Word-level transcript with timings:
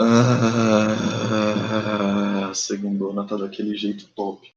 Ah, 0.00 0.94
segundona 2.54 3.26
tá 3.26 3.36
daquele 3.36 3.76
jeito 3.76 4.06
top. 4.14 4.48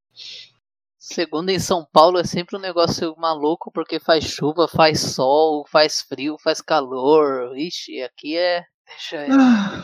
Segunda 0.99 1.51
em 1.51 1.59
São 1.59 1.83
Paulo 1.91 2.19
é 2.19 2.23
sempre 2.23 2.55
um 2.57 2.59
negócio 2.59 3.15
maluco 3.17 3.71
porque 3.71 3.99
faz 3.99 4.23
chuva, 4.25 4.67
faz 4.67 4.99
sol, 4.99 5.65
faz 5.67 6.01
frio, 6.01 6.37
faz 6.37 6.61
calor. 6.61 7.57
Ixi, 7.57 8.01
aqui 8.03 8.37
é. 8.37 8.63
Deixa 8.87 9.25
eu 9.25 9.33
Ah, 9.33 9.83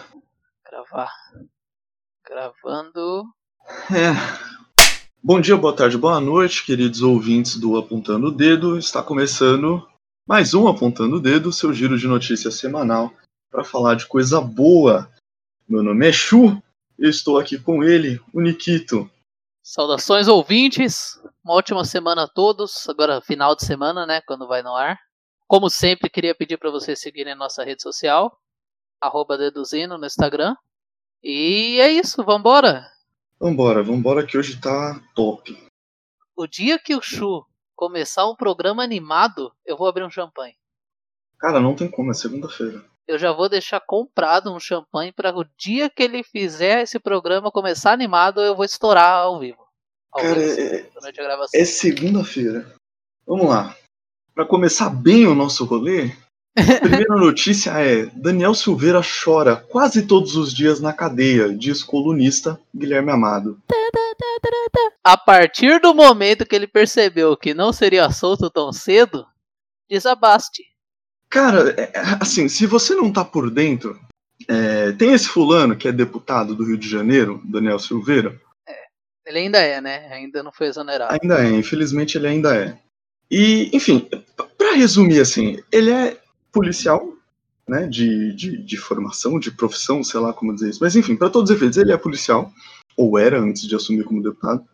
gravar. 0.69 1.11
Gravando. 2.23 3.25
é. 3.91 4.13
Bom 5.23 5.41
dia, 5.41 5.57
boa 5.57 5.75
tarde, 5.75 5.97
boa 5.97 6.21
noite, 6.21 6.63
queridos 6.65 7.01
ouvintes 7.01 7.57
do 7.59 7.77
Apontando 7.77 8.27
o 8.27 8.31
Dedo. 8.31 8.77
Está 8.77 9.01
começando 9.01 9.85
mais 10.27 10.53
um 10.53 10.67
Apontando 10.67 11.15
o 11.15 11.19
Dedo, 11.19 11.51
seu 11.51 11.73
giro 11.73 11.97
de 11.97 12.07
notícias 12.07 12.55
semanal 12.55 13.11
para 13.49 13.63
falar 13.63 13.95
de 13.95 14.05
coisa 14.05 14.39
boa. 14.39 15.11
Meu 15.67 15.83
nome 15.83 16.07
é 16.07 16.13
Chu, 16.13 16.63
eu 16.97 17.09
estou 17.09 17.37
aqui 17.37 17.59
com 17.59 17.83
ele, 17.83 18.21
o 18.33 18.39
Nikito. 18.39 19.11
Saudações 19.61 20.29
ouvintes. 20.29 21.19
Uma 21.43 21.55
ótima 21.55 21.83
semana 21.83 22.23
a 22.23 22.27
todos. 22.27 22.87
Agora 22.87 23.19
final 23.19 23.53
de 23.53 23.65
semana, 23.65 24.05
né, 24.05 24.21
quando 24.21 24.47
vai 24.47 24.63
no 24.63 24.73
ar. 24.73 24.97
Como 25.45 25.69
sempre, 25.69 26.09
queria 26.09 26.33
pedir 26.33 26.57
para 26.57 26.71
vocês 26.71 27.01
seguirem 27.01 27.35
nossa 27.35 27.65
rede 27.65 27.81
social, 27.81 28.39
arroba 29.01 29.37
Deduzindo 29.37 29.97
no 29.97 30.05
Instagram. 30.05 30.55
E 31.21 31.79
é 31.81 31.91
isso, 31.91 32.23
vambora! 32.23 32.85
Vambora, 33.37 33.83
vambora 33.83 34.25
que 34.25 34.37
hoje 34.37 34.61
tá 34.61 35.01
top. 35.13 35.57
O 36.33 36.47
dia 36.47 36.79
que 36.79 36.95
o 36.95 37.01
Chu 37.01 37.45
começar 37.75 38.25
um 38.25 38.35
programa 38.37 38.83
animado, 38.83 39.51
eu 39.65 39.75
vou 39.75 39.87
abrir 39.87 40.05
um 40.05 40.09
champanhe. 40.09 40.55
Cara, 41.37 41.59
não 41.59 41.75
tem 41.75 41.91
como, 41.91 42.11
é 42.11 42.13
segunda-feira. 42.13 42.85
Eu 43.07 43.17
já 43.17 43.31
vou 43.31 43.47
deixar 43.47 43.79
comprado 43.79 44.53
um 44.53 44.59
champanhe 44.59 45.13
para 45.13 45.33
o 45.33 45.45
dia 45.57 45.89
que 45.89 46.03
ele 46.03 46.23
fizer 46.23 46.81
esse 46.81 46.99
programa 46.99 47.49
começar 47.49 47.93
animado, 47.93 48.41
eu 48.41 48.55
vou 48.55 48.65
estourar 48.65 49.13
ao 49.13 49.39
vivo. 49.39 49.65
Ao 50.11 50.21
Cara, 50.21 50.35
vivo, 50.35 50.59
é- 50.59 51.11
gravação. 51.13 51.59
É 51.59 51.63
segunda-feira. 51.63 52.69
Vamos 53.25 53.47
lá. 53.47 53.75
Para 54.35 54.45
começar 54.45 54.89
bem 54.89 55.25
o 55.25 55.33
nosso 55.33 55.63
rolê, 55.63 56.11
a 56.57 56.79
primeira 56.81 57.15
notícia 57.15 57.71
é: 57.79 58.07
Daniel 58.07 58.53
Silveira 58.53 59.01
chora 59.01 59.55
quase 59.55 60.05
todos 60.05 60.35
os 60.35 60.53
dias 60.53 60.79
na 60.81 60.91
cadeia, 60.91 61.55
diz 61.55 61.83
colunista 61.83 62.59
Guilherme 62.75 63.11
Amado. 63.11 63.59
A 65.03 65.15
partir 65.17 65.79
do 65.79 65.93
momento 65.93 66.45
que 66.45 66.55
ele 66.55 66.67
percebeu 66.67 67.37
que 67.37 67.53
não 67.53 67.71
seria 67.71 68.09
solto 68.11 68.49
tão 68.49 68.73
cedo, 68.73 69.25
desabaste. 69.89 70.63
Cara, 71.37 71.69
é- 71.79 71.91
é- 71.93 72.01
assim, 72.19 72.49
se 72.49 72.65
você 72.65 72.95
não 72.95 73.13
tá 73.13 73.23
por 73.23 73.51
dentro, 73.51 73.99
é, 74.47 74.91
tem 74.93 75.13
esse 75.13 75.27
fulano 75.27 75.75
que 75.75 75.87
é 75.87 75.91
deputado 75.91 76.55
do 76.55 76.65
Rio 76.65 76.79
de 76.79 76.89
Janeiro, 76.89 77.39
Daniel 77.45 77.77
Silveira. 77.77 78.41
Ele 79.23 79.37
ainda 79.37 79.59
é, 79.59 79.79
né? 79.79 80.07
Ainda 80.13 80.41
não 80.41 80.51
foi 80.51 80.65
exonerado. 80.65 81.15
Ainda 81.21 81.45
é, 81.45 81.51
infelizmente 81.51 82.17
ele 82.17 82.27
ainda 82.27 82.55
é. 82.55 82.79
E, 83.29 83.69
enfim, 83.71 83.99
p- 83.99 84.19
pra 84.57 84.73
resumir 84.73 85.19
assim, 85.19 85.61
ele 85.71 85.91
é 85.91 86.19
policial, 86.51 87.13
né, 87.69 87.85
de, 87.85 88.33
de, 88.33 88.57
de 88.57 88.77
formação, 88.77 89.39
de 89.39 89.51
profissão, 89.51 90.03
sei 90.03 90.19
lá 90.19 90.33
como 90.33 90.55
dizer 90.55 90.71
isso. 90.71 90.79
Mas 90.81 90.95
enfim, 90.95 91.15
para 91.15 91.29
todos 91.29 91.51
os 91.51 91.55
efeitos, 91.55 91.77
ele 91.77 91.91
é 91.91 91.97
policial, 91.97 92.51
ou 92.97 93.19
era 93.19 93.39
antes 93.39 93.61
de 93.67 93.75
assumir 93.75 94.05
como 94.05 94.23
deputado. 94.23 94.65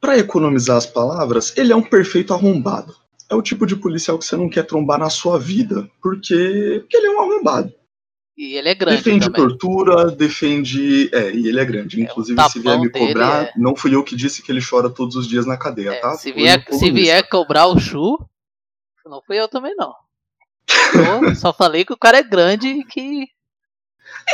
Pra 0.00 0.18
economizar 0.18 0.78
as 0.78 0.86
palavras, 0.86 1.56
ele 1.56 1.72
é 1.72 1.76
um 1.76 1.82
perfeito 1.82 2.34
arrombado. 2.34 2.96
É 3.30 3.34
o 3.34 3.42
tipo 3.42 3.66
de 3.66 3.76
policial 3.76 4.18
que 4.18 4.24
você 4.24 4.36
não 4.36 4.48
quer 4.48 4.64
trombar 4.64 4.98
na 4.98 5.10
sua 5.10 5.38
vida, 5.38 5.88
porque, 6.02 6.78
porque 6.80 6.96
ele 6.96 7.06
é 7.08 7.10
um 7.10 7.20
arrombado. 7.20 7.72
E 8.36 8.54
ele 8.54 8.68
é 8.68 8.74
grande 8.74 8.98
defende 8.98 9.26
também. 9.26 9.42
tortura, 9.48 10.10
defende. 10.12 11.10
É, 11.12 11.32
e 11.34 11.48
ele 11.48 11.58
é 11.58 11.64
grande. 11.64 12.00
É, 12.00 12.04
Inclusive, 12.04 12.40
se 12.48 12.60
vier 12.60 12.78
me 12.80 12.88
cobrar, 12.88 13.46
é- 13.46 13.52
não 13.56 13.74
fui 13.74 13.94
eu 13.94 14.04
que 14.04 14.14
disse 14.14 14.42
que 14.42 14.52
ele 14.52 14.60
chora 14.64 14.88
todos 14.88 15.16
os 15.16 15.26
dias 15.26 15.44
na 15.44 15.56
cadeia, 15.56 15.90
É, 15.90 16.00
tá? 16.00 16.14
se, 16.14 16.30
vier, 16.32 16.64
se 16.70 16.90
vier 16.90 17.28
cobrar 17.28 17.66
o 17.66 17.78
Chu, 17.80 18.16
não 19.04 19.20
fui 19.22 19.40
eu 19.40 19.48
também 19.48 19.74
não. 19.74 19.92
Eu 20.94 21.34
só 21.34 21.52
falei 21.52 21.84
que 21.84 21.92
o 21.92 21.96
cara 21.98 22.18
é 22.18 22.22
grande 22.22 22.68
e 22.68 22.84
que. 22.84 23.26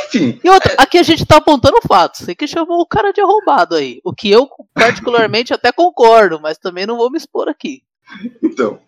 Enfim, 0.07 0.39
E 0.45 0.51
outra, 0.51 0.75
aqui 0.79 0.99
a 0.99 1.03
gente 1.03 1.25
tá 1.25 1.39
apontando 1.39 1.79
fatos. 1.89 2.21
Você 2.21 2.35
que 2.35 2.47
chamou 2.47 2.81
o 2.81 2.87
cara 2.87 3.13
de 3.13 3.21
arrombado 3.21 3.75
aí. 3.75 4.01
O 4.05 4.13
que 4.13 4.31
eu, 4.31 4.49
particularmente, 4.75 5.53
até 5.55 5.73
concordo, 5.73 6.39
mas 6.41 6.59
também 6.59 6.87
não 6.87 6.97
vou 6.97 7.11
me 7.11 7.17
expor 7.17 7.49
aqui. 7.49 7.83
Então. 8.43 8.81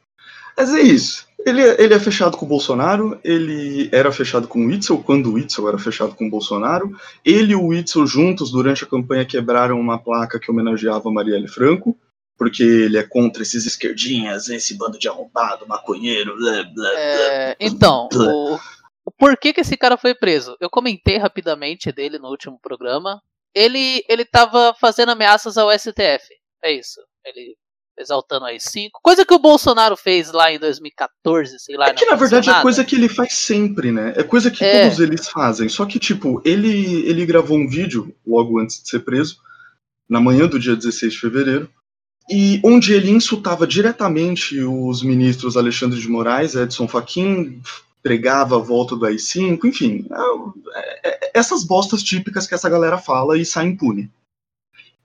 Mas 0.57 0.73
é 0.73 0.81
isso. 0.81 1.27
Ele, 1.45 1.61
é- 1.63 1.81
ele 1.83 1.95
é 1.95 2.01
fechado 2.01 2.37
com 2.37 2.47
o 2.47 2.49
Bolsonaro, 2.49 3.21
ele 3.23 3.89
era 3.93 4.11
fechado 4.11 4.49
com 4.49 4.65
o 4.65 4.67
Witzel 4.69 5.03
quando 5.03 5.27
o 5.27 5.33
Witzel 5.35 5.69
era 5.69 5.79
fechado 5.79 6.15
com 6.15 6.27
o 6.27 6.31
Bolsonaro. 6.31 6.91
Ele 7.25 7.53
e 7.53 7.57
o 7.57 7.67
Witzel 7.67 8.07
juntos, 8.07 8.51
durante 8.51 8.83
a 8.85 8.87
campanha, 8.87 9.25
quebraram 9.25 9.79
uma 9.79 9.99
placa 9.99 10.41
que 10.41 10.51
homenageava 10.51 11.11
Marielle 11.13 11.47
Franco, 11.47 11.97
porque 12.39 12.63
ele 12.63 12.99
é 12.99 13.03
contra 13.03 13.43
esses 13.43 13.65
esquerdinhas, 13.67 14.49
esse 14.49 14.77
bando 14.77 14.99
de 14.99 15.09
arrombado, 15.09 15.67
maconheiro, 15.69 16.37
blá, 16.37 16.63
blá, 16.63 16.73
blá. 16.75 16.91
É, 16.99 17.57
então, 17.61 18.09
o, 18.13 18.59
o 19.05 19.11
porquê 19.11 19.53
que 19.53 19.61
esse 19.61 19.77
cara 19.77 19.97
foi 19.97 20.15
preso? 20.15 20.57
Eu 20.61 20.69
comentei 20.71 21.17
rapidamente 21.19 21.93
dele 21.93 22.19
no 22.19 22.29
último 22.29 22.59
programa. 22.61 23.23
Ele, 23.55 24.05
ele 24.09 24.25
tava 24.25 24.75
fazendo 24.79 25.13
ameaças 25.13 25.57
ao 25.57 25.71
STF. 25.71 26.35
É 26.63 26.73
isso. 26.73 27.01
Ele 27.25 27.57
exaltando 27.99 28.45
a 28.45 28.49
AI-5. 28.49 28.91
Coisa 29.03 29.25
que 29.25 29.33
o 29.35 29.39
Bolsonaro 29.39 29.97
fez 29.97 30.31
lá 30.33 30.53
em 30.53 30.59
2014, 30.59 31.59
sei 31.59 31.77
lá. 31.77 31.89
É 31.89 31.95
que 31.95 32.05
na 32.07 32.15
verdade 32.17 32.51
é 32.51 32.61
coisa 32.63 32.85
que 32.85 32.95
ele 32.97 33.09
faz 33.09 33.35
sempre, 33.35 33.91
né? 33.91 34.13
É 34.17 34.23
coisa 34.23 34.51
que 34.51 34.65
É. 34.65 34.83
todos 34.85 35.01
eles 35.01 35.29
fazem. 35.29 35.69
Só 35.69 35.85
que, 35.87 35.99
tipo, 35.99 36.41
ele, 36.45 37.07
ele 37.09 37.25
gravou 37.25 37.57
um 37.59 37.69
vídeo 37.69 38.15
logo 38.27 38.59
antes 38.59 38.83
de 38.83 38.89
ser 38.89 39.01
preso, 39.01 39.39
na 40.09 40.21
manhã 40.21 40.47
do 40.47 40.59
dia 40.59 40.77
16 40.77 41.15
de 41.15 41.19
fevereiro, 41.21 41.69
e 42.31 42.61
onde 42.65 42.93
ele 42.93 43.11
insultava 43.11 43.67
diretamente 43.67 44.61
os 44.61 45.03
ministros 45.03 45.57
Alexandre 45.57 45.99
de 46.01 46.09
Moraes, 46.09 46.55
Edson 46.55 46.87
Fachin, 46.89 47.61
pregava 48.03 48.57
a 48.57 48.61
volta 48.61 48.95
do 48.95 49.05
AI-5, 49.07 49.65
enfim, 49.65 50.07
é- 51.05 51.09
é- 51.09 51.31
essas 51.35 51.65
bostas 51.65 52.03
típicas 52.03 52.47
que 52.47 52.55
essa 52.55 52.69
galera 52.69 52.99
fala 52.99 53.37
e 53.39 53.45
sai 53.45 53.67
impune. 53.67 54.11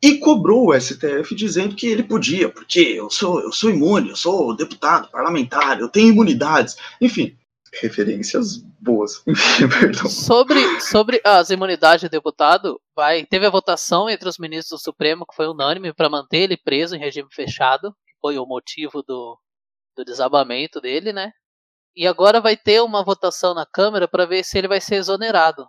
E 0.04 0.18
cobrou 0.18 0.70
o 0.70 0.80
STF 0.80 1.36
dizendo 1.36 1.76
que 1.76 1.86
ele 1.86 2.02
podia, 2.02 2.50
porque 2.50 2.80
eu 2.80 3.10
sou, 3.10 3.40
eu 3.40 3.52
sou 3.52 3.70
imune, 3.70 4.10
eu 4.10 4.16
sou 4.16 4.56
deputado, 4.56 5.12
parlamentar, 5.12 5.80
eu 5.80 5.88
tenho 5.88 6.10
imunidades. 6.10 6.76
Enfim, 7.00 7.38
referências 7.80 8.58
boas. 8.80 9.24
Sobre, 10.10 10.82
sobre 10.82 11.22
as 11.24 11.52
imunidades 11.52 12.02
de 12.02 12.10
deputado, 12.10 12.82
vai, 12.96 13.26
teve 13.26 13.46
a 13.46 13.50
votação 13.52 14.10
entre 14.10 14.28
os 14.28 14.40
ministros 14.40 14.82
do 14.82 14.84
Supremo, 14.84 15.26
que 15.26 15.36
foi 15.36 15.48
unânime, 15.48 15.94
para 15.94 16.10
manter 16.10 16.40
ele 16.40 16.58
preso 16.58 16.96
em 16.96 17.00
regime 17.00 17.30
fechado, 17.32 17.92
que 18.06 18.14
foi 18.20 18.40
o 18.40 18.46
motivo 18.46 19.04
do, 19.04 19.38
do 19.96 20.04
desabamento 20.04 20.82
dele, 20.82 21.14
né? 21.14 21.32
E 21.96 22.08
agora 22.08 22.42
vai 22.42 22.58
ter 22.58 22.82
uma 22.82 23.04
votação 23.04 23.54
na 23.54 23.66
Câmara 23.66 24.08
para 24.08 24.26
ver 24.26 24.44
se 24.44 24.58
ele 24.58 24.68
vai 24.68 24.82
ser 24.82 24.96
exonerado. 24.96 25.68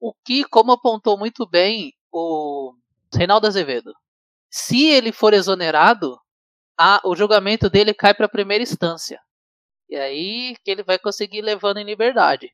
O 0.00 0.12
que, 0.24 0.44
como 0.44 0.72
apontou 0.72 1.16
muito 1.16 1.48
bem 1.48 1.92
o 2.10 2.72
Reinaldo 3.14 3.46
Azevedo, 3.46 3.92
se 4.50 4.86
ele 4.86 5.12
for 5.12 5.34
exonerado, 5.34 6.18
a, 6.78 7.00
o 7.04 7.16
julgamento 7.16 7.68
dele 7.68 7.92
cai 7.92 8.14
para 8.14 8.26
a 8.26 8.30
primeira 8.30 8.62
instância. 8.62 9.20
E 9.88 9.96
aí 9.96 10.56
que 10.64 10.70
ele 10.70 10.82
vai 10.82 10.98
conseguir 10.98 11.38
ir 11.38 11.42
levando 11.42 11.78
em 11.78 11.84
liberdade. 11.84 12.52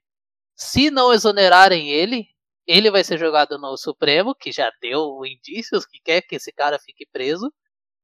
Se 0.54 0.90
não 0.90 1.12
exonerarem 1.12 1.90
ele, 1.90 2.26
ele 2.66 2.90
vai 2.90 3.04
ser 3.04 3.18
jogado 3.18 3.58
no 3.58 3.76
Supremo, 3.76 4.34
que 4.34 4.52
já 4.52 4.70
deu 4.80 5.20
indícios 5.26 5.84
que 5.84 5.98
quer 6.00 6.22
que 6.22 6.36
esse 6.36 6.52
cara 6.52 6.78
fique 6.78 7.04
preso. 7.06 7.52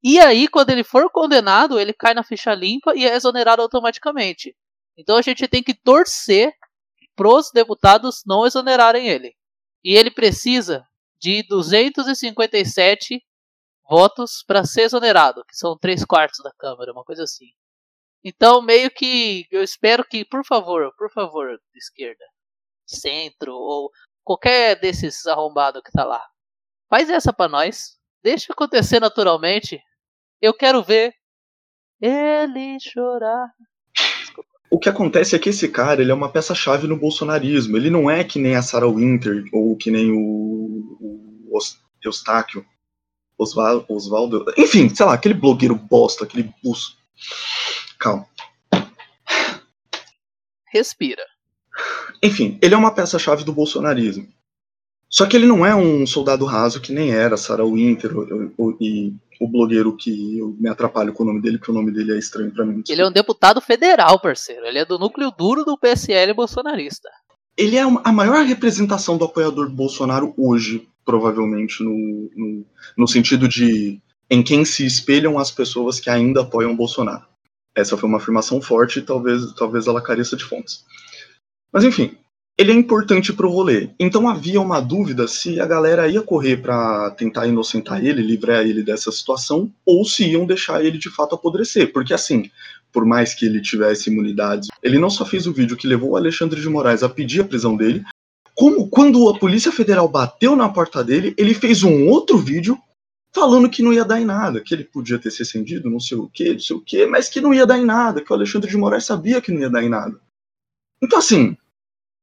E 0.02 0.18
aí, 0.18 0.48
quando 0.48 0.70
ele 0.70 0.82
for 0.82 1.10
condenado, 1.10 1.78
ele 1.78 1.92
cai 1.92 2.14
na 2.14 2.22
ficha 2.22 2.54
limpa 2.54 2.92
e 2.96 3.06
é 3.06 3.14
exonerado 3.14 3.62
automaticamente. 3.62 4.56
Então 4.96 5.16
a 5.16 5.22
gente 5.22 5.46
tem 5.46 5.62
que 5.62 5.74
torcer 5.74 6.52
pros 7.14 7.50
deputados 7.52 8.22
não 8.26 8.46
exonerarem 8.46 9.08
ele. 9.08 9.34
E 9.84 9.94
ele 9.94 10.10
precisa 10.10 10.86
de 11.20 11.42
257 11.48 13.22
votos 13.88 14.42
para 14.46 14.64
ser 14.64 14.82
exonerado, 14.82 15.44
que 15.44 15.56
são 15.56 15.76
3 15.76 16.04
quartos 16.04 16.42
da 16.42 16.52
Câmara, 16.58 16.92
uma 16.92 17.04
coisa 17.04 17.24
assim. 17.24 17.48
Então, 18.24 18.62
meio 18.62 18.90
que 18.90 19.46
eu 19.50 19.62
espero 19.62 20.04
que, 20.04 20.24
por 20.24 20.44
favor, 20.44 20.94
por 20.96 21.10
favor, 21.10 21.58
esquerda, 21.74 22.24
centro, 22.86 23.52
ou 23.54 23.90
qualquer 24.22 24.78
desses 24.78 25.26
arrombados 25.26 25.82
que 25.82 25.90
tá 25.90 26.04
lá, 26.04 26.24
faz 26.88 27.10
essa 27.10 27.32
pra 27.32 27.48
nós. 27.48 27.98
Deixa 28.22 28.52
acontecer 28.52 29.00
naturalmente. 29.00 29.82
Eu 30.40 30.54
quero 30.54 30.82
ver 30.82 31.14
ele 32.00 32.78
chorar. 32.80 33.48
O 34.70 34.78
que 34.78 34.88
acontece 34.88 35.34
é 35.34 35.38
que 35.38 35.48
esse 35.48 35.68
cara 35.68 36.00
ele 36.00 36.12
é 36.12 36.14
uma 36.14 36.28
peça-chave 36.28 36.86
no 36.86 36.96
bolsonarismo. 36.96 37.76
Ele 37.76 37.90
não 37.90 38.08
é 38.08 38.22
que 38.22 38.38
nem 38.38 38.54
a 38.54 38.62
Sarah 38.62 38.88
Winter 38.88 39.44
ou 39.52 39.76
que 39.76 39.90
nem 39.90 40.12
o, 40.12 40.16
o 41.50 41.58
Eustáquio, 42.04 42.64
Osvaldo, 43.36 43.84
Osvaldo. 43.88 44.44
Enfim, 44.56 44.88
sei 44.94 45.04
lá, 45.04 45.14
aquele 45.14 45.34
blogueiro 45.34 45.74
bosta, 45.74 46.24
aquele 46.24 46.52
buço. 46.62 46.96
Calma. 47.98 48.26
Respira. 50.72 51.24
Enfim, 52.22 52.56
ele 52.62 52.74
é 52.74 52.78
uma 52.78 52.94
peça-chave 52.94 53.42
do 53.42 53.52
bolsonarismo. 53.52 54.28
Só 55.08 55.26
que 55.26 55.36
ele 55.36 55.46
não 55.46 55.66
é 55.66 55.74
um 55.74 56.06
soldado 56.06 56.44
raso 56.44 56.80
que 56.80 56.92
nem 56.92 57.10
era 57.10 57.36
Sarah 57.36 57.64
Winter 57.64 58.12
e 58.80 59.12
o 59.40 59.48
blogueiro 59.48 59.96
que 59.96 60.38
eu 60.38 60.54
me 60.60 60.68
atrapalho 60.68 61.14
com 61.14 61.22
o 61.22 61.26
nome 61.26 61.40
dele, 61.40 61.56
porque 61.56 61.72
o 61.72 61.74
nome 61.74 61.90
dele 61.90 62.12
é 62.12 62.18
estranho 62.18 62.52
para 62.52 62.66
mim. 62.66 62.82
Ele 62.86 63.00
é 63.00 63.08
um 63.08 63.12
deputado 63.12 63.58
federal, 63.60 64.20
parceiro. 64.20 64.66
Ele 64.66 64.78
é 64.78 64.84
do 64.84 64.98
núcleo 64.98 65.32
duro 65.36 65.64
do 65.64 65.78
PSL 65.78 66.34
bolsonarista. 66.34 67.08
Ele 67.56 67.76
é 67.76 67.80
a 67.82 68.12
maior 68.12 68.44
representação 68.44 69.16
do 69.16 69.24
apoiador 69.24 69.68
do 69.68 69.74
Bolsonaro 69.74 70.34
hoje, 70.36 70.86
provavelmente, 71.04 71.82
no, 71.82 72.30
no, 72.36 72.66
no 72.98 73.08
sentido 73.08 73.48
de 73.48 74.00
em 74.28 74.42
quem 74.42 74.64
se 74.64 74.84
espelham 74.84 75.38
as 75.38 75.50
pessoas 75.50 75.98
que 75.98 76.10
ainda 76.10 76.42
apoiam 76.42 76.72
o 76.72 76.76
Bolsonaro. 76.76 77.24
Essa 77.74 77.96
foi 77.96 78.08
uma 78.08 78.18
afirmação 78.18 78.60
forte 78.60 78.98
e 78.98 79.02
talvez, 79.02 79.52
talvez 79.54 79.86
ela 79.86 80.02
careça 80.02 80.36
de 80.36 80.44
fontes. 80.44 80.84
Mas 81.72 81.82
enfim, 81.82 82.16
ele 82.60 82.72
é 82.72 82.74
importante 82.74 83.32
pro 83.32 83.48
rolê. 83.48 83.88
Então 83.98 84.28
havia 84.28 84.60
uma 84.60 84.80
dúvida 84.80 85.26
se 85.26 85.58
a 85.58 85.64
galera 85.64 86.06
ia 86.06 86.20
correr 86.20 86.58
para 86.58 87.10
tentar 87.12 87.46
inocentar 87.46 88.04
ele, 88.04 88.20
livrar 88.20 88.66
ele 88.66 88.82
dessa 88.82 89.10
situação, 89.10 89.72
ou 89.86 90.04
se 90.04 90.26
iam 90.26 90.44
deixar 90.44 90.84
ele 90.84 90.98
de 90.98 91.08
fato 91.08 91.34
apodrecer. 91.34 91.90
Porque 91.90 92.12
assim, 92.12 92.50
por 92.92 93.06
mais 93.06 93.32
que 93.32 93.46
ele 93.46 93.62
tivesse 93.62 94.10
imunidade, 94.10 94.68
ele 94.82 94.98
não 94.98 95.08
só 95.08 95.24
fez 95.24 95.46
o 95.46 95.54
vídeo 95.54 95.74
que 95.74 95.86
levou 95.86 96.10
o 96.10 96.16
Alexandre 96.16 96.60
de 96.60 96.68
Moraes 96.68 97.02
a 97.02 97.08
pedir 97.08 97.40
a 97.40 97.44
prisão 97.44 97.74
dele, 97.74 98.04
como 98.54 98.90
quando 98.90 99.26
a 99.30 99.38
Polícia 99.38 99.72
Federal 99.72 100.06
bateu 100.06 100.54
na 100.54 100.68
porta 100.68 101.02
dele, 101.02 101.32
ele 101.38 101.54
fez 101.54 101.82
um 101.82 102.08
outro 102.08 102.36
vídeo 102.36 102.78
falando 103.34 103.70
que 103.70 103.82
não 103.82 103.90
ia 103.90 104.04
dar 104.04 104.20
em 104.20 104.26
nada, 104.26 104.60
que 104.60 104.74
ele 104.74 104.84
podia 104.84 105.18
ter 105.18 105.30
se 105.30 105.40
acendido, 105.40 105.88
não 105.88 105.98
sei 106.00 106.18
o 106.18 106.28
que, 106.28 106.52
não 106.52 106.60
sei 106.60 106.76
o 106.76 106.80
que, 106.80 107.06
mas 107.06 107.30
que 107.30 107.40
não 107.40 107.54
ia 107.54 107.64
dar 107.64 107.78
em 107.78 107.86
nada, 107.86 108.20
que 108.20 108.30
o 108.30 108.36
Alexandre 108.36 108.68
de 108.68 108.76
Moraes 108.76 109.06
sabia 109.06 109.40
que 109.40 109.50
não 109.50 109.62
ia 109.62 109.70
dar 109.70 109.82
em 109.82 109.88
nada. 109.88 110.20
Então 111.02 111.18
assim, 111.18 111.56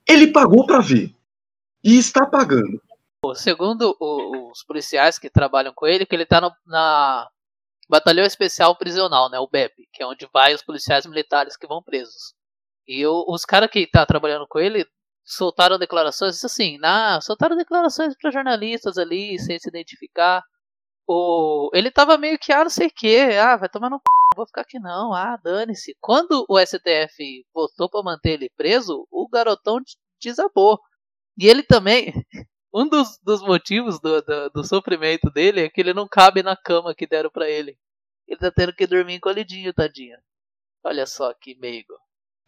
ele 0.08 0.32
pagou 0.32 0.66
para 0.66 0.80
ver. 0.80 1.14
E 1.84 1.98
está 1.98 2.26
pagando. 2.26 2.82
Segundo 3.36 3.96
os 4.00 4.64
policiais 4.64 5.20
que 5.20 5.30
trabalham 5.30 5.74
com 5.74 5.86
ele, 5.86 6.06
que 6.06 6.16
ele 6.16 6.24
está 6.24 6.42
na 6.66 7.28
Batalhão 7.90 8.26
Especial 8.26 8.76
Prisional, 8.76 9.30
né, 9.30 9.40
o 9.40 9.48
BEP, 9.48 9.88
que 9.92 10.04
é 10.04 10.06
onde 10.06 10.28
vai 10.32 10.54
os 10.54 10.62
policiais 10.62 11.06
militares 11.06 11.58
que 11.58 11.68
vão 11.68 11.82
presos. 11.82 12.34
E 12.88 13.06
o, 13.06 13.26
os 13.28 13.44
caras 13.44 13.70
que 13.70 13.88
tá 13.88 14.06
trabalhando 14.06 14.48
com 14.48 14.60
ele 14.60 14.86
soltaram 15.24 15.78
declarações 15.78 16.44
assim, 16.44 16.78
na, 16.78 17.20
soltaram 17.22 17.58
declarações 17.58 18.16
para 18.16 18.32
jornalistas 18.32 18.98
ali, 18.98 19.38
sem 19.40 19.60
se 19.60 19.68
identificar. 19.68 20.44
O, 21.08 21.70
ele 21.74 21.90
tava 21.90 22.18
meio 22.18 22.38
que, 22.38 22.52
ah, 22.52 22.64
não 22.64 22.70
sei 22.70 22.88
o 22.88 22.92
que, 22.94 23.18
ah, 23.38 23.56
vai 23.56 23.70
tomar 23.70 23.90
no 23.90 23.98
c 23.98 24.04
vou 24.36 24.46
ficar 24.46 24.62
aqui 24.62 24.80
não, 24.80 25.14
ah, 25.14 25.38
dane-se. 25.38 25.96
Quando 26.02 26.46
o 26.48 26.60
STF 26.60 27.46
votou 27.54 27.90
para 27.90 28.04
manter 28.04 28.34
ele 28.34 28.50
preso, 28.56 29.08
o 29.12 29.28
garotão 29.28 29.80
desabou. 30.22 30.80
E 31.38 31.48
ele 31.48 31.64
também, 31.64 32.14
um 32.74 32.88
dos, 32.88 33.20
dos 33.24 33.42
motivos 33.42 34.00
do, 34.00 34.22
do, 34.22 34.50
do, 34.50 34.64
sofrimento 34.64 35.32
dele 35.32 35.62
é 35.62 35.70
que 35.70 35.82
ele 35.82 35.94
não 35.94 36.08
cabe 36.08 36.44
na 36.44 36.56
cama 36.56 36.94
que 36.96 37.08
deram 37.08 37.32
para 37.32 37.50
ele. 37.50 37.78
Ele 38.28 38.40
tá 38.40 38.52
tendo 38.52 38.74
que 38.74 38.86
dormir 38.86 39.16
encolhidinho, 39.16 39.74
tadinho. 39.74 40.18
Olha 40.84 41.06
só 41.06 41.34
que 41.34 41.56
meigo. 41.56 41.94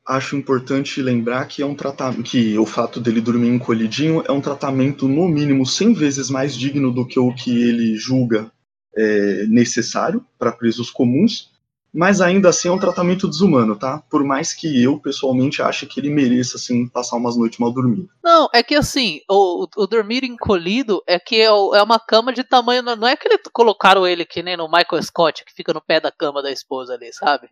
Acho 0.05 0.35
importante 0.35 1.01
lembrar 1.01 1.45
que 1.45 1.61
é 1.61 1.65
um 1.65 1.75
tratamento 1.75 2.23
que 2.23 2.57
o 2.57 2.65
fato 2.65 2.99
dele 2.99 3.21
dormir 3.21 3.49
encolhidinho 3.49 4.23
é 4.27 4.31
um 4.31 4.41
tratamento 4.41 5.07
no 5.07 5.27
mínimo 5.27 5.65
100 5.65 5.93
vezes 5.93 6.29
mais 6.29 6.55
digno 6.55 6.91
do 6.91 7.05
que 7.05 7.19
o 7.19 7.33
que 7.33 7.51
ele 7.51 7.95
julga 7.95 8.51
é, 8.95 9.45
necessário 9.47 10.25
para 10.37 10.51
presos 10.51 10.89
comuns 10.89 11.49
mas 11.93 12.21
ainda 12.21 12.49
assim 12.49 12.67
é 12.67 12.71
um 12.71 12.79
tratamento 12.79 13.27
desumano, 13.27 13.75
tá? 13.75 14.03
Por 14.09 14.23
mais 14.23 14.53
que 14.53 14.81
eu, 14.81 14.99
pessoalmente, 14.99 15.61
ache 15.61 15.87
que 15.87 15.99
ele 15.99 16.09
mereça, 16.09 16.57
assim, 16.57 16.87
passar 16.87 17.17
umas 17.17 17.35
noites 17.35 17.57
mal 17.57 17.71
dormido. 17.71 18.09
Não, 18.23 18.47
é 18.53 18.61
que 18.61 18.75
assim, 18.75 19.21
o, 19.29 19.67
o 19.75 19.87
dormir 19.87 20.23
encolhido 20.23 21.01
é 21.07 21.19
que 21.19 21.37
é, 21.37 21.45
é, 21.45 21.49
uma 21.49 21.99
cama 21.99 22.31
de 22.31 22.43
tamanho. 22.43 22.83
Não 22.83 23.07
é 23.07 23.15
que 23.15 23.27
ele 23.27 23.39
colocaram 23.51 24.05
ele 24.05 24.23
que 24.23 24.43
nem 24.43 24.55
no 24.55 24.69
Michael 24.69 25.01
Scott, 25.01 25.43
que 25.43 25.53
fica 25.53 25.73
no 25.73 25.81
pé 25.81 25.99
da 25.99 26.11
cama 26.11 26.43
da 26.43 26.51
esposa 26.51 26.93
ali, 26.93 27.11
sabe? 27.11 27.49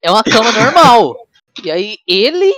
É 0.00 0.10
uma 0.10 0.22
cama 0.22 0.52
normal. 0.52 1.16
E 1.62 1.70
aí 1.70 1.98
ele 2.06 2.52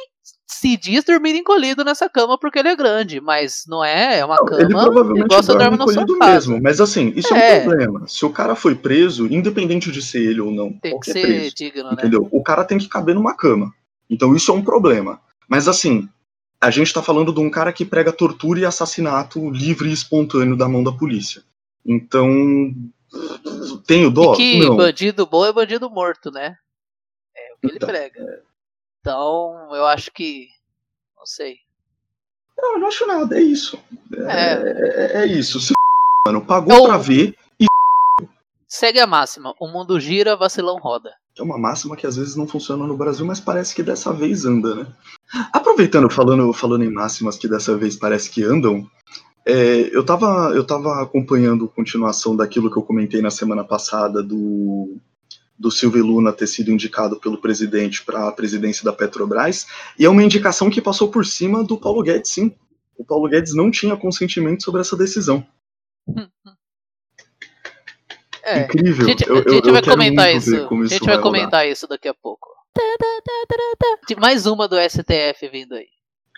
se 0.46 0.76
diz 0.76 1.04
dormir 1.04 1.34
encolhido 1.34 1.84
nessa 1.84 2.08
cama 2.08 2.38
porque 2.38 2.58
ele 2.58 2.68
é 2.68 2.76
grande, 2.76 3.20
mas 3.20 3.64
não 3.66 3.84
é, 3.84 4.20
é 4.20 4.24
uma 4.24 4.36
não, 4.36 4.44
cama 4.44 4.62
ele 4.62 4.72
provavelmente 4.72 5.24
igual 5.24 5.42
você 5.42 5.52
dorme 5.54 5.76
encolhido 5.76 6.18
mesmo, 6.18 6.62
mas 6.62 6.80
assim, 6.80 7.12
isso 7.16 7.34
é. 7.34 7.58
é. 7.58 7.60
um 7.60 7.64
problema. 7.64 8.08
Se 8.08 8.24
o 8.24 8.30
cara 8.30 8.54
foi 8.54 8.74
preso, 8.74 9.26
independente 9.26 9.90
de 9.90 10.00
ser 10.00 10.22
ele 10.22 10.40
ou 10.40 10.50
não, 10.50 10.72
tem 10.72 10.98
que 11.00 11.12
ser 11.12 11.22
preso, 11.22 11.54
digno, 11.54 11.84
né? 11.84 11.92
entendeu? 11.92 12.22
Né? 12.22 12.28
O 12.30 12.42
cara 12.42 12.64
tem 12.64 12.78
que 12.78 12.88
caber 12.88 13.14
numa 13.14 13.36
cama. 13.36 13.72
Então 14.08 14.34
isso 14.34 14.50
é 14.50 14.54
um 14.54 14.62
problema. 14.62 15.20
Mas 15.48 15.68
assim, 15.68 16.08
a 16.60 16.70
gente 16.70 16.92
tá 16.92 17.02
falando 17.02 17.32
de 17.32 17.40
um 17.40 17.50
cara 17.50 17.72
que 17.72 17.84
prega 17.84 18.12
tortura 18.12 18.60
e 18.60 18.64
assassinato 18.64 19.50
livre 19.50 19.90
e 19.90 19.92
espontâneo 19.92 20.56
da 20.56 20.68
mão 20.68 20.82
da 20.82 20.92
polícia. 20.92 21.42
Então, 21.84 22.74
tenho 23.86 24.10
dó? 24.10 24.34
E 24.34 24.36
que 24.36 24.60
não. 24.60 24.76
bandido 24.76 25.26
bom 25.26 25.44
é 25.44 25.52
bandido 25.52 25.90
morto, 25.90 26.30
né? 26.30 26.56
É 27.36 27.54
o 27.54 27.58
que 27.60 27.66
ele 27.66 27.76
então, 27.76 27.88
prega. 27.88 28.42
É. 29.06 29.10
Então, 29.10 29.68
eu 29.72 29.86
acho 29.86 30.10
que. 30.12 30.48
Não 31.16 31.24
sei. 31.24 31.56
Não, 32.58 32.74
eu 32.74 32.80
não 32.80 32.88
acho 32.88 33.06
nada, 33.06 33.38
é 33.38 33.42
isso. 33.42 33.78
É, 34.12 34.52
é, 34.52 35.22
é 35.22 35.26
isso. 35.26 35.60
Se 35.60 35.72
mano, 36.26 36.44
pagou 36.44 36.76
eu... 36.76 36.84
pra 36.86 36.98
ver 36.98 37.36
e. 37.60 37.66
Segue 38.66 38.98
a 38.98 39.06
máxima: 39.06 39.54
o 39.60 39.68
mundo 39.68 40.00
gira, 40.00 40.36
vacilão 40.36 40.78
roda. 40.78 41.12
É 41.38 41.42
uma 41.42 41.58
máxima 41.58 41.96
que 41.96 42.06
às 42.06 42.16
vezes 42.16 42.34
não 42.34 42.48
funciona 42.48 42.86
no 42.86 42.96
Brasil, 42.96 43.24
mas 43.24 43.38
parece 43.38 43.74
que 43.74 43.82
dessa 43.82 44.12
vez 44.12 44.44
anda, 44.46 44.74
né? 44.74 44.86
Aproveitando, 45.52 46.08
falando, 46.08 46.52
falando 46.52 46.82
em 46.82 46.90
máximas 46.90 47.36
que 47.36 47.46
dessa 47.46 47.76
vez 47.76 47.94
parece 47.94 48.30
que 48.30 48.42
andam, 48.42 48.90
é, 49.44 49.94
eu, 49.94 50.02
tava, 50.02 50.52
eu 50.54 50.66
tava 50.66 51.02
acompanhando 51.02 51.66
a 51.66 51.68
continuação 51.68 52.34
daquilo 52.34 52.70
que 52.70 52.78
eu 52.78 52.82
comentei 52.82 53.20
na 53.20 53.30
semana 53.30 53.62
passada 53.62 54.22
do 54.22 54.98
do 55.58 55.70
Silvio 55.70 56.04
Luna 56.04 56.32
ter 56.32 56.46
sido 56.46 56.70
indicado 56.70 57.18
pelo 57.18 57.40
presidente 57.40 58.04
para 58.04 58.28
a 58.28 58.32
presidência 58.32 58.84
da 58.84 58.92
Petrobras, 58.92 59.66
e 59.98 60.04
é 60.04 60.10
uma 60.10 60.22
indicação 60.22 60.70
que 60.70 60.82
passou 60.82 61.08
por 61.08 61.24
cima 61.24 61.64
do 61.64 61.78
Paulo 61.78 62.02
Guedes, 62.02 62.30
sim. 62.30 62.54
O 62.96 63.04
Paulo 63.04 63.28
Guedes 63.28 63.54
não 63.54 63.70
tinha 63.70 63.96
consentimento 63.96 64.62
sobre 64.62 64.80
essa 64.80 64.96
decisão. 64.96 65.46
É, 68.42 68.60
Incrível. 68.60 69.06
A 69.06 69.08
gente, 69.08 69.28
eu, 69.28 69.36
a 69.36 69.50
gente 69.50 69.66
eu, 69.66 69.72
vai 69.72 69.82
comentar 69.82 70.34
isso. 70.34 70.54
A 70.54 70.58
gente 70.58 70.84
isso 70.94 71.04
vai, 71.04 71.14
vai 71.14 71.22
comentar 71.22 71.68
isso 71.68 71.88
daqui 71.88 72.08
a 72.08 72.14
pouco. 72.14 72.48
Mais 74.20 74.46
uma 74.46 74.68
do 74.68 74.76
STF 74.76 75.48
vindo 75.50 75.74
aí. 75.74 75.88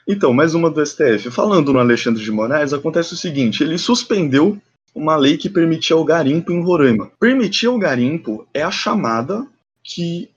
Então, 0.07 0.33
mais 0.33 0.55
uma 0.55 0.71
do 0.71 0.85
STF. 0.85 1.31
Falando 1.31 1.71
no 1.71 1.79
Alexandre 1.79 2.23
de 2.23 2.33
Moraes, 2.33 2.73
acontece 2.73 3.13
o 3.13 3.17
seguinte: 3.17 3.63
ele 3.63 3.77
suspendeu 3.77 4.59
uma 4.95 5.17
lei 5.17 5.37
que 5.37 5.49
permitia 5.49 5.97
o 5.97 6.05
garimpo 6.05 6.53
em 6.53 6.63
Roraima. 6.63 7.11
Permitir 7.19 7.69
o 7.69 7.79
garimpo 7.79 8.47
é 8.53 8.63
a 8.63 8.71
chamada 8.71 9.47
que, 9.83 10.29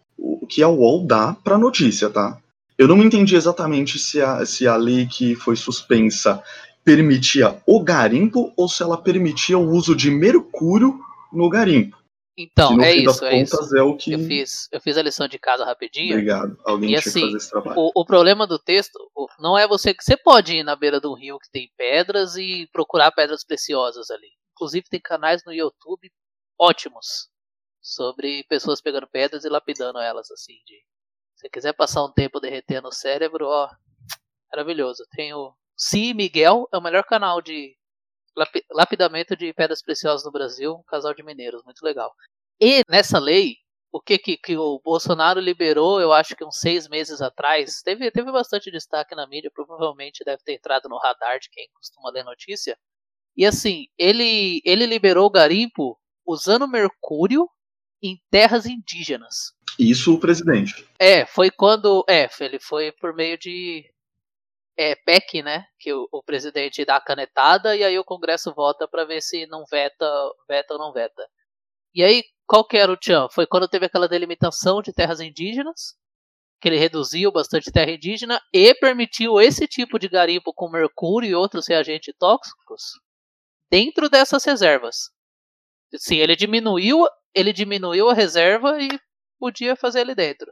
que 0.50 0.62
a 0.62 0.70
UOL 0.70 1.05
dá 1.05 1.36
para 1.43 1.55
a 1.55 1.60
notícia, 1.60 2.10
tá? 2.10 2.38
Eu 2.77 2.88
não 2.88 3.01
entendi 3.03 3.36
exatamente 3.36 4.00
se 4.00 4.22
a, 4.22 4.46
se 4.46 4.67
a 4.67 4.75
lei 4.75 5.05
que 5.05 5.36
foi 5.36 5.55
suspensa 5.55 6.41
permitia 6.84 7.62
o 7.65 7.79
garimpo 7.84 8.51
ou 8.58 8.67
se 8.67 8.81
ela 8.81 8.98
permitia 8.98 9.58
o 9.58 9.70
uso 9.70 9.96
de 9.96 10.10
mercúrio 10.10 11.00
no 11.31 11.50
garimpo. 11.50 12.01
Então, 12.38 12.81
é 12.81 12.96
isso, 12.96 13.25
é 13.25 13.41
isso. 13.41 13.77
É 13.77 13.84
o 13.84 13.96
que... 13.96 14.13
eu, 14.13 14.20
fiz, 14.20 14.67
eu 14.72 14.81
fiz 14.81 14.98
a 14.98 15.01
lição 15.01 15.27
de 15.27 15.38
casa 15.38 15.65
rapidinho. 15.65 16.13
Obrigado. 16.13 16.58
Alguém 16.65 16.89
e, 16.89 16.93
tinha 16.93 17.00
assim, 17.00 17.20
que 17.20 17.25
fazer 17.25 17.38
esse 17.38 17.50
trabalho. 17.51 17.79
O, 17.79 17.91
o, 17.93 18.05
problema 18.05 18.48
do 18.48 18.58
texto 18.58 18.98
não 19.39 19.58
é 19.58 19.67
você 19.67 19.93
que 19.93 20.03
você 20.03 20.17
pode 20.17 20.55
ir 20.55 20.63
na 20.63 20.75
beira 20.75 21.00
do 21.00 21.13
rio 21.13 21.38
que 21.38 21.51
tem 21.51 21.70
pedras 21.77 22.36
e 22.36 22.67
procurar 22.72 23.12
pedras 23.12 23.43
preciosas 23.43 24.10
ali. 24.10 24.29
Inclusive 24.62 24.86
tem 24.88 25.01
canais 25.01 25.44
no 25.44 25.51
YouTube 25.51 26.12
ótimos 26.60 27.32
sobre 27.82 28.44
pessoas 28.44 28.80
pegando 28.80 29.08
pedras 29.08 29.44
e 29.44 29.50
lapidando 29.50 29.98
elas 29.98 30.30
assim. 30.30 30.53
De, 30.68 30.75
se 31.34 31.41
você 31.41 31.50
quiser 31.50 31.74
passar 31.74 32.06
um 32.06 32.13
tempo 32.13 32.39
derretendo 32.39 32.88
o 32.88 32.94
cérebro, 32.94 33.48
ó, 33.48 33.68
maravilhoso. 34.51 35.03
Tem 35.15 35.34
o 35.34 35.51
Si 35.75 36.13
Miguel, 36.13 36.70
é 36.72 36.77
o 36.77 36.82
melhor 36.82 37.03
canal 37.06 37.41
de 37.41 37.75
lapidamento 38.70 39.36
de 39.36 39.51
pedras 39.51 39.82
preciosas 39.82 40.24
no 40.24 40.32
Brasil, 40.32 40.75
um 40.75 40.84
casal 40.84 41.15
de 41.15 41.24
mineiros, 41.24 41.63
muito 41.63 41.84
legal. 41.84 42.13
E 42.60 42.84
nessa 42.88 43.18
lei, 43.18 43.56
o 43.91 44.00
que, 44.00 44.20
que, 44.20 44.38
que 44.38 44.56
o 44.56 44.80
Bolsonaro 44.80 45.39
liberou, 45.39 46.00
eu 46.00 46.13
acho 46.13 46.36
que 46.36 46.46
uns 46.46 46.60
seis 46.60 46.88
meses 46.88 47.20
atrás, 47.20 47.82
teve, 47.82 48.12
teve 48.12 48.32
bastante 48.32 48.70
destaque 48.70 49.15
na 49.15 49.25
mídia, 49.25 49.50
provavelmente 49.51 50.24
deve 50.24 50.44
ter 50.44 50.53
entrado 50.53 50.88
no 50.88 51.00
radar 51.00 51.39
de 51.39 51.50
quem 51.50 51.68
costuma 51.74 52.12
ler 52.12 52.24
notícia. 52.24 52.77
E 53.35 53.45
assim, 53.45 53.85
ele, 53.97 54.61
ele 54.65 54.85
liberou 54.85 55.25
o 55.25 55.31
garimpo 55.31 55.97
usando 56.25 56.67
mercúrio 56.67 57.47
em 58.01 58.19
terras 58.29 58.65
indígenas. 58.65 59.53
Isso 59.77 60.13
o 60.13 60.19
presidente. 60.19 60.88
É, 61.00 61.25
foi 61.25 61.50
quando. 61.50 62.03
É, 62.09 62.27
ele 62.39 62.59
foi 62.59 62.91
por 62.91 63.13
meio 63.13 63.38
de. 63.38 63.85
É, 64.77 64.95
PEC, 64.95 65.43
né? 65.43 65.65
Que 65.79 65.93
o, 65.93 66.07
o 66.11 66.23
presidente 66.23 66.83
dá 66.85 66.95
a 66.95 67.01
canetada 67.01 67.75
e 67.75 67.83
aí 67.83 68.00
o 68.00 68.03
Congresso 68.03 68.53
vota 68.53 68.88
para 68.88 69.05
ver 69.05 69.21
se 69.21 69.45
não 69.47 69.63
veta, 69.69 70.05
veta 70.47 70.73
ou 70.73 70.79
não 70.79 70.93
veta. 70.93 71.27
E 71.93 72.03
aí, 72.03 72.23
qual 72.47 72.65
que 72.65 72.77
era 72.77 72.91
o 72.91 72.97
tchan? 72.97 73.27
Foi 73.29 73.45
quando 73.45 73.67
teve 73.67 73.85
aquela 73.85 74.07
delimitação 74.07 74.81
de 74.81 74.93
terras 74.93 75.19
indígenas, 75.19 75.95
que 76.59 76.69
ele 76.69 76.77
reduziu 76.77 77.31
bastante 77.31 77.71
terra 77.71 77.91
indígena 77.91 78.41
e 78.53 78.73
permitiu 78.75 79.41
esse 79.41 79.67
tipo 79.67 80.00
de 80.00 80.07
garimpo 80.07 80.53
com 80.53 80.69
mercúrio 80.69 81.29
e 81.29 81.35
outros 81.35 81.67
reagentes 81.67 82.13
tóxicos 82.17 82.93
dentro 83.71 84.09
dessas 84.09 84.43
reservas. 84.43 85.09
Sim, 85.95 86.17
ele 86.17 86.35
diminuiu, 86.35 87.05
ele 87.33 87.53
diminuiu 87.53 88.09
a 88.09 88.13
reserva 88.13 88.77
e 88.81 88.89
podia 89.39 89.75
fazer 89.75 90.01
ali 90.01 90.13
dentro. 90.13 90.51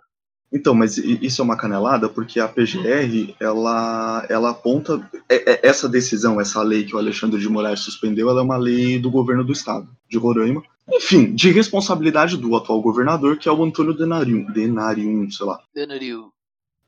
Então, 0.51 0.73
mas 0.73 0.97
isso 0.97 1.41
é 1.41 1.45
uma 1.45 1.57
canelada 1.57 2.09
porque 2.09 2.39
a 2.39 2.47
PGR 2.47 3.35
ela, 3.39 4.25
ela 4.29 4.49
aponta 4.49 4.99
é, 5.29 5.51
é, 5.51 5.67
essa 5.67 5.87
decisão, 5.87 6.41
essa 6.41 6.63
lei 6.63 6.83
que 6.83 6.95
o 6.95 6.97
Alexandre 6.97 7.39
de 7.39 7.47
Moraes 7.47 7.81
suspendeu, 7.81 8.29
ela 8.29 8.41
é 8.41 8.43
uma 8.43 8.57
lei 8.57 8.97
do 8.97 9.11
governo 9.11 9.43
do 9.43 9.53
estado 9.53 9.87
de 10.09 10.17
Roraima. 10.17 10.63
Enfim, 10.91 11.35
de 11.35 11.51
responsabilidade 11.51 12.35
do 12.35 12.55
atual 12.55 12.81
governador, 12.81 13.37
que 13.37 13.47
é 13.47 13.51
o 13.51 13.63
Antônio 13.63 13.93
Denarium, 13.93 14.51
Denarium, 14.51 15.29
sei 15.29 15.45
lá. 15.45 15.61
Denarium. 15.73 16.31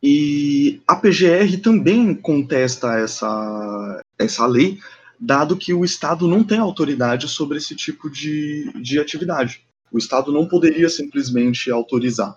E 0.01 0.81
a 0.87 0.95
PGR 0.95 1.61
também 1.61 2.15
contesta 2.15 2.97
essa, 2.97 4.01
essa 4.17 4.47
lei, 4.47 4.79
dado 5.21 5.55
que 5.55 5.71
o 5.71 5.85
Estado 5.85 6.27
não 6.27 6.43
tem 6.43 6.57
autoridade 6.57 7.27
sobre 7.27 7.59
esse 7.59 7.75
tipo 7.75 8.09
de, 8.09 8.71
de 8.81 8.99
atividade. 8.99 9.61
O 9.91 9.97
Estado 9.99 10.31
não 10.31 10.47
poderia 10.47 10.89
simplesmente 10.89 11.69
autorizar. 11.69 12.35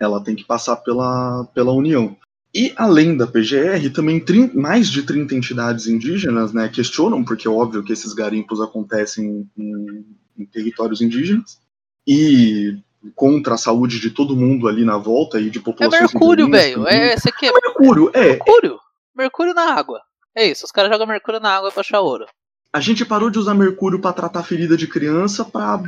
Ela 0.00 0.20
tem 0.20 0.34
que 0.34 0.44
passar 0.44 0.76
pela, 0.76 1.44
pela 1.54 1.72
União. 1.72 2.16
E 2.52 2.72
além 2.76 3.16
da 3.16 3.26
PGR, 3.26 3.88
também 3.92 4.22
mais 4.52 4.88
de 4.88 5.02
30 5.02 5.34
entidades 5.34 5.86
indígenas 5.86 6.52
né, 6.52 6.68
questionam, 6.68 7.24
porque 7.24 7.46
é 7.46 7.50
óbvio 7.50 7.84
que 7.84 7.92
esses 7.92 8.12
garimpos 8.12 8.60
acontecem 8.60 9.48
em, 9.56 10.04
em 10.36 10.44
territórios 10.46 11.00
indígenas, 11.00 11.58
e 12.06 12.76
contra 13.14 13.54
a 13.54 13.58
saúde 13.58 14.00
de 14.00 14.10
todo 14.10 14.36
mundo 14.36 14.68
ali 14.68 14.84
na 14.84 14.96
volta 14.96 15.40
e 15.40 15.50
de 15.50 15.60
populações. 15.60 16.00
É 16.00 16.04
mercúrio, 16.04 16.50
velho. 16.50 16.86
É, 16.88 17.14
esse 17.14 17.28
aqui 17.28 17.46
é... 17.46 17.48
é 17.48 17.52
mercúrio, 17.52 18.10
é. 18.14 18.28
Mercúrio. 18.30 18.78
Mercúrio 19.14 19.54
na 19.54 19.74
água. 19.74 20.00
É 20.34 20.46
isso, 20.46 20.64
os 20.64 20.72
caras 20.72 20.90
jogam 20.90 21.06
mercúrio 21.06 21.40
na 21.40 21.56
água 21.56 21.70
pra 21.70 21.80
achar 21.80 22.00
ouro. 22.00 22.26
A 22.72 22.80
gente 22.80 23.04
parou 23.04 23.30
de 23.30 23.38
usar 23.38 23.54
mercúrio 23.54 24.00
para 24.00 24.12
tratar 24.12 24.42
ferida 24.42 24.76
de 24.76 24.88
criança 24.88 25.44
pra, 25.44 25.80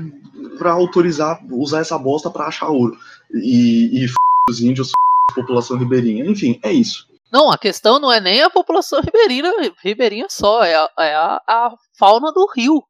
pra 0.57 0.71
autorizar, 0.71 1.41
usar 1.51 1.81
essa 1.81 1.99
bosta 1.99 2.31
pra 2.31 2.47
achar 2.47 2.69
ouro. 2.69 2.97
E, 3.35 4.03
e 4.03 4.05
f... 4.05 4.15
os 4.49 4.61
índios, 4.61 4.91
f... 4.91 4.95
a 5.33 5.35
população 5.35 5.77
ribeirinha. 5.77 6.25
Enfim, 6.25 6.61
é 6.63 6.73
isso. 6.73 7.09
Não, 7.33 7.51
a 7.51 7.59
questão 7.59 7.99
não 7.99 8.13
é 8.13 8.21
nem 8.21 8.41
a 8.41 8.49
população 8.49 9.01
ribeirinha, 9.01 9.51
ribeirinha 9.83 10.27
só, 10.31 10.63
é 10.63 10.77
a, 10.77 10.89
é 11.01 11.15
a, 11.17 11.43
a 11.45 11.75
fauna 11.99 12.33
do 12.33 12.47
rio. 12.55 12.85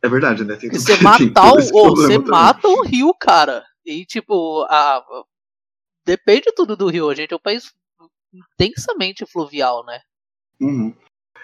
É 0.00 0.08
verdade, 0.08 0.44
né? 0.44 0.54
Tem 0.54 0.70
você 0.70 0.96
matar 1.02 1.52
o, 1.52 1.94
você 1.96 2.18
mata 2.18 2.68
o 2.68 2.82
rio, 2.82 3.12
cara. 3.12 3.64
E 3.84 4.04
tipo, 4.06 4.64
a, 4.70 5.02
depende 6.06 6.52
tudo 6.54 6.76
do 6.76 6.86
rio. 6.86 7.10
A 7.10 7.14
gente 7.14 7.34
é 7.34 7.36
um 7.36 7.40
país 7.40 7.72
intensamente 8.32 9.26
fluvial, 9.26 9.84
né? 9.84 10.00
Uhum. 10.60 10.92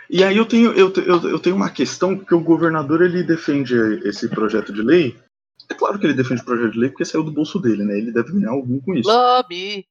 E 0.08 0.22
aí 0.22 0.36
eu 0.36 0.46
tenho, 0.46 0.72
eu, 0.72 0.92
eu, 0.94 1.30
eu 1.30 1.38
tenho 1.38 1.56
uma 1.56 1.70
questão 1.70 2.16
que 2.16 2.34
o 2.34 2.40
governador 2.40 3.02
ele 3.02 3.22
defende 3.22 3.74
esse 4.04 4.28
projeto 4.28 4.72
de 4.72 4.82
lei. 4.82 5.16
É 5.68 5.74
claro 5.74 5.98
que 5.98 6.06
ele 6.06 6.14
defende 6.14 6.42
o 6.42 6.44
projeto 6.44 6.72
de 6.72 6.78
lei 6.78 6.90
porque 6.90 7.04
saiu 7.04 7.24
do 7.24 7.32
bolso 7.32 7.58
dele, 7.58 7.82
né? 7.82 7.98
Ele 7.98 8.12
deve 8.12 8.32
ganhar 8.32 8.50
algum 8.50 8.78
com 8.80 8.94
isso. 8.94 9.08
Lobby! 9.08 9.84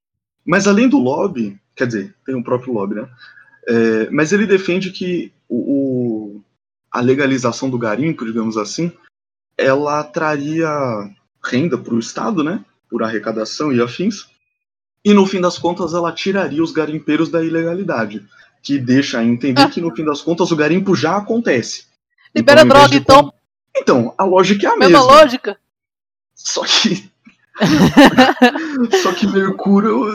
Mas 0.46 0.68
além 0.68 0.88
do 0.88 1.00
lobby, 1.00 1.60
quer 1.76 1.88
dizer, 1.88 2.16
tem 2.26 2.36
o 2.36 2.44
próprio 2.44 2.74
lobby, 2.74 2.96
né? 2.96 3.10
É, 3.68 4.10
mas 4.10 4.32
ele 4.32 4.46
defende 4.46 4.92
que 4.92 5.34
o, 5.50 5.58
o, 5.58 6.44
a 6.92 7.02
legalização 7.02 7.70
do 7.70 7.80
garimpo, 7.80 8.26
digamos 8.26 8.58
assim, 8.58 8.92
ela 9.58 10.04
traria 10.04 10.70
renda 11.44 11.78
para 11.78 11.94
o 11.94 12.00
Estado, 12.00 12.44
né? 12.44 12.64
Por 12.90 13.04
arrecadação 13.04 13.74
e 13.74 13.82
afins. 13.82 14.28
E 15.04 15.14
no 15.14 15.26
fim 15.26 15.42
das 15.42 15.58
contas, 15.58 15.94
ela 15.94 16.12
tiraria 16.14 16.64
os 16.64 16.72
garimpeiros 16.72 17.30
da 17.30 17.44
ilegalidade 17.44 18.26
que 18.66 18.80
deixa 18.80 19.24
entender 19.24 19.62
ah. 19.62 19.70
que 19.70 19.80
no 19.80 19.96
fim 19.96 20.04
das 20.04 20.22
contas 20.22 20.52
o 20.52 20.56
garimpo 20.56 20.96
já 20.96 21.18
acontece. 21.18 21.86
Libera 22.36 22.62
então, 22.64 22.70
droga, 22.70 22.96
então. 22.96 23.34
Então, 23.78 24.16
a 24.18 24.24
lógica 24.24 24.68
é 24.68 24.72
a 24.72 24.76
mesma. 24.76 25.00
Mesma 25.00 25.14
lógica. 25.14 25.60
Só 26.34 26.64
que. 26.66 27.12
Só 29.04 29.14
que 29.14 29.28
Mercúrio. 29.28 30.10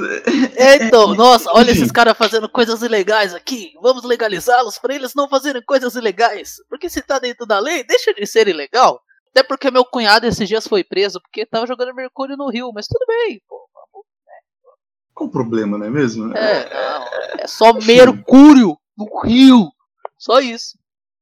É, 0.57 0.85
então, 0.85 1.15
nossa, 1.15 1.49
olha 1.53 1.71
esses 1.71 1.93
caras 1.93 2.19
fazendo 2.19 2.49
coisas 2.49 2.83
ilegais 2.83 3.33
aqui. 3.33 3.73
Vamos 3.81 4.03
legalizá-los 4.03 4.79
para 4.79 4.97
eles 4.97 5.15
não 5.15 5.29
fazerem 5.29 5.63
coisas 5.63 5.95
ilegais. 5.95 6.57
Porque 6.69 6.91
se 6.91 7.01
tá 7.01 7.21
dentro 7.21 7.47
da 7.47 7.61
lei, 7.61 7.85
deixa 7.85 8.13
de 8.13 8.27
ser 8.27 8.49
ilegal. 8.49 9.01
Até 9.31 9.45
porque 9.45 9.71
meu 9.71 9.85
cunhado 9.85 10.27
esses 10.27 10.49
dias 10.49 10.67
foi 10.67 10.83
preso 10.83 11.21
porque 11.21 11.47
tava 11.47 11.69
jogando 11.69 11.95
Mercúrio 11.95 12.37
no 12.37 12.51
Rio, 12.51 12.73
mas 12.75 12.89
tudo 12.89 13.07
bem, 13.07 13.41
pô. 13.49 13.70
Qual 15.21 15.29
o 15.29 15.31
problema, 15.31 15.77
não 15.77 15.85
é 15.85 15.91
mesmo? 15.91 16.35
É, 16.35 16.73
não. 16.73 17.07
É 17.41 17.47
só 17.47 17.75
mercúrio 17.75 18.75
no 18.97 19.21
rio. 19.21 19.71
Só 20.17 20.41
isso. 20.41 20.79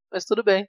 Mas 0.08 0.24
tudo 0.24 0.44
bem. 0.44 0.68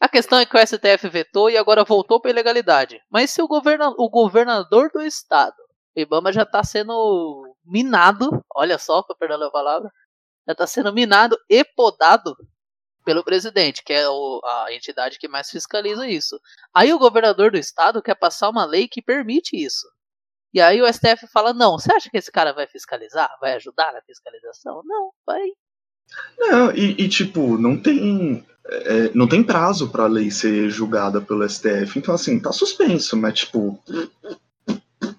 A 0.00 0.08
questão 0.08 0.36
é 0.40 0.44
que 0.44 0.56
o 0.56 0.66
STF 0.66 1.08
vetou 1.08 1.48
e 1.48 1.56
agora 1.56 1.84
voltou 1.84 2.20
para 2.20 2.32
ilegalidade. 2.32 3.00
Mas 3.08 3.30
se 3.30 3.40
o, 3.40 3.46
governa 3.46 3.88
o 3.96 4.10
governador 4.10 4.90
do 4.92 5.00
estado, 5.00 5.54
Ibama 5.94 6.32
já 6.32 6.42
está 6.42 6.64
sendo 6.64 7.54
minado, 7.64 8.44
olha 8.52 8.78
só, 8.78 9.00
para 9.00 9.14
perder 9.14 9.44
a 9.44 9.50
palavra, 9.50 9.88
já 10.44 10.52
está 10.52 10.66
sendo 10.66 10.92
minado 10.92 11.38
e 11.48 11.62
podado 11.64 12.36
pelo 13.04 13.22
presidente, 13.22 13.84
que 13.84 13.92
é 13.92 14.08
o, 14.08 14.40
a 14.44 14.72
entidade 14.72 15.20
que 15.20 15.28
mais 15.28 15.48
fiscaliza 15.48 16.08
isso. 16.08 16.40
Aí 16.74 16.92
o 16.92 16.98
governador 16.98 17.52
do 17.52 17.58
estado 17.58 18.02
quer 18.02 18.16
passar 18.16 18.50
uma 18.50 18.64
lei 18.64 18.88
que 18.88 19.00
permite 19.00 19.56
isso. 19.56 19.86
E 20.56 20.60
aí 20.62 20.80
o 20.80 20.90
STF 20.90 21.26
fala: 21.30 21.52
não, 21.52 21.72
você 21.72 21.92
acha 21.92 22.08
que 22.08 22.16
esse 22.16 22.32
cara 22.32 22.54
vai 22.54 22.66
fiscalizar? 22.66 23.30
Vai 23.42 23.52
ajudar 23.56 23.92
na 23.92 24.00
fiscalização? 24.00 24.80
Não, 24.86 25.12
vai. 25.26 25.42
Não, 26.38 26.72
e, 26.72 26.92
e 26.92 27.08
tipo, 27.10 27.58
não 27.58 27.78
tem. 27.78 28.42
É, 28.64 29.10
não 29.14 29.28
tem 29.28 29.44
prazo 29.44 29.90
para 29.90 30.04
a 30.04 30.08
lei 30.08 30.30
ser 30.30 30.70
julgada 30.70 31.20
pelo 31.20 31.46
STF. 31.46 31.98
Então, 31.98 32.14
assim, 32.14 32.40
tá 32.40 32.52
suspenso, 32.52 33.18
mas 33.18 33.40
tipo. 33.40 33.78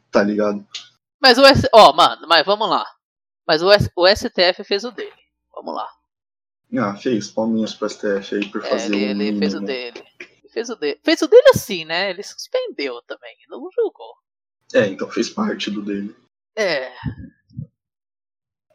Tá 0.09 0.23
ligado? 0.23 0.65
Mas 1.21 1.37
o 1.37 1.45
S... 1.45 1.69
Ó, 1.71 1.91
oh, 1.91 1.93
mano, 1.93 2.27
mas 2.27 2.43
vamos 2.43 2.67
lá. 2.67 2.83
Mas 3.47 3.61
o, 3.61 3.71
S... 3.71 3.91
o 3.95 4.07
STF 4.07 4.63
fez 4.63 4.85
o 4.85 4.91
dele. 4.91 5.13
Vamos 5.53 5.75
lá. 5.75 5.87
Ah, 6.79 6.95
fez. 6.95 7.29
Palminhas 7.29 7.75
pro 7.75 7.87
STF 7.87 8.33
aí 8.33 8.49
por 8.49 8.65
é, 8.65 8.69
fazer 8.69 8.95
ele, 8.95 9.13
um 9.13 9.27
ele 9.27 9.37
fez 9.37 9.53
o 9.53 9.59
dele. 9.59 10.03
Fez 10.51 10.69
o 10.71 10.75
dele. 10.75 10.99
Fez 11.03 11.21
o 11.21 11.27
dele 11.27 11.49
assim, 11.53 11.85
né? 11.85 12.09
Ele 12.09 12.23
suspendeu 12.23 13.03
também. 13.03 13.35
Não 13.47 13.69
julgou. 13.71 14.15
É, 14.73 14.87
então 14.87 15.09
fez 15.09 15.29
parte 15.29 15.71
do 15.71 15.81
dele. 15.81 16.15
É. 16.55 16.91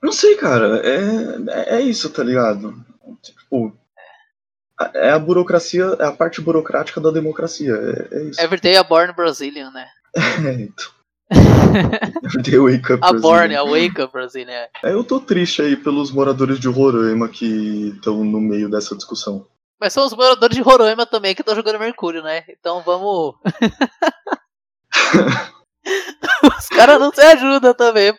Não 0.03 0.13
sei, 0.13 0.37
cara. 0.37 0.81
É, 0.85 1.77
é 1.77 1.81
isso, 1.81 2.11
tá 2.11 2.23
ligado? 2.23 2.75
Tipo. 3.23 3.77
É 4.95 5.11
a 5.11 5.19
burocracia, 5.19 5.97
é 6.01 6.05
a 6.07 6.13
parte 6.13 6.41
burocrática 6.41 7.01
da 7.01 7.11
democracia. 7.11 7.73
É, 7.73 8.17
é 8.17 8.23
isso. 8.25 8.41
Everyday 8.41 8.77
a 8.77 8.83
born 8.83 9.13
Brazilian, 9.13 9.71
né? 9.71 9.89
É, 10.45 10.53
então. 10.55 10.91
Everyday 12.25 12.59
wake 12.59 12.93
up 12.93 13.03
A 13.03 13.13
born, 13.13 13.55
a 13.55 13.65
wake 13.65 14.01
up 14.01 14.13
Brazilian. 14.13 14.67
É, 14.83 14.93
eu 14.93 15.05
tô 15.05 15.21
triste 15.21 15.63
aí 15.63 15.77
pelos 15.77 16.11
moradores 16.11 16.59
de 16.59 16.69
Roraima 16.69 17.29
que 17.29 17.93
estão 17.95 18.23
no 18.25 18.41
meio 18.41 18.69
dessa 18.69 18.95
discussão. 18.97 19.47
Mas 19.81 19.93
são 19.93 20.05
os 20.07 20.13
moradores 20.13 20.57
de 20.57 20.63
Roraima 20.63 21.07
também 21.07 21.35
que 21.35 21.43
estão 21.43 21.55
jogando 21.55 21.79
Mercúrio, 21.79 22.23
né? 22.23 22.45
Então 22.49 22.83
vamos. 22.83 23.37
Caras 26.75 26.99
não 26.99 27.13
se 27.13 27.21
ajudam 27.21 27.75
também. 27.75 28.13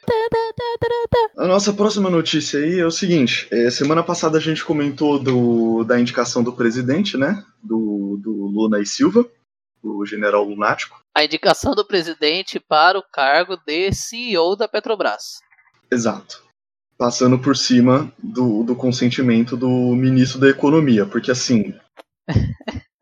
A 1.38 1.48
nossa 1.48 1.74
próxima 1.74 2.10
notícia 2.10 2.60
aí 2.60 2.80
é 2.80 2.86
o 2.86 2.92
seguinte: 2.92 3.48
é, 3.52 3.70
semana 3.70 4.04
passada 4.04 4.38
a 4.38 4.42
gente 4.42 4.64
comentou 4.64 5.20
do, 5.20 5.84
da 5.84 6.00
indicação 6.00 6.44
do 6.44 6.54
presidente, 6.54 7.18
né? 7.18 7.44
Do, 7.62 8.18
do 8.22 8.32
Luna 8.32 8.80
e 8.80 8.86
Silva, 8.86 9.26
o 9.82 10.06
general 10.06 10.44
lunático. 10.44 11.02
A 11.16 11.24
indicação 11.24 11.74
do 11.74 11.86
presidente 11.86 12.60
para 12.60 12.98
o 12.98 13.04
cargo 13.04 13.58
de 13.66 13.92
CEO 13.92 14.56
da 14.56 14.68
Petrobras. 14.68 15.40
Exato. 15.92 16.44
Passando 16.98 17.38
por 17.40 17.58
cima 17.58 18.12
do, 18.22 18.64
do 18.64 18.76
consentimento 18.76 19.58
do 19.58 19.68
ministro 19.68 20.40
da 20.40 20.50
Economia, 20.50 21.06
porque 21.06 21.32
assim. 21.32 21.74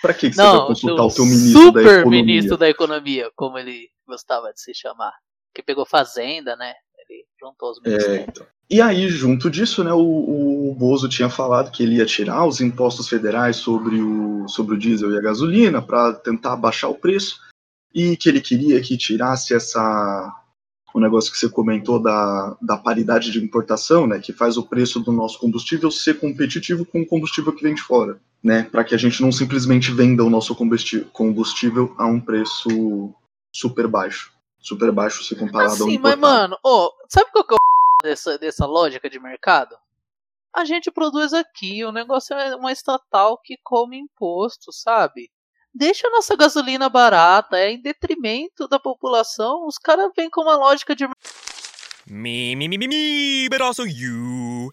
Pra 0.00 0.14
que, 0.14 0.30
que 0.30 0.36
você 0.36 0.42
vai 0.42 0.66
consultar 0.66 1.04
o 1.04 1.12
teu 1.14 1.24
ministro 1.26 1.72
da 1.72 1.80
super 1.80 2.00
economia? 2.00 2.24
ministro 2.24 2.56
da 2.56 2.68
economia, 2.68 3.30
como 3.34 3.58
ele 3.58 3.88
gostava 4.06 4.52
de 4.52 4.60
se 4.60 4.72
chamar. 4.74 5.12
Que 5.54 5.62
pegou 5.62 5.84
fazenda, 5.84 6.54
né? 6.56 6.72
Ele 6.98 7.24
juntou 7.40 7.70
os 7.70 7.78
É, 7.84 7.88
ministérios. 7.90 8.26
então. 8.28 8.46
E 8.70 8.82
aí, 8.82 9.08
junto 9.08 9.48
disso, 9.50 9.82
né, 9.82 9.92
o, 9.92 10.70
o 10.70 10.74
Bozo 10.74 11.08
tinha 11.08 11.30
falado 11.30 11.70
que 11.70 11.82
ele 11.82 11.96
ia 11.96 12.04
tirar 12.06 12.44
os 12.46 12.60
impostos 12.60 13.08
federais 13.08 13.56
sobre 13.56 14.00
o, 14.00 14.46
sobre 14.46 14.74
o 14.74 14.78
diesel 14.78 15.10
e 15.12 15.18
a 15.18 15.22
gasolina 15.22 15.80
para 15.80 16.12
tentar 16.12 16.54
baixar 16.54 16.88
o 16.88 16.94
preço 16.94 17.40
e 17.94 18.14
que 18.16 18.28
ele 18.28 18.42
queria 18.42 18.80
que 18.82 18.96
tirasse 18.98 19.54
essa 19.54 20.34
o 20.94 21.00
negócio 21.00 21.30
que 21.32 21.38
você 21.38 21.48
comentou 21.48 22.00
da, 22.02 22.56
da 22.60 22.76
paridade 22.76 23.30
de 23.30 23.42
importação, 23.42 24.06
né, 24.06 24.18
que 24.18 24.32
faz 24.32 24.56
o 24.56 24.62
preço 24.66 24.98
do 25.00 25.12
nosso 25.12 25.38
combustível 25.38 25.90
ser 25.90 26.18
competitivo 26.18 26.84
com 26.84 27.02
o 27.02 27.06
combustível 27.06 27.54
que 27.54 27.62
vem 27.62 27.74
de 27.74 27.82
fora, 27.82 28.18
né, 28.42 28.62
para 28.64 28.84
que 28.84 28.94
a 28.94 28.98
gente 28.98 29.20
não 29.20 29.32
simplesmente 29.32 29.90
venda 29.92 30.24
o 30.24 30.30
nosso 30.30 30.54
combustível, 30.54 31.94
a 31.98 32.06
um 32.06 32.20
preço 32.20 33.12
super 33.52 33.86
baixo, 33.88 34.32
super 34.60 34.92
baixo 34.92 35.24
se 35.24 35.34
comparado 35.34 35.70
ao 35.70 35.88
Assim, 35.88 35.94
importado. 35.94 36.20
mas 36.20 36.30
mano, 36.40 36.58
ô, 36.64 36.92
sabe 37.08 37.30
qual 37.32 37.44
que 37.44 37.54
é 37.54 37.56
o 37.56 37.58
dessa, 38.02 38.38
dessa 38.38 38.66
lógica 38.66 39.08
de 39.10 39.18
mercado? 39.18 39.76
A 40.54 40.64
gente 40.64 40.90
produz 40.90 41.32
aqui, 41.32 41.84
o 41.84 41.92
negócio 41.92 42.34
é 42.34 42.56
uma 42.56 42.72
estatal 42.72 43.38
que 43.38 43.56
come 43.62 43.98
imposto, 43.98 44.72
sabe? 44.72 45.30
Deixa 45.74 46.08
a 46.08 46.10
nossa 46.10 46.34
gasolina 46.34 46.88
barata, 46.88 47.58
é 47.58 47.70
em 47.70 47.80
detrimento 47.80 48.66
da 48.66 48.78
população. 48.78 49.66
Os 49.66 49.78
caras 49.78 50.10
vêm 50.16 50.30
com 50.30 50.40
uma 50.42 50.56
lógica 50.56 50.96
de 50.96 51.06
Me, 52.06 52.56
me, 52.56 52.66
me, 52.68 52.78
me, 52.78 52.88
me, 52.88 53.48
but 53.50 53.60
also 53.60 53.84
you. 53.86 54.72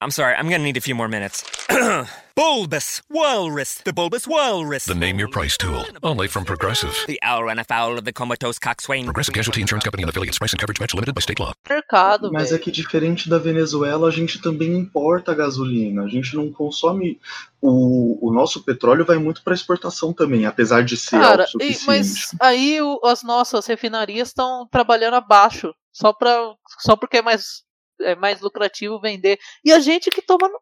I'm 0.00 0.12
sorry, 0.12 0.34
I'm 0.36 0.48
gonna 0.48 0.62
need 0.62 0.76
a 0.76 0.80
few 0.80 0.94
more 0.94 1.08
minutes. 1.08 1.42
bulbous 2.36 3.02
Walrus, 3.10 3.74
the 3.84 3.92
Bulbous 3.92 4.28
Walrus. 4.28 4.84
The 4.84 4.94
Name 4.94 5.18
Your 5.18 5.26
Price 5.28 5.56
tool. 5.56 5.84
Only 6.04 6.28
from 6.28 6.44
Progressive. 6.44 6.94
The 7.08 7.18
owl 7.24 7.42
ran 7.42 7.58
afoul 7.58 7.98
of 7.98 8.04
the 8.04 8.12
comatose 8.12 8.60
coxswain. 8.60 9.06
Progressive 9.06 9.34
Casualty 9.34 9.60
Insurance 9.60 9.82
Company 9.82 10.04
and 10.04 10.10
affiliates. 10.10 10.38
Price 10.38 10.52
and 10.52 10.60
coverage 10.60 10.78
match 10.78 10.94
limited 10.94 11.16
by 11.16 11.20
state 11.20 11.40
law. 11.40 11.52
mercado, 11.68 12.30
Mas 12.32 12.52
é 12.52 12.58
que 12.60 12.70
diferente 12.70 13.28
da 13.28 13.38
Venezuela, 13.38 14.06
a 14.06 14.10
gente 14.12 14.40
também 14.40 14.72
importa 14.78 15.34
gasolina. 15.34 16.04
A 16.04 16.08
gente 16.08 16.36
não 16.36 16.52
consome. 16.52 17.18
O, 17.60 18.28
o 18.28 18.32
nosso 18.32 18.62
petróleo 18.62 19.04
vai 19.04 19.18
muito 19.18 19.42
para 19.42 19.52
exportação 19.52 20.12
também, 20.12 20.46
apesar 20.46 20.84
de 20.84 20.96
ser 20.96 21.18
Cara, 21.18 21.44
e- 21.60 21.76
mas 21.88 22.36
aí 22.40 22.80
o- 22.80 23.00
as 23.04 23.24
nossas 23.24 23.66
refinarias 23.66 24.28
estão 24.28 24.64
trabalhando 24.70 25.14
abaixo, 25.14 25.74
só, 25.92 26.12
pra, 26.12 26.54
só 26.78 26.94
porque 26.94 27.16
é 27.16 27.22
mais, 27.22 27.64
é 28.00 28.14
mais 28.14 28.40
lucrativo 28.40 29.00
vender. 29.00 29.38
E 29.64 29.72
a 29.72 29.78
gente 29.80 30.10
que 30.10 30.22
toma. 30.22 30.48
no- 30.48 30.60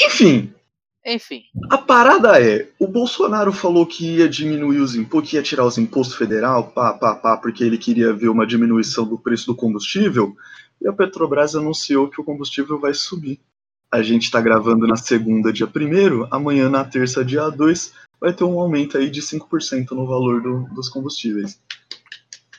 Enfim, 0.00 0.52
Enfim. 1.04 1.42
a 1.70 1.78
parada 1.78 2.40
é: 2.42 2.68
o 2.78 2.86
Bolsonaro 2.86 3.52
falou 3.52 3.86
que 3.86 4.16
ia 4.16 4.28
diminuir 4.28 4.78
os 4.78 4.94
impostos, 4.94 5.30
que 5.30 5.36
ia 5.36 5.42
tirar 5.42 5.64
os 5.66 5.78
impostos 5.78 6.16
federal, 6.16 6.70
pá, 6.70 6.94
pá, 6.94 7.14
pá, 7.14 7.36
porque 7.36 7.62
ele 7.64 7.78
queria 7.78 8.12
ver 8.12 8.28
uma 8.28 8.46
diminuição 8.46 9.04
do 9.06 9.18
preço 9.18 9.46
do 9.46 9.54
combustível. 9.54 10.34
E 10.80 10.88
a 10.88 10.92
Petrobras 10.92 11.54
anunciou 11.54 12.08
que 12.08 12.20
o 12.20 12.24
combustível 12.24 12.78
vai 12.80 12.92
subir. 12.94 13.40
A 13.92 14.02
gente 14.02 14.22
está 14.24 14.40
gravando 14.40 14.86
na 14.86 14.96
segunda, 14.96 15.52
dia 15.52 15.66
1 15.66 16.26
amanhã, 16.30 16.68
na 16.70 16.82
terça, 16.84 17.24
dia 17.24 17.48
2, 17.50 17.92
vai 18.18 18.32
ter 18.32 18.42
um 18.44 18.58
aumento 18.58 18.96
aí 18.96 19.10
de 19.10 19.20
5% 19.20 19.90
no 19.94 20.06
valor 20.06 20.40
do- 20.42 20.64
dos 20.74 20.88
combustíveis. 20.88 21.60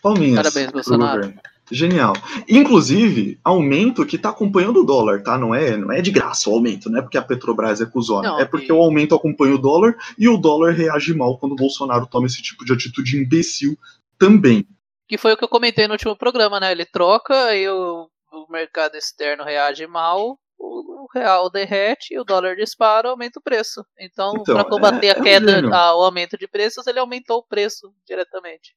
Palminhas. 0.01 0.35
Parabéns, 0.43 0.71
Bolsonaro. 0.71 1.21
governo. 1.21 1.41
Genial. 1.73 2.13
Inclusive, 2.47 3.39
aumento 3.43 4.05
que 4.05 4.15
está 4.15 4.29
acompanhando 4.29 4.81
o 4.81 4.85
dólar, 4.85 5.23
tá? 5.23 5.37
Não 5.37 5.53
é, 5.55 5.75
não 5.75 5.91
é 5.91 6.01
de 6.01 6.11
graça 6.11 6.49
o 6.49 6.53
aumento, 6.53 6.89
não 6.89 6.99
é 6.99 7.01
porque 7.01 7.17
a 7.17 7.21
Petrobras 7.21 7.81
é 7.81 7.85
cuzona. 7.85 8.29
Não, 8.29 8.39
é 8.39 8.45
porque 8.45 8.67
e- 8.67 8.71
o 8.71 8.81
aumento 8.81 9.15
acompanha 9.15 9.55
o 9.55 9.57
dólar 9.57 9.95
e 10.17 10.29
o 10.29 10.37
dólar 10.37 10.73
reage 10.73 11.13
mal 11.13 11.37
quando 11.39 11.53
o 11.53 11.55
Bolsonaro 11.57 12.05
toma 12.07 12.27
esse 12.27 12.41
tipo 12.41 12.63
de 12.63 12.73
atitude 12.73 13.17
imbecil 13.17 13.77
também. 14.17 14.65
Que 15.07 15.17
foi 15.17 15.33
o 15.33 15.37
que 15.37 15.43
eu 15.43 15.49
comentei 15.49 15.87
no 15.87 15.93
último 15.93 16.15
programa, 16.15 16.59
né? 16.59 16.71
Ele 16.71 16.85
troca 16.85 17.55
e 17.55 17.67
o, 17.67 18.07
o 18.31 18.51
mercado 18.51 18.95
externo 18.95 19.43
reage 19.43 19.85
mal, 19.87 20.39
o, 20.57 21.03
o 21.03 21.07
real 21.13 21.49
derrete, 21.49 22.17
o 22.17 22.23
dólar 22.23 22.55
dispara, 22.55 23.09
aumenta 23.09 23.39
o 23.39 23.43
preço. 23.43 23.83
Então, 23.99 24.33
Então, 24.39 24.55
para 24.55 24.63
combater 24.63 25.07
é- 25.07 25.11
a 25.11 25.15
é 25.15 25.19
um 25.19 25.23
queda, 25.23 25.51
gênio. 25.55 25.73
a- 25.73 25.95
o 25.97 26.03
aumento 26.03 26.37
de 26.37 26.47
preços, 26.47 26.87
ele 26.87 26.99
aumentou 26.99 27.39
o 27.39 27.43
preço 27.43 27.91
diretamente. 28.07 28.73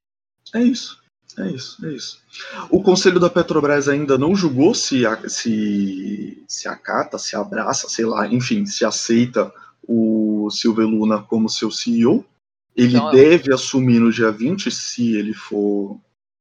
É 0.55 0.61
isso. 0.61 0.99
É 1.39 1.51
isso, 1.51 1.85
é 1.85 1.93
isso. 1.93 2.19
O 2.71 2.83
Conselho 2.83 3.21
da 3.21 3.29
Petrobras 3.29 3.89
ainda 3.89 4.17
não 4.17 4.35
julgou 4.35 4.75
se, 4.75 5.03
se, 5.29 6.43
se 6.49 6.69
acata, 6.69 7.19
se 7.19 7.37
abraça, 7.37 7.89
sei 7.89 8.07
lá, 8.07 8.27
enfim, 8.27 8.65
se 8.65 8.85
aceita 8.85 9.53
o 9.87 10.49
Silvio 10.51 10.87
Luna 10.89 11.23
como 11.23 11.49
seu 11.49 11.71
CEO. 11.71 12.25
Ele 12.75 12.97
Então, 12.97 13.11
é- 13.11 13.13
deve 13.13 13.53
assumir 13.53 14.01
no 14.01 14.11
dia 14.11 14.31
20 14.31 14.71
se 14.71 15.15
ele 15.15 15.33
for 15.35 15.99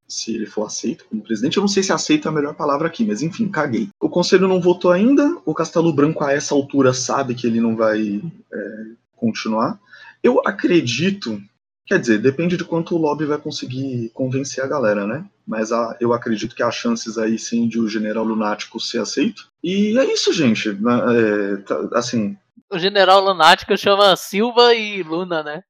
se 0.08 0.36
ele 0.36 0.46
for 0.46 0.68
aceito 0.68 1.04
como 1.10 1.24
presidente. 1.24 1.58
Eu 1.58 1.62
não 1.62 1.68
sei 1.68 1.82
se 1.82 1.92
aceita 1.92 2.30
é 2.30 2.32
a 2.32 2.34
melhor 2.34 2.54
palavra 2.54 2.88
aqui, 2.88 3.04
mas 3.04 3.24
enfim, 3.24 3.48
caguei. 3.50 3.90
O 4.00 4.08
Conselho 4.08 4.48
não 4.48 4.62
votou 4.62 4.92
ainda. 4.92 5.36
O 5.44 5.54
Castelo 5.54 5.92
Branco, 5.92 6.24
a 6.24 6.32
essa 6.32 6.54
altura, 6.54 6.94
sabe 6.94 7.34
que 7.34 7.48
ele 7.48 7.60
não 7.60 7.76
vai 7.76 8.22
é, 8.54 8.86
continuar. 9.16 9.80
Eu 10.22 10.42
acredito 10.46 11.42
Quer 11.88 12.00
dizer, 12.00 12.18
depende 12.20 12.58
de 12.58 12.64
quanto 12.64 12.96
o 12.96 12.98
lobby 12.98 13.26
vai 13.26 13.38
conseguir 13.38 14.10
convencer 14.14 14.64
a 14.64 14.68
galera, 14.68 15.06
né? 15.06 15.24
Mas 15.46 15.72
a- 15.72 15.96
eu 16.00 16.14
acredito 16.14 16.56
que 16.56 16.64
há 16.64 16.72
chances 16.72 17.18
aí 17.18 17.38
sim 17.38 17.68
de 17.68 17.80
o 17.80 17.88
general 17.88 18.24
lunático 18.24 18.80
ser 18.80 19.00
aceito. 19.00 19.48
E 19.64 19.96
é 19.98 20.12
isso, 20.12 20.34
gente. 20.34 20.70
É, 20.70 21.58
tá- 21.58 21.90
assim, 21.94 22.36
O 22.72 22.80
general 22.80 23.24
lunático 23.24 23.78
chama 23.78 24.16
Silva 24.16 24.74
e 24.74 25.04
Luna, 25.04 25.44
né? 25.44 25.64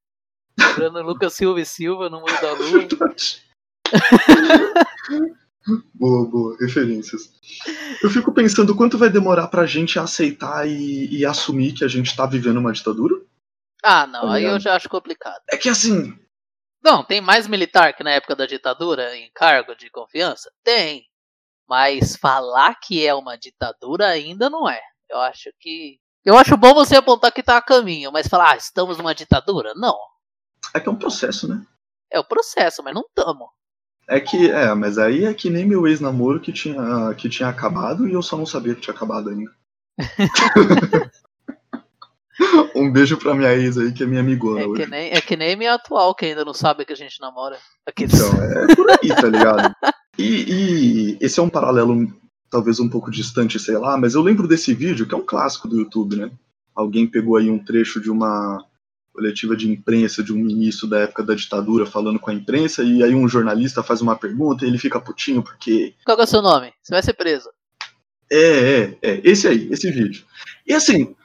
Lembrando 0.58 1.02
Lucas 1.04 1.34
Silva 1.34 1.60
e 1.60 1.66
Silva 1.66 2.10
no 2.10 2.22
mundo 2.22 2.42
da 2.42 2.54
lua. 2.54 2.88
boa, 5.94 6.26
boa, 6.30 6.58
referências. 6.62 7.30
Eu 8.02 8.10
fico 8.10 8.32
pensando 8.32 8.74
quanto 8.76 8.98
vai 8.98 9.10
demorar 9.10 9.48
pra 9.48 9.66
gente 9.66 10.00
aceitar 10.00 10.66
e, 10.68 11.08
e 11.14 11.26
assumir 11.26 11.74
que 11.74 11.84
a 11.84 11.88
gente 11.90 12.16
tá 12.16 12.26
vivendo 12.26 12.58
uma 12.58 12.72
ditadura. 12.72 13.16
Ah, 13.88 14.08
não, 14.08 14.22
Tá 14.22 14.34
aí 14.34 14.44
eu 14.44 14.60
já 14.60 14.76
acho 14.76 14.90
complicado. 14.90 15.44
É 15.48 15.58
que 15.58 15.70
assim, 15.70 16.18
Não, 16.84 17.04
tem 17.04 17.22
mais 17.22 17.48
militar 17.48 17.94
que 17.94 18.04
na 18.04 18.10
época 18.10 18.36
da 18.36 18.48
ditadura 18.48 19.16
em 19.16 19.30
cargo 19.32 19.76
de 19.76 19.92
confiança? 19.92 20.52
Tem. 20.64 21.06
Mas 21.70 22.16
falar 22.16 22.76
que 22.82 23.06
é 23.06 23.14
uma 23.14 23.38
ditadura 23.38 24.08
ainda 24.08 24.50
não 24.50 24.68
é. 24.68 24.82
Eu 25.08 25.20
acho 25.20 25.52
que. 25.60 26.00
Eu 26.26 26.36
acho 26.36 26.58
bom 26.58 26.74
você 26.74 26.96
apontar 26.96 27.32
que 27.32 27.44
tá 27.44 27.58
a 27.58 27.62
caminho, 27.62 28.12
mas 28.12 28.28
falar, 28.28 28.54
ah, 28.54 28.58
estamos 28.58 28.98
numa 28.98 29.14
ditadura? 29.14 29.74
Não. 29.76 29.96
é 30.74 30.80
que 30.80 30.90
é 30.90 30.92
um 30.92 30.98
processo, 30.98 31.48
né? 31.48 31.64
É 32.12 32.20
o 32.20 32.24
processo, 32.24 32.82
mas 32.82 32.96
não 32.96 33.04
estamos. 33.04 33.48
É 34.10 34.20
que, 34.20 34.50
é, 34.50 34.74
mas 34.74 34.98
aí 34.98 35.26
é 35.26 35.34
que 35.34 35.52
nem 35.52 35.64
meu 35.66 35.86
ex-namoro 35.88 36.40
que 36.40 36.52
tinha, 36.52 37.14
que 37.16 37.30
tinha 37.30 37.50
acabado 37.50 38.08
e 38.08 38.14
eu 38.14 38.24
só 38.24 38.36
não 38.36 38.46
sabia 38.48 38.74
que 38.74 38.82
tinha 38.82 38.96
acabado 38.96 39.30
ainda. 39.30 39.52
um 42.76 42.92
beijo 42.92 43.18
pra 43.18 43.34
minha 43.34 43.54
ex 43.54 43.78
aí, 43.78 43.92
que 43.92 44.04
é 44.04 44.06
minha 44.06 44.22
amigona 44.22 44.62
É 44.62 44.68
hoje. 44.68 44.84
que, 44.84 44.90
nem, 44.90 45.12
é 45.12 45.22
que 45.22 45.36
nem 45.36 45.56
minha 45.56 45.74
atual, 45.74 46.14
que 46.14 46.26
ainda 46.26 46.44
não 46.44 46.54
sabe 46.54 46.86
que 46.86 46.94
a 46.94 46.96
gente 46.96 47.20
namora. 47.20 47.58
Aqueles... 47.86 48.14
Então, 48.14 48.44
é 48.44 48.76
por 48.76 48.90
aí, 48.92 49.10
tá 49.10 49.28
ligado? 49.28 49.76
E, 50.18 50.24
e 50.24 51.18
esse 51.22 51.40
é 51.40 51.44
um 51.44 51.50
paralelo 51.50 52.08
talvez 52.50 52.80
um 52.80 52.90
pouco 52.90 53.12
distante, 53.12 53.60
sei 53.60 53.78
lá, 53.78 53.98
mas 53.98 54.16
eu 54.16 54.22
lembro 54.22 54.48
desse 54.48 54.74
vídeo, 54.74 55.08
que 55.08 55.14
é 55.14 55.18
um 55.18 55.26
clássico 55.26 55.68
do 55.68 55.78
YouTube, 55.78 56.16
né? 56.16 56.32
Alguém 56.74 57.08
pegou 57.08 57.38
aí 57.38 57.50
um 57.50 57.60
trecho 57.60 58.00
de 58.00 58.10
uma 58.10 58.64
coletiva 59.14 59.56
de 59.56 59.70
imprensa 59.70 60.22
de 60.22 60.34
um 60.34 60.38
ministro 60.38 60.88
da 60.88 61.00
época 61.00 61.24
da 61.24 61.34
ditadura 61.34 61.86
falando 61.86 62.20
com 62.20 62.30
a 62.30 62.34
imprensa, 62.34 62.84
e 62.84 63.02
aí 63.02 63.16
um 63.16 63.28
jornalista 63.28 63.82
faz 63.82 64.02
uma 64.02 64.16
pergunta 64.16 64.66
e 64.66 64.68
ele 64.68 64.78
fica 64.78 65.00
putinho 65.00 65.42
porque 65.42 65.94
Qual 66.06 66.18
que 66.18 66.22
é 66.22 66.26
o 66.26 66.28
seu 66.28 66.42
nome? 66.42 66.74
Você 66.82 66.94
vai 66.94 67.02
ser 67.02 67.14
preso. 67.14 67.50
É, 68.32 68.38
é, 68.38 68.98
é, 69.02 69.22
esse 69.24 69.48
aí, 69.48 69.70
esse 69.72 69.90
vídeo. 69.90 70.26
E 70.68 70.74
assim, 70.74 71.16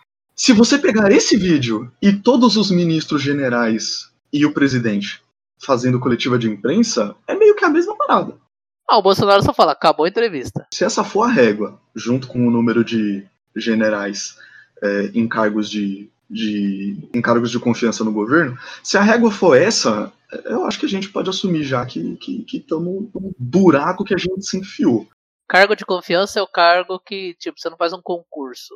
se 0.41 0.55
você 0.55 0.79
pegar 0.79 1.13
esse 1.13 1.37
vídeo 1.37 1.93
e 2.01 2.15
todos 2.15 2.57
os 2.57 2.71
ministros 2.71 3.21
generais 3.21 4.11
e 4.33 4.47
o 4.47 4.55
presidente 4.55 5.23
fazendo 5.59 6.01
coletiva 6.01 6.39
de 6.39 6.49
imprensa, 6.49 7.15
é 7.29 7.35
meio 7.35 7.55
que 7.55 7.63
a 7.63 7.69
mesma 7.69 7.95
parada. 7.95 8.39
Ah, 8.89 8.97
o 8.97 9.03
Bolsonaro 9.03 9.43
só 9.43 9.53
fala, 9.53 9.73
acabou 9.73 10.07
a 10.07 10.09
entrevista. 10.09 10.67
Se 10.73 10.83
essa 10.83 11.05
for 11.05 11.25
a 11.25 11.31
régua, 11.31 11.79
junto 11.95 12.27
com 12.27 12.49
o 12.49 12.51
número 12.51 12.83
de 12.83 13.23
generais 13.55 14.39
é, 14.83 15.11
em 15.13 15.29
cargos 15.29 15.69
de, 15.69 16.11
de 16.31 16.97
em 17.13 17.21
cargos 17.21 17.51
de 17.51 17.59
confiança 17.59 18.03
no 18.03 18.11
governo, 18.11 18.59
se 18.83 18.97
a 18.97 19.03
régua 19.03 19.31
for 19.31 19.55
essa, 19.55 20.11
eu 20.47 20.65
acho 20.65 20.81
que 20.81 20.87
a 20.87 20.89
gente 20.89 21.11
pode 21.11 21.29
assumir 21.29 21.65
já 21.65 21.85
que 21.85 22.17
estamos 22.51 23.11
num 23.15 23.35
buraco 23.39 24.05
que 24.05 24.15
a 24.15 24.19
gente 24.19 24.43
se 24.47 24.57
enfiou. 24.57 25.07
Cargo 25.47 25.77
de 25.77 25.85
confiança 25.85 26.39
é 26.39 26.43
o 26.43 26.47
cargo 26.47 26.99
que, 26.99 27.35
tipo, 27.35 27.61
você 27.61 27.69
não 27.69 27.77
faz 27.77 27.93
um 27.93 28.01
concurso. 28.01 28.75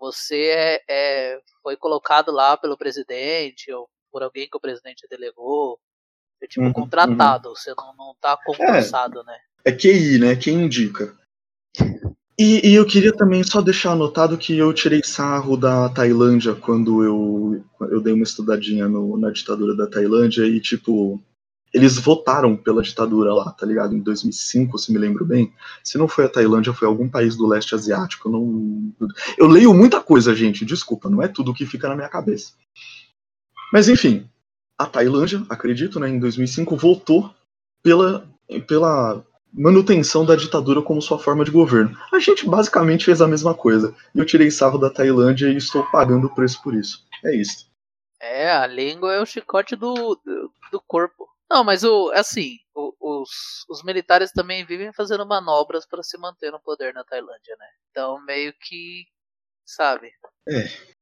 Você 0.00 0.46
é, 0.46 0.82
é- 0.88 1.40
foi 1.62 1.76
colocado 1.76 2.32
lá 2.32 2.56
pelo 2.56 2.76
presidente, 2.76 3.70
ou 3.70 3.88
por 4.10 4.22
alguém 4.22 4.48
que 4.48 4.56
o 4.56 4.60
presidente 4.60 5.06
delegou. 5.08 5.78
É 6.42 6.46
tipo 6.46 6.64
Uhum, 6.64 6.72
contratado, 6.72 7.50
você 7.50 7.74
não, 7.76 7.94
não 7.94 8.16
tá 8.18 8.34
concursado, 8.44 9.22
né? 9.24 9.36
É 9.62 9.70
QI, 9.70 10.18
né? 10.18 10.34
Quem 10.34 10.54
indica. 10.62 11.14
E, 12.38 12.66
e 12.70 12.74
eu 12.74 12.86
queria 12.86 13.12
também 13.14 13.44
só 13.44 13.60
deixar 13.60 13.92
anotado 13.92 14.38
que 14.38 14.56
eu 14.56 14.72
tirei 14.72 15.02
sarro 15.04 15.58
da 15.58 15.90
Tailândia 15.90 16.54
quando 16.54 17.04
eu, 17.04 17.62
eu 17.90 18.00
dei 18.00 18.14
uma 18.14 18.22
estudadinha 18.22 18.88
no- 18.88 19.18
na 19.18 19.30
ditadura 19.30 19.76
da 19.76 19.86
Tailândia 19.86 20.46
e, 20.46 20.58
tipo, 20.58 21.22
eles 21.72 21.98
votaram 21.98 22.56
pela 22.56 22.82
ditadura 22.82 23.32
lá, 23.32 23.50
tá 23.52 23.64
ligado? 23.64 23.94
Em 23.94 24.00
2005, 24.00 24.78
se 24.78 24.92
me 24.92 24.98
lembro 24.98 25.24
bem. 25.24 25.52
Se 25.84 25.96
não 25.98 26.08
foi 26.08 26.24
a 26.24 26.28
Tailândia, 26.28 26.72
foi 26.72 26.88
algum 26.88 27.08
país 27.08 27.36
do 27.36 27.46
leste 27.46 27.74
asiático. 27.74 28.28
eu 28.28 28.32
Não... 28.32 28.92
Eu 29.38 29.46
leio 29.46 29.72
muita 29.72 30.00
coisa, 30.00 30.34
gente, 30.34 30.64
desculpa, 30.64 31.08
não 31.08 31.22
é 31.22 31.28
tudo 31.28 31.54
que 31.54 31.66
fica 31.66 31.88
na 31.88 31.96
minha 31.96 32.08
cabeça. 32.08 32.52
Mas 33.72 33.88
enfim, 33.88 34.28
a 34.76 34.86
Tailândia, 34.86 35.44
acredito, 35.48 36.00
né, 36.00 36.08
em 36.08 36.18
2005, 36.18 36.76
votou 36.76 37.32
pela, 37.82 38.26
pela 38.66 39.24
manutenção 39.52 40.24
da 40.24 40.36
ditadura 40.36 40.82
como 40.82 41.02
sua 41.02 41.18
forma 41.18 41.44
de 41.44 41.50
governo. 41.50 41.96
A 42.12 42.18
gente 42.18 42.48
basicamente 42.48 43.04
fez 43.04 43.20
a 43.20 43.28
mesma 43.28 43.54
coisa. 43.54 43.94
Eu 44.14 44.24
tirei 44.24 44.50
sarro 44.50 44.78
da 44.78 44.90
Tailândia 44.90 45.48
e 45.48 45.56
estou 45.56 45.84
pagando 45.84 46.26
o 46.26 46.34
preço 46.34 46.62
por 46.62 46.74
isso. 46.74 47.04
É 47.24 47.34
isso. 47.34 47.68
É, 48.20 48.50
a 48.52 48.66
língua 48.66 49.14
é 49.14 49.20
o 49.20 49.26
chicote 49.26 49.74
do, 49.74 50.18
do, 50.24 50.52
do 50.72 50.80
corpo. 50.80 51.28
Não, 51.50 51.64
mas 51.64 51.82
o 51.82 52.10
assim, 52.14 52.58
o- 52.74 52.94
os, 53.00 53.28
os 53.68 53.82
militares 53.82 54.30
também 54.30 54.64
vivem 54.64 54.92
fazendo 54.92 55.26
manobras 55.26 55.84
para 55.84 56.02
se 56.02 56.16
manter 56.16 56.52
no 56.52 56.60
poder 56.60 56.94
na 56.94 57.02
Tailândia, 57.02 57.56
né? 57.58 57.66
Então 57.90 58.24
meio 58.24 58.52
que, 58.52 59.04
sabe? 59.66 60.12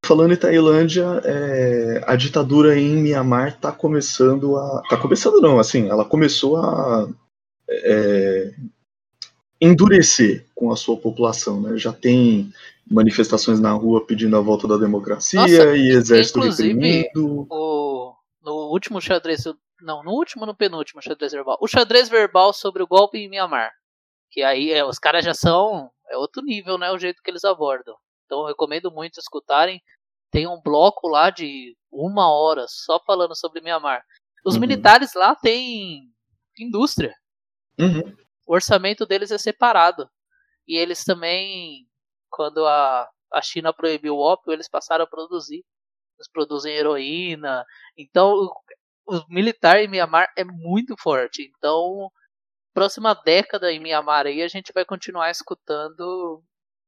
Falando 0.05 0.33
em 0.33 0.39
Tailândia, 0.39 1.05
é, 1.25 2.03
a 2.07 2.17
ditadura 2.17 2.79
em 2.79 2.97
Mianmar 2.97 3.59
tá 3.61 3.71
começando 3.71 4.57
a. 4.57 4.83
Tá 4.89 4.97
começando 4.97 5.41
não, 5.41 5.59
assim, 5.59 5.89
ela 5.89 6.05
começou 6.05 6.57
a 6.57 7.09
é, 7.69 8.55
endurecer 9.61 10.47
com 10.55 10.73
a 10.73 10.77
sua 10.77 10.97
população, 10.97 11.61
né? 11.61 11.77
Já 11.77 11.93
tem 11.93 12.53
manifestações 12.91 13.61
na 13.61 13.73
rua 13.73 14.07
pedindo 14.07 14.37
a 14.37 14.41
volta 14.41 14.67
da 14.67 14.79
democracia 14.79 15.41
Nossa, 15.41 15.77
e 15.77 15.91
exército 15.91 16.39
inclusive, 16.39 16.69
reprimindo. 16.69 17.47
O, 17.51 18.15
no 18.43 18.71
último 18.71 19.01
xadrez, 19.01 19.45
não, 19.81 20.03
no 20.03 20.13
último, 20.13 20.45
no 20.47 20.55
penúltimo 20.57 21.03
xadrez 21.03 21.33
verbal. 21.33 21.57
O 21.61 21.69
xadrez 21.69 22.09
verbal 22.09 22.53
sobre 22.53 22.83
o 22.83 22.87
golpe 22.87 23.19
em 23.19 23.29
Mianmar. 23.29 23.73
Que 24.31 24.43
aí 24.43 24.73
é, 24.73 24.85
os 24.85 24.99
caras 24.99 25.25
já 25.25 25.33
são, 25.35 25.91
é 26.11 26.17
outro 26.17 26.43
nível, 26.43 26.77
né? 26.79 26.91
O 26.91 26.99
jeito 26.99 27.23
que 27.23 27.31
eles 27.31 27.45
abordam. 27.45 27.97
Então 28.27 28.41
eu 28.41 28.47
recomendo 28.47 28.91
muito 28.91 29.19
escutarem. 29.19 29.81
Tem 30.31 30.47
um 30.47 30.61
bloco 30.61 31.09
lá 31.09 31.31
de 31.31 31.75
uma 31.91 32.31
hora 32.31 32.67
só 32.69 33.01
falando 33.01 33.35
sobre 33.35 33.61
Mianmar. 33.63 34.05
Os 34.45 34.55
Uhum. 34.55 34.61
militares 34.61 35.15
lá 35.15 35.35
têm 35.35 36.03
indústria. 36.59 37.15
Uhum. 37.79 38.15
O 38.47 38.55
orçamento 38.55 39.07
deles 39.07 39.31
é 39.31 39.39
separado. 39.39 40.09
E 40.67 40.77
eles 40.77 41.05
também, 41.05 41.87
quando 42.31 42.67
a, 42.67 43.09
a 43.33 43.41
China 43.43 43.73
proibiu 43.73 44.17
o 44.17 44.21
ópio, 44.21 44.53
eles 44.53 44.69
passaram 44.69 45.05
a 45.05 45.09
produzir. 45.09 45.65
Eles 46.19 46.29
produzem 46.31 46.75
heroína. 46.75 47.65
Então, 47.97 48.51
o, 49.09 49.25
militar 49.29 49.79
em 49.81 49.89
Mianmar 49.89 50.29
é 50.37 50.45
muito 50.45 50.95
forte. 50.99 51.51
Então, 51.57 52.11
próxima 52.75 53.15
década 53.25 53.73
em 53.73 53.81
Mianmar 53.81 54.27
aí, 54.27 54.43
a 54.43 54.49
gente 54.49 54.73
vai 54.73 54.85
continuar 54.85 55.31
escutando, 55.31 56.43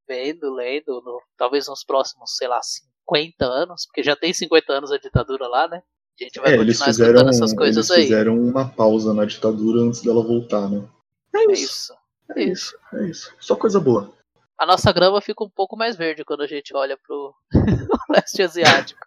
vendo, 0.09 0.53
lendo, 0.55 1.01
no- 1.05 1.23
talvez 1.37 1.67
nos 1.69 1.83
próximos, 1.85 2.37
sei 2.37 2.49
lá, 2.49 2.61
50 2.63 3.45
anos, 3.47 3.87
porque 3.87 4.03
já 4.03 4.15
tem 4.15 4.33
50 4.33 4.73
anos 4.73 4.93
a 4.93 4.99
ditadura 4.99 5.47
lá, 5.49 5.67
né? 5.69 5.83
A 6.21 6.25
gente 6.25 6.39
vai 6.41 6.53
É, 6.53 6.57
eles 6.57 6.79
continuar 6.79 6.87
fizeram, 6.87 7.11
escutando 7.15 7.29
essas 7.31 7.55
coisas 7.55 7.91
eles 7.91 7.99
aí. 7.99 8.03
fizeram 8.09 8.39
uma 8.39 8.69
pausa 8.69 9.15
na 9.15 9.25
ditadura 9.25 9.81
antes 9.81 10.03
dela 10.03 10.23
voltar, 10.23 10.69
né? 10.69 10.87
É 11.35 11.39
É 11.39 11.53
isso, 11.53 11.63
isso. 11.65 11.95
é 12.37 12.43
isso, 12.45 12.79
é 12.95 13.05
isso. 13.09 13.35
Só 13.41 13.57
coisa 13.57 13.81
boa. 13.81 14.13
a 14.59 14.67
nossa 14.67 14.93
grama 14.93 15.21
fica 15.23 15.43
um 15.43 15.49
pouco 15.49 15.75
mais 15.77 15.97
verde 15.97 16.23
quando 16.25 16.43
a 16.43 16.47
gente 16.47 16.77
olha 16.77 16.99
pro 16.99 17.35
leste 18.11 18.43
asiático. 18.43 19.01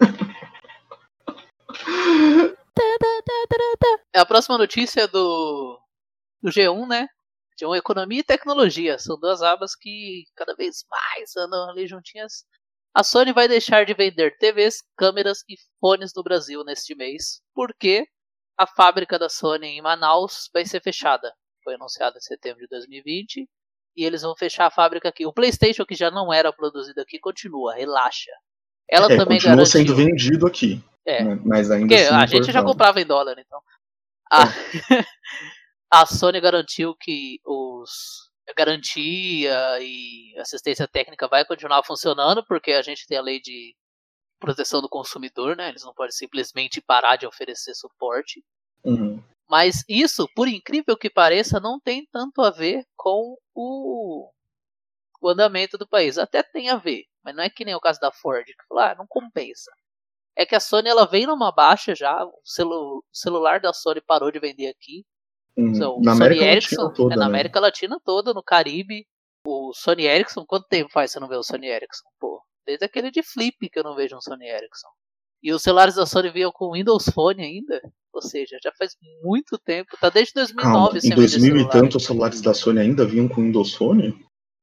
É 4.12 4.20
a 4.20 4.26
próxima 4.26 4.56
notícia 4.56 5.08
do, 5.08 5.80
do 6.42 6.50
G1, 6.50 6.86
né? 6.86 7.08
G1 7.60 7.76
Economia 7.76 8.20
e 8.20 8.24
Tecnologia. 8.24 8.98
São 8.98 9.18
duas 9.18 9.42
abas 9.42 9.74
que 9.74 10.24
cada 10.36 10.54
vez 10.54 10.84
mais 10.88 11.36
andam 11.36 11.70
ali 11.70 11.86
juntinhas. 11.86 12.44
A 12.94 13.02
Sony 13.02 13.32
vai 13.32 13.48
deixar 13.48 13.84
de 13.84 13.94
vender 13.94 14.36
TVs, 14.38 14.82
câmeras 14.96 15.44
e 15.48 15.56
fones 15.80 16.12
no 16.14 16.22
Brasil 16.22 16.64
neste 16.64 16.94
mês, 16.94 17.40
porque 17.54 18.06
a 18.56 18.66
fábrica 18.66 19.18
da 19.18 19.28
Sony 19.28 19.66
em 19.66 19.82
Manaus 19.82 20.48
vai 20.52 20.64
ser 20.64 20.82
fechada. 20.82 21.32
Foi 21.62 21.74
anunciado 21.74 22.16
em 22.16 22.20
setembro 22.20 22.60
de 22.60 22.68
2020 22.68 23.48
e 23.96 24.04
eles 24.04 24.22
vão 24.22 24.34
fechar 24.36 24.66
a 24.66 24.70
fábrica 24.70 25.08
aqui. 25.08 25.26
O 25.26 25.32
PlayStation, 25.32 25.84
que 25.84 25.94
já 25.94 26.10
não 26.10 26.32
era 26.32 26.52
produzido 26.52 27.00
aqui, 27.00 27.18
continua, 27.18 27.74
relaxa. 27.74 28.30
Ela 28.88 29.06
é, 29.06 29.16
também 29.16 29.38
continua 29.38 29.56
garantiu. 29.56 29.66
sendo 29.66 29.94
vendido 29.94 30.46
aqui. 30.46 30.82
É. 31.08 31.24
né? 31.24 31.40
Mas 31.42 31.70
ainda 31.70 31.88
Porque 31.88 32.02
assim 32.02 32.14
a 32.14 32.26
gente 32.26 32.52
já 32.52 32.62
comprava 32.62 33.00
em 33.00 33.06
dólar, 33.06 33.38
então. 33.38 33.60
A, 34.30 34.42
a 36.02 36.04
Sony 36.04 36.38
garantiu 36.38 36.94
que 36.94 37.40
os 37.46 38.28
garantia 38.56 39.78
e 39.80 40.34
assistência 40.38 40.86
técnica 40.86 41.28
vai 41.28 41.44
continuar 41.44 41.82
funcionando, 41.82 42.44
porque 42.44 42.72
a 42.72 42.82
gente 42.82 43.06
tem 43.06 43.16
a 43.16 43.22
lei 43.22 43.40
de 43.40 43.74
proteção 44.38 44.80
do 44.80 44.88
consumidor, 44.88 45.56
né? 45.56 45.68
Eles 45.68 45.84
não 45.84 45.94
podem 45.94 46.12
simplesmente 46.12 46.80
parar 46.80 47.16
de 47.16 47.26
oferecer 47.26 47.74
suporte. 47.74 48.44
Uhum. 48.84 49.22
Mas 49.48 49.82
isso, 49.88 50.28
por 50.34 50.46
incrível 50.46 50.96
que 50.96 51.10
pareça, 51.10 51.58
não 51.58 51.80
tem 51.80 52.06
tanto 52.12 52.42
a 52.42 52.50
ver 52.50 52.84
com 52.96 53.36
o, 53.54 54.30
o 55.20 55.28
andamento 55.28 55.78
do 55.78 55.88
país. 55.88 56.18
Até 56.18 56.42
tem 56.42 56.68
a 56.68 56.76
ver, 56.76 57.04
mas 57.22 57.34
não 57.34 57.42
é 57.42 57.50
que 57.50 57.64
nem 57.64 57.74
o 57.74 57.80
caso 57.80 57.98
da 57.98 58.12
Ford, 58.12 58.44
que 58.44 58.66
falou, 58.68 58.84
ah, 58.84 58.94
não 58.94 59.06
compensa. 59.06 59.70
É 60.38 60.46
que 60.46 60.54
a 60.54 60.60
Sony 60.60 60.88
ela 60.88 61.04
vem 61.04 61.26
numa 61.26 61.50
baixa 61.50 61.96
já, 61.96 62.24
o, 62.24 62.32
celu, 62.44 63.04
celular 63.12 63.58
da 63.58 63.72
Sony 63.72 64.00
parou 64.00 64.30
de 64.30 64.38
vender 64.38 64.68
aqui. 64.68 65.04
Uhum. 65.56 65.72
Então, 65.74 65.96
o 65.96 66.00
Na 66.00 66.12
Sony 66.12 66.26
América 66.26 66.44
Ericsson, 66.44 66.82
Latina 66.82 66.94
toda, 66.94 67.14
é 67.14 67.16
na 67.16 67.24
né? 67.24 67.28
América 67.28 67.60
Latina 67.60 68.00
toda, 68.04 68.32
no 68.32 68.42
Caribe. 68.42 69.04
O 69.44 69.72
Sony 69.74 70.04
Ericsson, 70.04 70.44
quanto 70.46 70.68
tempo 70.68 70.92
faz 70.92 71.10
você 71.10 71.18
não 71.18 71.26
vê 71.26 71.34
o 71.34 71.42
Sony 71.42 71.66
Ericsson? 71.66 72.08
Pô, 72.20 72.40
desde 72.64 72.84
aquele 72.84 73.10
de 73.10 73.22
flip 73.22 73.68
que 73.68 73.78
eu 73.80 73.82
não 73.82 73.96
vejo 73.96 74.16
um 74.16 74.20
Sony 74.20 74.46
Ericsson. 74.46 74.88
E 75.42 75.52
os 75.52 75.62
celulares 75.62 75.96
da 75.96 76.06
Sony 76.06 76.30
vinham 76.30 76.52
com 76.52 76.72
Windows 76.72 77.06
Phone 77.12 77.42
ainda. 77.42 77.80
Ou 78.12 78.22
seja, 78.22 78.58
já 78.62 78.70
faz 78.78 78.96
muito 79.22 79.58
tempo. 79.58 79.96
Tá 80.00 80.08
desde 80.08 80.34
2009 80.34 80.72
Calma, 80.72 81.00
sem 81.00 81.10
em 81.10 81.14
vender 81.14 81.30
2000 81.30 81.56
e 81.56 81.68
tanto 81.68 81.96
os 81.96 82.04
celulares 82.04 82.40
da 82.40 82.54
Sony 82.54 82.80
ainda 82.80 83.04
vinham 83.04 83.28
com 83.28 83.42
Windows 83.42 83.74
Phone? 83.74 84.14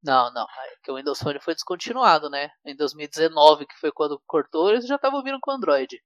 Não, 0.06 0.32
não. 0.34 0.44
É 0.44 0.76
que 0.84 0.92
o 0.92 0.96
Windows 0.96 1.20
Phone 1.20 1.40
foi 1.40 1.56
descontinuado, 1.56 2.30
né? 2.30 2.50
Em 2.66 2.76
2019, 2.76 3.66
que 3.66 3.76
foi 3.80 3.92
quando 3.92 4.22
cortou, 4.28 4.70
eles 4.70 4.86
já 4.88 4.96
estavam 4.96 5.24
vindo 5.24 5.40
com 5.42 5.52
Android. 5.52 6.00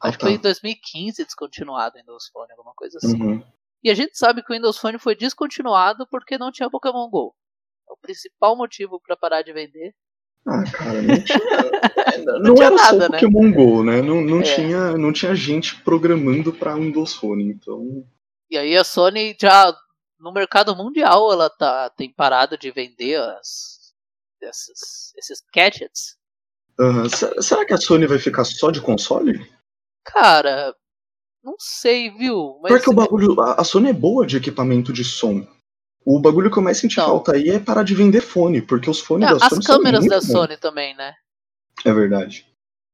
Ah, 0.00 0.08
Acho 0.08 0.18
que 0.18 0.24
tá. 0.24 0.26
foi 0.30 0.36
em 0.36 0.40
2015 0.40 1.24
descontinuado 1.24 1.96
o 1.96 2.00
Windows 2.00 2.28
Phone, 2.32 2.50
alguma 2.52 2.74
coisa 2.74 2.98
assim. 2.98 3.22
Uhum. 3.22 3.44
E 3.84 3.90
a 3.90 3.94
gente 3.94 4.18
sabe 4.18 4.42
que 4.42 4.52
o 4.52 4.56
Windows 4.56 4.78
Phone 4.78 4.98
foi 4.98 5.14
descontinuado 5.14 6.06
porque 6.10 6.36
não 6.36 6.50
tinha 6.50 6.68
Pokémon 6.68 7.08
GO. 7.08 7.34
É 7.88 7.92
o 7.92 7.96
principal 7.96 8.56
motivo 8.56 9.00
para 9.00 9.16
parar 9.16 9.42
de 9.42 9.52
vender. 9.52 9.94
Ah, 10.48 10.64
cara, 10.72 11.00
não 11.02 11.14
tinha. 11.24 11.38
é, 12.14 12.18
Não, 12.18 12.54
tinha 12.54 12.66
era 12.66 12.76
nada, 12.76 13.06
só 13.06 13.12
né? 13.12 13.20
Pokémon 13.20 13.52
GO, 13.52 13.84
né? 13.84 14.02
Não, 14.02 14.20
não, 14.20 14.40
É. 14.40 14.42
tinha, 14.42 14.96
não 14.98 15.12
tinha 15.12 15.34
gente 15.34 15.80
programando 15.82 16.52
pra 16.52 16.74
Windows 16.74 17.14
Phone, 17.14 17.44
então. 17.44 18.04
E 18.50 18.56
aí 18.58 18.76
a 18.76 18.84
Sony 18.84 19.36
já 19.40 19.76
no 20.18 20.32
mercado 20.32 20.74
mundial 20.74 21.32
ela 21.32 21.48
tá 21.50 21.90
tem 21.90 22.12
parado 22.12 22.56
de 22.58 22.70
vender 22.70 23.20
as 23.20 23.94
esses, 24.40 25.12
esses 25.16 25.42
gadgets. 25.54 26.16
Será 27.40 27.64
que 27.64 27.72
a 27.72 27.78
Sony 27.78 28.06
vai 28.06 28.18
ficar 28.18 28.44
só 28.44 28.70
de 28.70 28.80
console? 28.80 29.50
Cara, 30.04 30.74
não 31.42 31.54
sei, 31.58 32.10
viu? 32.10 32.58
Mas 32.62 32.72
Porque 32.72 32.90
o 32.90 32.92
bagulho. 32.92 33.40
A 33.40 33.64
Sony 33.64 33.88
é 33.90 33.92
boa 33.92 34.26
de 34.26 34.36
equipamento 34.36 34.92
de 34.92 35.02
som. 35.04 35.46
O 36.04 36.20
bagulho 36.20 36.50
que 36.52 36.58
eu 36.58 36.62
mais 36.62 36.78
senti 36.78 36.98
Não. 36.98 37.06
falta 37.06 37.34
aí 37.34 37.48
é 37.48 37.58
parar 37.58 37.82
de 37.82 37.94
vender 37.94 38.20
fone, 38.20 38.62
porque 38.62 38.88
os 38.88 39.00
fones 39.00 39.26
Ah, 39.28 39.34
da 39.34 39.44
as 39.46 39.50
Sony 39.50 39.64
são 39.64 39.76
câmeras 39.78 40.06
da 40.06 40.16
bons. 40.16 40.26
Sony 40.26 40.56
também, 40.56 40.94
né? 40.94 41.14
É 41.84 41.92
verdade. 41.92 42.46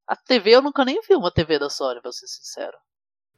A 0.07 0.17
TV 0.17 0.53
eu 0.55 0.63
nunca 0.63 0.85
nem 0.85 1.01
vi 1.03 1.15
uma 1.15 1.31
TV 1.31 1.59
da 1.59 1.69
Sony, 1.69 2.01
pra 2.01 2.11
ser 2.13 2.27
sincero. 2.27 2.77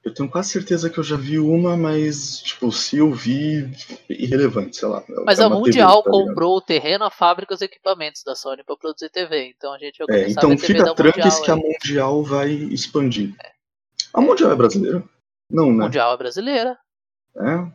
Eu 0.04 0.12
tenho 0.12 0.28
quase 0.30 0.50
certeza 0.50 0.90
que 0.90 0.98
eu 0.98 1.02
já 1.04 1.16
vi 1.16 1.38
uma, 1.38 1.76
mas, 1.78 2.38
tipo, 2.42 2.70
se 2.70 2.98
eu 2.98 3.10
vi, 3.12 3.70
irrelevante, 4.08 4.76
sei 4.76 4.86
lá. 4.88 5.02
Mas 5.24 5.38
é 5.38 5.44
a 5.44 5.46
uma 5.46 5.56
TV, 5.56 5.66
Mundial 5.70 6.02
tá 6.02 6.10
comprou 6.10 6.56
o 6.58 6.60
terreno, 6.60 7.04
a 7.04 7.10
fábrica 7.10 7.54
e 7.54 7.56
os 7.56 7.62
equipamentos 7.62 8.22
da 8.22 8.34
Sony 8.34 8.62
pra 8.62 8.76
produzir 8.76 9.08
TV. 9.08 9.48
Então 9.56 9.72
a 9.72 9.78
gente 9.78 10.04
vai 10.04 10.16
É, 10.16 10.20
começar 10.24 10.40
a 10.40 10.44
então 10.44 10.56
TV 10.56 10.66
fica 10.66 10.94
tranques 10.94 11.24
Mundial. 11.38 11.42
que 11.44 11.50
a. 11.50 11.56
Mundial 11.56 12.22
vai 12.22 12.50
expandir. 12.50 13.34
A 14.12 14.20
Mundial 14.20 14.52
é 14.52 14.56
brasileira? 14.56 15.02
Não, 15.50 15.72
né? 15.72 15.84
Mundial 15.84 16.12
é 16.12 16.16
brasileira. 16.18 16.78
É? 17.36 17.72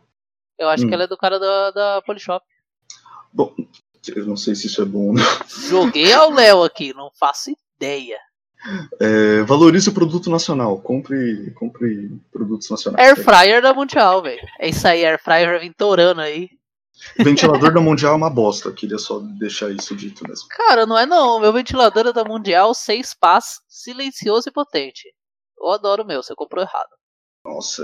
Eu 0.58 0.68
acho 0.68 0.84
Hum. 0.84 0.88
que 0.88 0.94
ela 0.94 1.04
é 1.04 1.08
do 1.08 1.16
cara 1.16 1.38
da, 1.40 1.70
da 1.72 2.02
Polishop. 2.02 2.44
Bom, 3.32 3.54
eu 4.14 4.24
não 4.26 4.36
sei 4.36 4.54
se 4.54 4.68
isso 4.68 4.80
é 4.80 4.84
bom 4.84 5.08
ou 5.08 5.14
não. 5.14 5.24
Joguei 5.68 6.12
ao 6.12 6.30
Léo 6.30 6.62
aqui, 6.62 6.94
não 6.94 7.10
faço 7.18 7.50
ideia. 7.76 8.18
É, 9.00 9.42
valorize 9.42 9.88
o 9.88 9.94
produto 9.94 10.30
nacional. 10.30 10.78
Compre, 10.80 11.50
compre 11.52 12.10
produtos 12.30 12.68
nacionais. 12.70 13.08
Air 13.08 13.16
fryer 13.16 13.62
da 13.62 13.72
Mundial, 13.72 14.22
velho. 14.22 14.46
É 14.58 14.68
isso 14.68 14.86
aí, 14.86 15.04
Air 15.04 15.18
fryer 15.22 15.60
vem 15.60 15.72
torando 15.72 16.20
aí. 16.20 16.50
Ventilador 17.18 17.72
da 17.72 17.80
Mundial 17.80 18.12
é 18.12 18.16
uma 18.16 18.28
bosta. 18.30 18.70
Queria 18.72 18.98
só 18.98 19.20
deixar 19.20 19.70
isso 19.70 19.96
dito 19.96 20.26
mesmo. 20.28 20.48
Cara, 20.50 20.84
não 20.84 20.98
é 20.98 21.06
não. 21.06 21.40
Meu 21.40 21.52
ventilador 21.52 22.06
é 22.06 22.12
da 22.12 22.24
Mundial, 22.24 22.74
seis 22.74 23.14
pás, 23.14 23.60
silencioso 23.68 24.48
e 24.48 24.52
potente. 24.52 25.08
Eu 25.58 25.70
adoro 25.70 26.02
o 26.02 26.06
meu, 26.06 26.22
você 26.22 26.34
comprou 26.34 26.62
errado. 26.62 26.90
Nossa, 27.44 27.82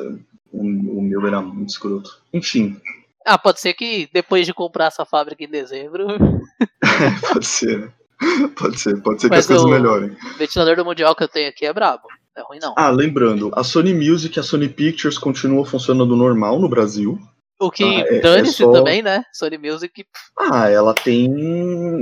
o, 0.53 0.61
o 0.61 1.03
meu 1.03 1.27
era 1.27 1.41
muito 1.41 1.71
escroto. 1.71 2.23
Enfim, 2.33 2.79
Ah, 3.25 3.39
pode 3.39 3.61
ser 3.61 3.73
que 3.75 4.09
depois 4.13 4.47
de 4.47 4.53
comprar 4.53 4.87
essa 4.87 5.05
fábrica 5.07 5.43
em 5.43 5.49
dezembro, 5.49 6.07
pode 7.33 7.47
ser, 7.47 7.79
né? 7.81 7.93
Pode 8.59 8.81
ser, 8.81 9.01
pode 9.03 9.21
ser 9.21 9.29
que 9.29 9.35
Mas 9.37 9.45
as 9.45 9.47
coisas 9.47 9.65
o- 9.65 9.69
melhorem. 9.69 10.11
o 10.11 10.39
ventilador 10.39 10.77
do 10.77 10.85
Mundial 10.85 11.15
que 11.15 11.23
eu 11.23 11.29
tenho 11.29 11.49
aqui 11.49 11.67
é 11.67 11.73
brabo. 11.73 12.05
É 12.37 12.43
ruim 12.43 12.59
não. 12.61 12.75
Ah, 12.77 12.91
lembrando, 12.91 13.51
a 13.55 13.63
Sony 13.65 13.95
Music 13.95 14.37
e 14.37 14.41
a 14.41 14.43
Sony 14.43 14.69
Pictures 14.69 15.17
continuam 15.19 15.65
funcionando 15.65 16.15
normal 16.17 16.59
no 16.59 16.69
Brasil. 16.69 17.19
O 17.59 17.71
que 17.71 17.85
ah, 17.85 18.01
é- 18.01 18.17
é 18.17 18.21
dane-se 18.21 18.63
só- 18.63 18.73
também, 18.73 19.01
né? 19.03 19.23
Sony 19.33 19.57
Music. 19.59 20.05
Ah, 20.39 20.69
ela 20.69 20.93
tem. 20.95 21.31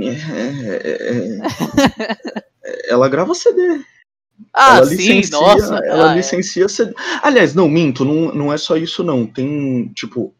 é, 0.03 0.11
é, 0.11 1.39
é, 2.63 2.91
ela 2.91 3.07
grava 3.07 3.33
CD. 3.33 3.81
Ah, 4.53 4.77
ela 4.77 4.85
sim, 4.87 4.95
licencia, 4.95 5.37
nossa. 5.39 5.75
ela 5.85 6.09
ah, 6.09 6.13
é. 6.13 6.15
licencia 6.17 6.67
CD. 6.67 6.93
Aliás, 7.21 7.53
não, 7.55 7.69
minto, 7.69 8.03
não, 8.03 8.33
não 8.33 8.53
é 8.53 8.57
só 8.57 8.75
isso, 8.75 9.03
não. 9.03 9.25
Tem, 9.25 9.87
tipo, 9.95 10.33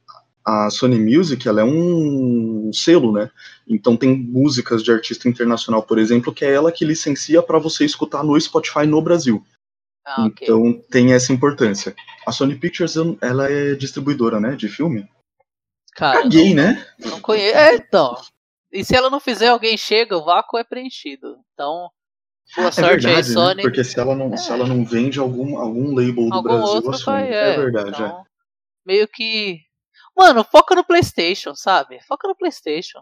a 0.46 0.70
Sony 0.70 1.00
Music, 1.00 1.48
ela 1.48 1.62
é 1.62 1.64
um 1.64 2.72
selo, 2.72 3.12
né? 3.12 3.32
Então 3.68 3.98
tem 3.98 4.16
músicas 4.16 4.84
de 4.84 4.92
artista 4.92 5.28
internacional, 5.28 5.82
por 5.82 5.98
exemplo, 5.98 6.34
que 6.34 6.46
é 6.46 6.54
ela 6.54 6.72
que 6.72 6.86
licencia 6.86 7.42
para 7.42 7.58
você 7.58 7.84
escutar 7.84 8.24
no 8.24 8.40
Spotify 8.40 8.86
no 8.86 9.02
Brasil. 9.02 9.44
Ah, 10.06 10.26
ok. 10.26 10.48
Então 10.48 10.74
tem 10.92 11.14
essa 11.14 11.34
importância. 11.34 11.96
A 12.28 12.32
Sony 12.32 12.56
Pictures, 12.56 12.96
ela 13.22 13.50
é 13.52 13.74
distribuidora, 13.74 14.40
né, 14.40 14.56
de 14.56 14.70
filme? 14.70 15.10
Cara, 15.96 16.22
Caguei, 16.22 16.54
né? 16.54 16.86
não, 17.00 17.12
não 17.12 17.22
conheço. 17.22 17.58
É, 17.58 17.76
então. 17.76 18.16
E 18.72 18.84
se 18.84 18.96
ela 18.96 19.10
não 19.10 19.20
fizer, 19.20 19.48
alguém 19.48 19.78
chega, 19.78 20.18
o 20.18 20.26
vácuo 20.26 20.60
é 20.60 20.64
preenchido. 20.64 21.38
Então, 21.54 21.90
boa 22.56 22.68
É 22.68 22.72
sorte 22.72 23.08
aí, 23.08 23.14
verdade, 23.16 23.30
né? 23.30 23.34
Sony. 23.34 23.62
Porque 23.64 23.84
se 23.84 24.00
ela 24.00 24.14
não, 24.14 24.38
se 24.38 24.52
ela 24.52 24.68
não 24.68 24.86
vende 24.86 25.18
algum, 25.18 25.58
algum 25.58 25.96
label 25.96 26.30
do 26.30 26.34
Algum 26.34 26.50
Brasil, 26.50 26.68
outro 26.68 26.92
a 26.92 26.98
Sony. 26.98 27.18
vai, 27.22 27.34
é, 27.34 27.54
é. 27.54 27.58
verdade, 27.58 28.04
é. 28.04 28.06
Então, 28.06 28.26
Meio 28.86 29.08
que. 29.08 29.62
Mano, 30.16 30.44
foca 30.44 30.76
no 30.76 30.84
PlayStation, 30.84 31.54
sabe? 31.56 32.00
Foca 32.08 32.28
no 32.28 32.36
PlayStation. 32.36 33.00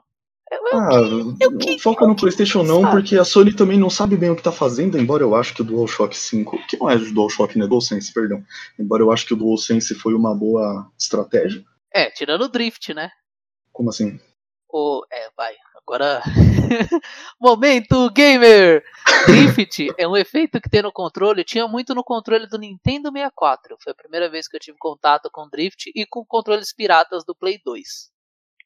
Eu- 0.51 0.67
eu- 0.67 0.77
Ah, 0.79 1.35
eu 1.39 1.57
que- 1.57 1.79
foca 1.79 2.05
no 2.05 2.15
PlayStation 2.15 2.63
não, 2.63 2.81
sabe? 2.81 2.93
porque 2.93 3.17
a 3.17 3.23
Sony 3.23 3.53
também 3.55 3.77
não 3.79 3.89
sabe 3.89 4.15
bem 4.17 4.29
o 4.29 4.35
que 4.35 4.43
tá 4.43 4.51
fazendo, 4.51 4.97
embora 4.99 5.23
eu 5.23 5.35
acho 5.35 5.53
que 5.53 5.61
o 5.61 5.65
DualShock 5.65 6.15
5, 6.15 6.57
que 6.67 6.77
não 6.77 6.89
é 6.89 6.95
o 6.95 7.13
DualShock, 7.13 7.57
né, 7.57 7.65
DualSense, 7.65 8.13
perdão. 8.13 8.43
Embora 8.77 9.01
eu 9.01 9.11
acho 9.11 9.25
que 9.25 9.33
o 9.33 9.37
DualSense 9.37 9.95
foi 9.95 10.13
uma 10.13 10.35
boa 10.35 10.91
estratégia. 10.99 11.63
É, 11.93 12.09
tirando 12.11 12.43
o 12.43 12.49
Drift, 12.49 12.93
né? 12.93 13.09
Como 13.71 13.89
assim? 13.89 14.19
O. 14.69 15.03
É, 15.11 15.29
vai. 15.35 15.53
Agora. 15.85 16.21
Momento 17.39 18.09
gamer! 18.11 18.83
Drift 19.25 19.87
é 19.97 20.07
um 20.07 20.15
efeito 20.15 20.59
que 20.61 20.69
tem 20.69 20.81
no 20.81 20.91
controle. 20.91 21.43
Tinha 21.43 21.67
muito 21.67 21.93
no 21.93 22.03
controle 22.03 22.47
do 22.47 22.57
Nintendo 22.57 23.11
64. 23.11 23.77
Foi 23.81 23.91
a 23.91 23.95
primeira 23.95 24.29
vez 24.29 24.47
que 24.47 24.55
eu 24.55 24.59
tive 24.59 24.77
contato 24.77 25.29
com 25.31 25.47
Drift 25.49 25.91
e 25.93 26.05
com 26.05 26.25
controles 26.25 26.73
piratas 26.73 27.23
do 27.23 27.35
Play 27.35 27.59
2. 27.63 28.11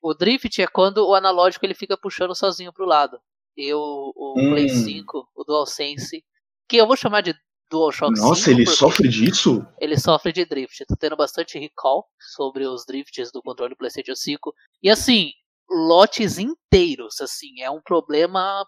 O 0.02 0.13
Drift 0.13 0.62
é 0.62 0.67
quando 0.67 1.08
o 1.08 1.15
analógico 1.15 1.65
ele 1.65 1.74
fica 1.74 1.98
puxando 1.98 2.36
sozinho 2.36 2.72
pro 2.72 2.86
lado. 2.86 3.20
E 3.56 3.74
o, 3.74 4.13
o 4.15 4.34
Hum. 4.38 4.52
Play 4.52 4.70
5, 4.70 5.30
o 5.36 5.43
DualSense, 5.43 6.24
que 6.70 6.78
eu 6.78 6.86
vou 6.86 6.96
chamar 6.96 7.22
de 7.22 7.36
DualShock 7.70 8.15
5. 8.15 8.28
Nossa, 8.28 8.52
ele 8.52 8.63
porque 8.63 8.78
sofre 8.78 9.08
disso? 9.10 9.65
ele 9.82 9.98
sofre 10.00 10.32
de 10.32 10.46
drift. 10.46 10.86
Tô 10.86 10.96
tendo 10.96 11.15
bastante 11.17 11.58
recall 11.58 12.06
sobre 12.20 12.65
os 12.65 12.86
drifts 12.86 13.32
do 13.32 13.41
controle 13.41 13.72
do 13.74 13.78
PlayStation 13.78 14.15
5. 14.15 14.54
E 14.84 14.89
assim, 14.89 15.32
lotes 15.69 16.38
inteiros, 16.38 17.19
assim, 17.21 17.62
é 17.62 17.69
um 17.69 17.82
problema 17.82 18.65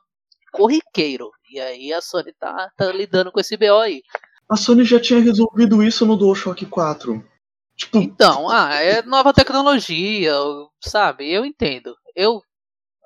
corriqueiro. 0.52 1.30
E 1.52 1.60
aí 1.60 1.94
a 1.94 2.02
Sony 2.02 2.34
tá, 2.40 2.72
tá 2.78 2.92
lidando 2.92 3.32
com 3.32 3.40
esse 3.40 3.56
BO 3.58 3.78
aí. 3.80 4.02
A 4.50 4.56
Sony 4.56 4.84
já 4.84 5.00
tinha 5.00 5.20
resolvido 5.20 5.84
isso 5.84 6.06
no 6.06 6.18
DualShock 6.18 6.66
4. 6.66 7.24
Tipo, 7.76 7.98
Então, 8.00 8.50
ah, 8.50 8.74
é 8.76 9.02
nova 9.04 9.34
tecnologia, 9.34 10.34
sabe? 10.84 11.32
Eu 11.32 11.46
entendo. 11.46 11.96
Eu. 12.16 12.42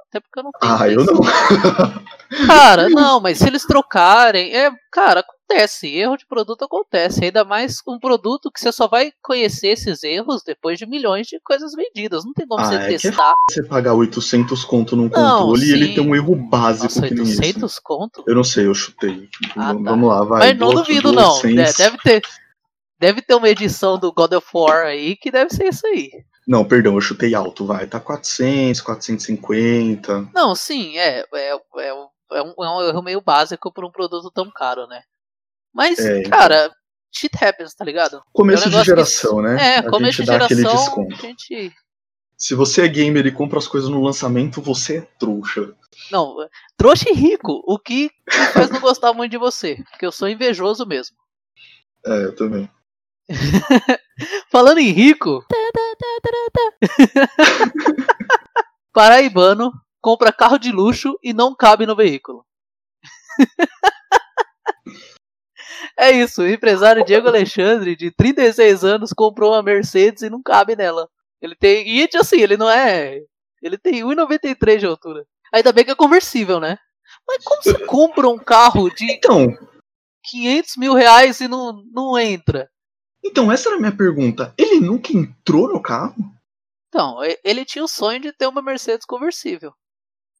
Até 0.07 0.19
porque 0.19 0.39
eu 0.39 0.43
não 0.43 0.51
tenho. 0.51 0.73
ah, 0.73 0.89
eu 0.89 1.05
não. 1.05 2.47
Cara, 2.47 2.89
não, 2.89 3.19
mas 3.19 3.37
se 3.37 3.47
eles 3.47 3.65
trocarem, 3.65 4.55
é, 4.55 4.71
cara, 4.91 5.23
acontece, 5.53 5.87
erro 5.95 6.17
de 6.17 6.25
produto 6.25 6.63
acontece, 6.63 7.25
ainda 7.25 7.43
mais 7.43 7.81
um 7.87 7.99
produto 7.99 8.51
que 8.51 8.59
você 8.59 8.71
só 8.71 8.87
vai 8.87 9.11
conhecer 9.21 9.69
esses 9.69 10.03
erros 10.03 10.41
depois 10.43 10.79
de 10.79 10.85
milhões 10.85 11.27
de 11.27 11.39
coisas 11.41 11.73
vendidas, 11.75 12.25
não 12.25 12.33
tem 12.33 12.47
como 12.47 12.61
Ah, 12.61 12.65
você 12.65 12.75
é 12.75 12.87
que 12.87 12.93
é 12.95 12.97
testar. 12.97 13.35
Você 13.49 13.63
pagar 13.63 13.93
800 13.93 14.63
conto 14.65 14.95
num 14.95 15.09
Não, 15.09 15.39
controle 15.41 15.65
e 15.65 15.71
ele 15.71 15.93
tem 15.95 16.03
um 16.07 16.15
erro 16.15 16.35
básico 16.35 16.85
Nossa, 16.85 17.07
que 17.07 17.13
nem 17.13 17.23
esse. 17.23 17.37
800 17.39 17.79
conto? 17.79 18.23
Eu 18.27 18.35
não 18.35 18.43
sei, 18.43 18.65
eu 18.67 18.73
chutei. 18.73 19.29
Ah, 19.55 19.73
Vamos- 19.73 20.09
tá. 20.09 20.15
Lá, 20.19 20.23
vai. 20.25 20.39
mas 20.49 20.59
não 20.59 20.73
duvido 20.73 21.11
não, 21.11 21.41
né, 21.43 21.65
deve 21.77 21.97
ter 21.99 22.21
deve 22.99 23.21
ter 23.21 23.35
uma 23.35 23.49
edição 23.49 23.97
do 23.99 24.11
God 24.13 24.31
of 24.33 24.47
War 24.53 24.85
aí 24.85 25.15
que 25.17 25.29
deve 25.29 25.53
ser 25.53 25.67
isso 25.67 25.85
aí. 25.87 26.09
Não, 26.47 26.63
perdão, 26.65 26.95
eu 26.95 27.01
chutei 27.01 27.33
alto, 27.35 27.65
vai. 27.65 27.85
Tá 27.87 27.99
400, 27.99 28.81
450. 28.81 30.29
Não, 30.33 30.55
sim, 30.55 30.97
é, 30.97 31.19
é, 31.33 31.53
é, 31.53 31.57
é, 31.89 31.93
um, 32.43 32.53
é 32.63 32.69
um 32.69 32.81
erro 32.81 33.01
meio 33.01 33.21
básico 33.21 33.71
por 33.73 33.85
um 33.85 33.91
produto 33.91 34.29
tão 34.31 34.49
caro, 34.51 34.87
né? 34.87 35.01
Mas, 35.73 35.99
É, 35.99 36.19
então. 36.19 36.31
cara, 36.31 36.71
shit 37.11 37.31
happens, 37.43 37.73
tá 37.73 37.83
ligado? 37.83 38.21
Começo 38.31 38.63
É 38.63 38.67
um 38.67 38.69
de 38.69 38.75
negócio 38.77 38.93
que- 38.93 39.01
geração, 39.01 39.41
né? 39.41 39.75
É, 39.75 39.77
a 39.79 39.89
começo 39.89 40.17
gente 40.17 40.31
de 40.31 40.37
dá 40.37 40.45
aquele 40.45 40.61
geração, 40.61 40.81
a 40.81 40.85
desconto. 40.85 41.15
gente 41.15 41.73
Se 42.37 42.53
você 42.55 42.83
é 42.83 42.87
gamer 42.87 43.25
e 43.25 43.31
compra 43.31 43.57
as 43.59 43.67
coisas 43.67 43.89
no 43.89 44.01
lançamento, 44.03 44.61
você 44.61 44.97
é 44.97 45.01
trouxa. 45.19 45.73
Não, 46.11 46.35
trouxa 46.77 47.09
e 47.09 47.13
rico, 47.13 47.61
o 47.65 47.79
que 47.79 48.11
me 48.27 48.45
faz 48.53 48.69
não 48.69 48.79
gostar 48.81 49.13
muito 49.13 49.31
de 49.31 49.37
você, 49.37 49.77
porque 49.91 50.05
eu 50.05 50.11
sou 50.11 50.27
invejoso 50.29 50.85
mesmo. 50.85 51.15
É, 52.05 52.25
eu 52.25 52.35
também. 52.35 52.69
Falando 54.51 54.79
em 54.79 54.91
rico, 54.91 55.41
paraibano 58.91 59.71
compra 60.01 60.33
carro 60.33 60.57
de 60.57 60.69
luxo 60.69 61.17
e 61.23 61.31
não 61.33 61.55
cabe 61.55 61.85
no 61.85 61.95
veículo. 61.95 62.45
É 65.97 66.11
isso, 66.11 66.41
o 66.41 66.49
empresário 66.49 67.05
Diego 67.05 67.27
Alexandre, 67.27 67.95
de 67.95 68.11
36 68.11 68.83
anos, 68.83 69.13
comprou 69.13 69.53
uma 69.53 69.61
Mercedes 69.61 70.23
e 70.23 70.29
não 70.29 70.41
cabe 70.41 70.75
nela. 70.75 71.07
Ele 71.41 71.55
tem. 71.55 71.87
E 71.87 72.09
assim, 72.15 72.39
ele 72.39 72.57
não 72.57 72.69
é. 72.69 73.19
Ele 73.61 73.77
tem 73.77 74.01
1,93 74.03 74.79
de 74.79 74.85
altura. 74.85 75.25
Ainda 75.53 75.71
bem 75.71 75.85
que 75.85 75.91
é 75.91 75.95
conversível, 75.95 76.59
né? 76.59 76.77
Mas 77.27 77.43
como 77.43 77.61
você 77.61 77.85
compra 77.85 78.27
um 78.27 78.39
carro 78.39 78.89
de 78.89 79.11
Então, 79.11 79.47
500 80.23 80.77
mil 80.77 80.93
reais 80.93 81.39
e 81.41 81.47
não, 81.47 81.83
não 81.91 82.17
entra? 82.17 82.69
então, 83.23 83.51
essa 83.51 83.69
era 83.69 83.77
a 83.77 83.79
minha 83.79 83.95
pergunta. 83.95 84.53
Ele 84.57 84.79
nunca 84.79 85.13
entrou 85.13 85.69
no 85.69 85.81
carro? 85.81 86.15
Então, 86.89 87.19
ele 87.43 87.65
tinha 87.65 87.83
o 87.83 87.87
sonho 87.87 88.19
de 88.19 88.33
ter 88.33 88.47
uma 88.47 88.61
Mercedes 88.61 89.05
conversível. 89.05 89.73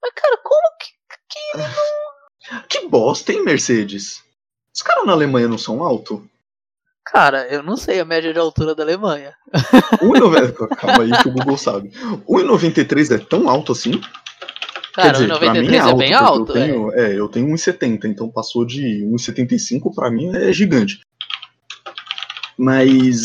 Mas, 0.02 0.14
cara, 0.14 0.38
como 0.38 0.78
que. 0.80 0.94
Que 2.70 2.88
bosta, 2.90 3.32
hein, 3.32 3.44
Mercedes? 3.44 4.23
Os 4.74 4.82
caras 4.82 5.06
na 5.06 5.14
Alemanha 5.14 5.48
não 5.48 5.58
são 5.58 5.84
altos? 5.84 6.20
Cara, 7.06 7.48
eu 7.48 7.62
não 7.62 7.76
sei 7.76 8.00
a 8.00 8.06
média 8.06 8.34
de 8.34 8.40
altura 8.40 8.74
da 8.74 8.82
Alemanha. 8.82 9.36
1,90 10.02 10.68
Calma 10.76 11.04
aí 11.04 11.12
que 11.22 11.28
o 11.28 11.32
Google 11.32 11.58
sabe. 11.58 11.90
1,93 11.90 13.16
é 13.16 13.18
tão 13.20 13.50
alto 13.50 13.74
assim? 13.74 14.02
Cara, 14.94 15.12
Quer 15.12 15.14
dizer, 15.14 15.28
pra 15.28 15.54
mim 15.54 15.68
93 15.68 15.86
é, 15.86 15.96
bem 15.96 16.14
alto, 16.14 16.52
Eu 16.52 16.54
tenho, 16.54 16.94
é, 16.94 17.20
eu 17.20 17.28
tenho 17.28 17.48
1,70, 17.48 18.06
então 18.06 18.30
passou 18.30 18.66
de 18.66 19.06
1,75 19.06 19.94
pra 19.94 20.10
mim 20.10 20.36
é 20.36 20.54
gigante. 20.54 21.02
Mas, 22.58 23.22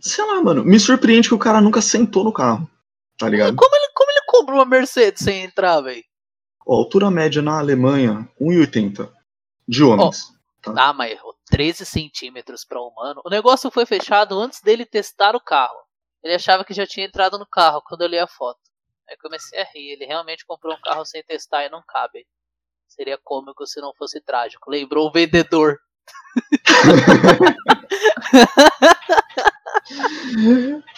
sei 0.00 0.24
lá, 0.26 0.42
mano, 0.42 0.64
me 0.64 0.78
surpreende 0.78 1.28
que 1.28 1.34
o 1.34 1.38
cara 1.38 1.60
nunca 1.60 1.80
sentou 1.80 2.24
no 2.24 2.32
carro, 2.32 2.68
tá 3.18 3.26
é. 3.26 3.30
ligado? 3.30 3.56
Como 3.56 3.74
ele, 3.74 3.88
como 3.94 4.10
ele 4.10 4.20
compra 4.26 4.54
uma 4.54 4.66
Mercedes 4.66 5.24
sem 5.24 5.44
entrar, 5.44 5.80
velho? 5.80 6.04
Ó, 6.66 6.76
altura 6.76 7.10
média 7.10 7.40
na 7.40 7.58
Alemanha, 7.58 8.28
1,80 8.40 9.08
de 9.66 9.82
homens. 9.82 10.32
Ah, 10.76 10.92
mas 10.92 11.18
13 11.50 11.86
centímetros 11.86 12.64
para 12.64 12.80
humano. 12.80 13.20
O 13.24 13.30
negócio 13.30 13.70
foi 13.70 13.86
fechado 13.86 14.38
antes 14.38 14.60
dele 14.60 14.84
testar 14.84 15.34
o 15.34 15.40
carro. 15.40 15.78
Ele 16.22 16.34
achava 16.34 16.64
que 16.64 16.74
já 16.74 16.86
tinha 16.86 17.06
entrado 17.06 17.38
no 17.38 17.46
carro 17.46 17.82
quando 17.82 18.02
eu 18.02 18.08
li 18.08 18.18
a 18.18 18.26
foto. 18.26 18.60
Aí 19.08 19.16
comecei 19.16 19.58
a 19.60 19.64
rir. 19.64 19.92
Ele 19.92 20.04
realmente 20.04 20.44
comprou 20.46 20.74
um 20.74 20.80
carro 20.80 21.04
sem 21.04 21.22
testar 21.22 21.64
e 21.64 21.70
não 21.70 21.82
cabe. 21.86 22.26
Seria 22.86 23.18
cômico 23.22 23.66
se 23.66 23.80
não 23.80 23.94
fosse 23.94 24.20
trágico. 24.20 24.70
Lembrou 24.70 25.08
o 25.08 25.12
vendedor. 25.12 25.80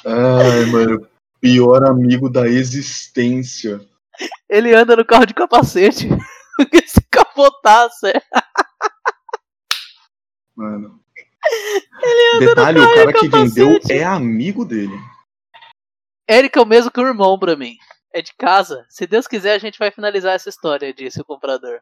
Ai, 0.05 0.65
mano, 0.67 1.09
pior 1.41 1.85
amigo 1.85 2.29
da 2.29 2.49
existência. 2.49 3.81
Ele 4.49 4.75
anda 4.75 4.97
no 4.97 5.05
carro 5.05 5.27
de 5.27 5.35
capacete. 5.35 6.09
Porque 6.57 6.87
se 6.87 7.01
capotasse. 7.43 8.09
é. 8.09 8.23
Mano. 10.55 11.01
Detalhe, 12.39 12.79
o 12.79 12.95
cara 12.95 13.13
que 13.13 13.29
vendeu 13.29 13.81
é 13.91 14.05
amigo 14.05 14.65
dele. 14.65 14.99
Eric 16.29 16.57
é 16.57 16.63
o 16.63 16.67
mesmo 16.67 16.91
que 16.91 17.01
o 17.01 17.07
irmão 17.07 17.39
pra 17.39 17.57
mim. 17.57 17.77
É 18.13 18.23
de 18.23 18.33
casa. 18.35 18.85
Se 18.89 19.07
Deus 19.07 19.27
quiser, 19.27 19.55
a 19.55 19.59
gente 19.59 19.79
vai 19.79 19.91
finalizar 19.91 20.35
essa 20.35 20.49
história, 20.49 20.93
disse 20.93 21.21
o 21.21 21.25
comprador. 21.25 21.81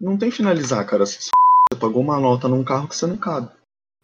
Não 0.00 0.16
tem 0.16 0.30
finalizar, 0.30 0.86
cara. 0.86 1.04
Você 1.06 1.18
você 1.20 1.30
pagou 1.80 2.02
uma 2.02 2.20
nota 2.20 2.46
num 2.48 2.62
carro 2.62 2.86
que 2.86 2.94
você 2.94 3.06
não 3.06 3.16
cabe. 3.16 3.48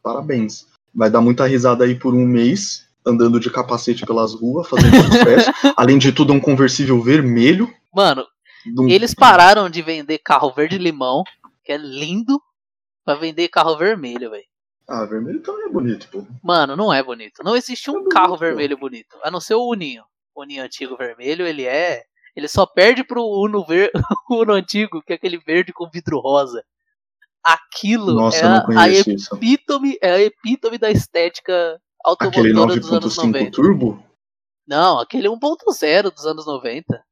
Parabéns. 0.03 0.67
Vai 0.95 1.11
dar 1.11 1.21
muita 1.21 1.47
risada 1.47 1.85
aí 1.85 1.95
por 1.95 2.15
um 2.15 2.27
mês, 2.27 2.89
andando 3.07 3.39
de 3.39 3.51
capacete 3.51 4.07
pelas 4.07 4.35
ruas, 4.35 4.67
fazendo 4.69 4.97
sucesso. 5.05 5.51
Além 5.77 5.99
de 5.99 6.11
tudo, 6.13 6.33
é 6.33 6.37
um 6.37 6.41
conversível 6.41 7.01
vermelho. 7.01 7.73
Mano, 7.95 8.27
eles 8.89 9.15
pararam 9.15 9.69
de 9.69 9.83
vender 9.83 10.19
carro 10.19 10.53
verde-limão, 10.53 11.25
que 11.65 11.73
é 11.73 11.77
lindo, 11.77 12.41
pra 13.05 13.15
vender 13.15 13.49
carro 13.49 13.77
vermelho, 13.77 14.31
velho. 14.31 14.45
Ah, 14.89 15.05
vermelho 15.05 15.41
também 15.43 15.67
é 15.67 15.69
bonito, 15.69 16.09
pô. 16.11 16.27
Mano, 16.43 16.75
não 16.75 16.93
é 16.93 17.03
bonito. 17.03 17.43
Não 17.45 17.55
existe 17.55 17.91
um 17.91 17.95
bonito, 17.95 18.09
carro 18.09 18.33
pô. 18.33 18.39
vermelho 18.39 18.77
bonito. 18.77 19.19
A 19.23 19.31
não 19.31 19.41
ser 19.41 19.55
o 19.55 19.69
Uninho. 19.69 20.03
O 20.35 20.43
Uninho 20.43 20.63
antigo 20.65 20.97
vermelho, 20.97 21.47
ele 21.47 21.65
é. 21.65 22.05
Ele 22.35 22.49
só 22.49 22.65
perde 22.65 23.05
pro 23.05 23.23
Uno, 23.23 23.65
ver... 23.65 23.91
Uno 24.31 24.55
antigo, 24.55 25.03
que 25.03 25.13
é 25.13 25.17
aquele 25.17 25.39
verde 25.39 25.73
com 25.73 25.91
vidro 25.91 26.21
rosa. 26.21 26.65
Aquilo 27.43 28.15
Nossa, 28.15 28.39
é 28.39 28.49
não 28.49 28.57
a 28.57 28.65
conheço 28.65 29.11
isso. 29.11 29.35
epítome, 29.35 29.99
é 30.03 30.11
a 30.13 30.21
epítome 30.21 30.79
da 30.79 30.91
estética 30.91 31.81
automotora 32.05 32.77
dos 32.77 32.93
anos 32.93 33.17
9.5 33.17 33.27
90. 33.27 33.51
turbo? 33.51 34.05
Não, 34.67 34.99
aquele 34.99 35.29
1.0 35.29 36.11
dos 36.11 36.27
anos 36.27 36.47
90. 36.47 37.03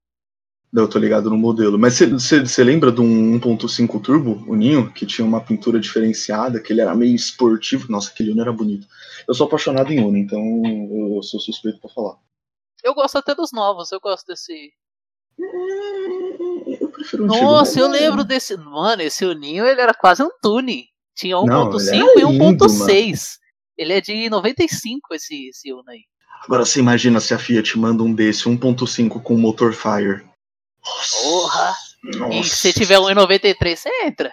Eu 0.75 0.89
tô 0.89 0.99
ligado 0.99 1.31
no 1.31 1.39
modelo. 1.39 1.79
Mas 1.79 1.99
você 1.99 2.63
lembra 2.65 2.93
de 2.93 3.01
um 3.01 3.39
1.5 3.41 4.03
turbo, 4.03 4.45
o 4.47 4.55
Ninho, 4.55 4.93
que 4.93 5.07
tinha 5.07 5.27
uma 5.27 5.41
pintura 5.41 5.81
diferenciada, 5.81 6.61
que 6.61 6.73
ele 6.73 6.81
era 6.81 6.95
meio 6.95 7.15
esportivo? 7.15 7.91
Nossa, 7.91 8.11
aquele 8.11 8.33
Uno 8.33 8.43
era 8.43 8.53
bonito. 8.53 8.87
Eu 9.27 9.35
sou 9.35 9.47
apaixonado 9.47 9.93
em 9.93 10.05
Uno, 10.05 10.19
então 10.19 10.41
eu 11.17 11.23
sou 11.23 11.41
suspeito 11.41 11.81
pra 11.81 11.91
falar. 11.91 12.17
Eu 12.85 12.95
gosto 12.95 13.17
até 13.17 13.35
dos 13.35 13.53
novos, 13.53 13.91
eu 13.91 14.01
gosto 14.01 14.27
desse. 14.27 14.73
Eu 16.81 16.89
prefiro 16.89 17.23
o 17.23 17.27
antigo. 17.27 17.43
Nossa, 17.45 17.81
eu 17.81 17.89
lembro 17.89 18.23
desse. 18.23 18.57
Mano, 18.57 19.03
esse 19.03 19.25
Uninho 19.25 19.65
ele 19.67 19.81
era 19.81 19.95
quase 19.95 20.23
um 20.23 20.31
Tune. 20.43 20.87
Tinha 21.15 21.37
Não, 21.37 21.71
1.5 21.71 21.81
ele 21.89 21.97
e 21.97 22.21
era 22.21 22.31
lindo, 22.31 22.65
1.6. 22.67 23.39
Ele 23.79 23.93
é 23.93 24.01
de 24.01 24.29
95 24.29 25.15
esse, 25.15 25.49
esse 25.49 25.73
Uno 25.73 25.89
aí. 25.89 26.03
Agora 26.45 26.65
você 26.65 26.81
imagina 26.81 27.19
se 27.19 27.33
a 27.33 27.39
Fiat 27.39 27.79
manda 27.79 28.03
um 28.03 28.15
desse, 28.15 28.45
1.5 28.45 29.23
com 29.23 29.37
motor 29.37 29.73
Fire. 29.73 30.23
Nossa. 30.87 31.23
Porra! 31.23 31.77
E 32.05 32.17
Nossa. 32.17 32.57
se 32.57 32.73
tiver 32.73 32.99
um 32.99 33.11
em 33.11 33.15
93, 33.15 33.79
você 33.79 33.91
entra. 34.05 34.33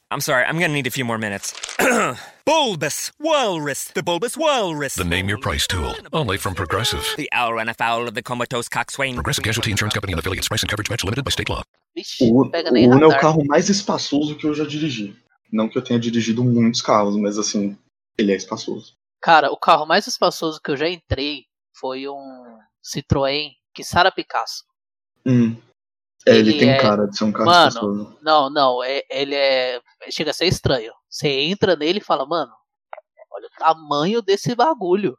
I'm 0.11 0.19
sorry, 0.19 0.43
I'm 0.43 0.59
gonna 0.59 0.73
need 0.73 0.87
a 0.87 0.91
few 0.91 1.05
more 1.05 1.17
minutes. 1.17 1.53
bulbous 2.45 3.13
Walrus, 3.17 3.85
the 3.85 4.03
Bulbous 4.03 4.35
Walrus. 4.35 4.95
The 4.95 5.05
Name 5.05 5.29
Your 5.29 5.37
Price 5.37 5.65
tool. 5.65 5.95
Only 6.11 6.37
from 6.37 6.53
Progressive. 6.53 7.05
The 7.15 7.29
owl 7.31 7.53
ran 7.53 7.69
afoul 7.69 8.09
of 8.09 8.13
the 8.13 8.21
comatose 8.21 8.67
coxswain. 8.67 9.15
Progressive 9.15 9.45
Casualty 9.45 9.71
Insurance 9.71 9.93
Company 9.93 10.11
and 10.11 10.19
affiliates. 10.19 10.49
Price 10.49 10.63
and 10.63 10.69
coverage 10.69 10.89
match 10.89 11.05
limited 11.05 11.23
by 11.23 11.31
state 11.31 11.49
law. 11.49 11.63
Vixe, 11.95 12.29
O, 12.29 12.49
pega 12.49 12.71
nem 12.71 12.89
Uno 12.91 13.05
é 13.05 13.07
o 13.07 13.19
carro 13.19 13.45
mais 13.45 13.69
espaçoso 13.69 14.35
que 14.35 14.45
eu 14.45 14.53
já 14.53 14.65
dirigi. 14.65 15.15
Não 15.49 15.69
que 15.69 15.77
eu 15.77 15.81
tenha 15.81 15.99
dirigido 15.99 16.43
muitos 16.43 16.81
carros, 16.81 17.15
mas 17.15 17.37
assim, 17.37 17.77
ele 18.17 18.33
é 18.33 18.35
espaçoso. 18.35 18.93
Cara, 19.21 19.49
o 19.49 19.57
carro 19.57 19.85
mais 19.85 20.07
espaçoso 20.07 20.59
que 20.61 20.71
eu 20.71 20.75
já 20.75 20.89
entrei 20.89 21.45
foi 21.79 22.09
um 22.09 22.57
Citroën 22.83 23.51
Kissara 23.73 24.11
Picasso. 24.11 24.65
Hum. 25.25 25.55
É, 26.27 26.35
ele, 26.37 26.51
Ele 26.51 26.59
tem 26.59 26.69
é- 26.69 26.77
cara 26.77 27.07
de 27.07 27.17
ser 27.17 27.23
um 27.23 27.31
carro 27.31 27.45
Mano. 27.45 28.17
Não, 28.21 28.49
não, 28.49 28.83
é, 28.83 29.03
ele 29.09 29.35
é. 29.35 29.81
Chega 30.09 30.31
a 30.31 30.33
ser 30.33 30.45
estranho. 30.45 30.93
Você 31.09 31.27
entra 31.27 31.75
nele 31.75 31.99
e 31.99 32.03
fala, 32.03 32.25
mano, 32.25 32.51
olha 33.31 33.47
o 33.47 33.59
tamanho 33.59 34.21
desse 34.21 34.55
bagulho. 34.55 35.17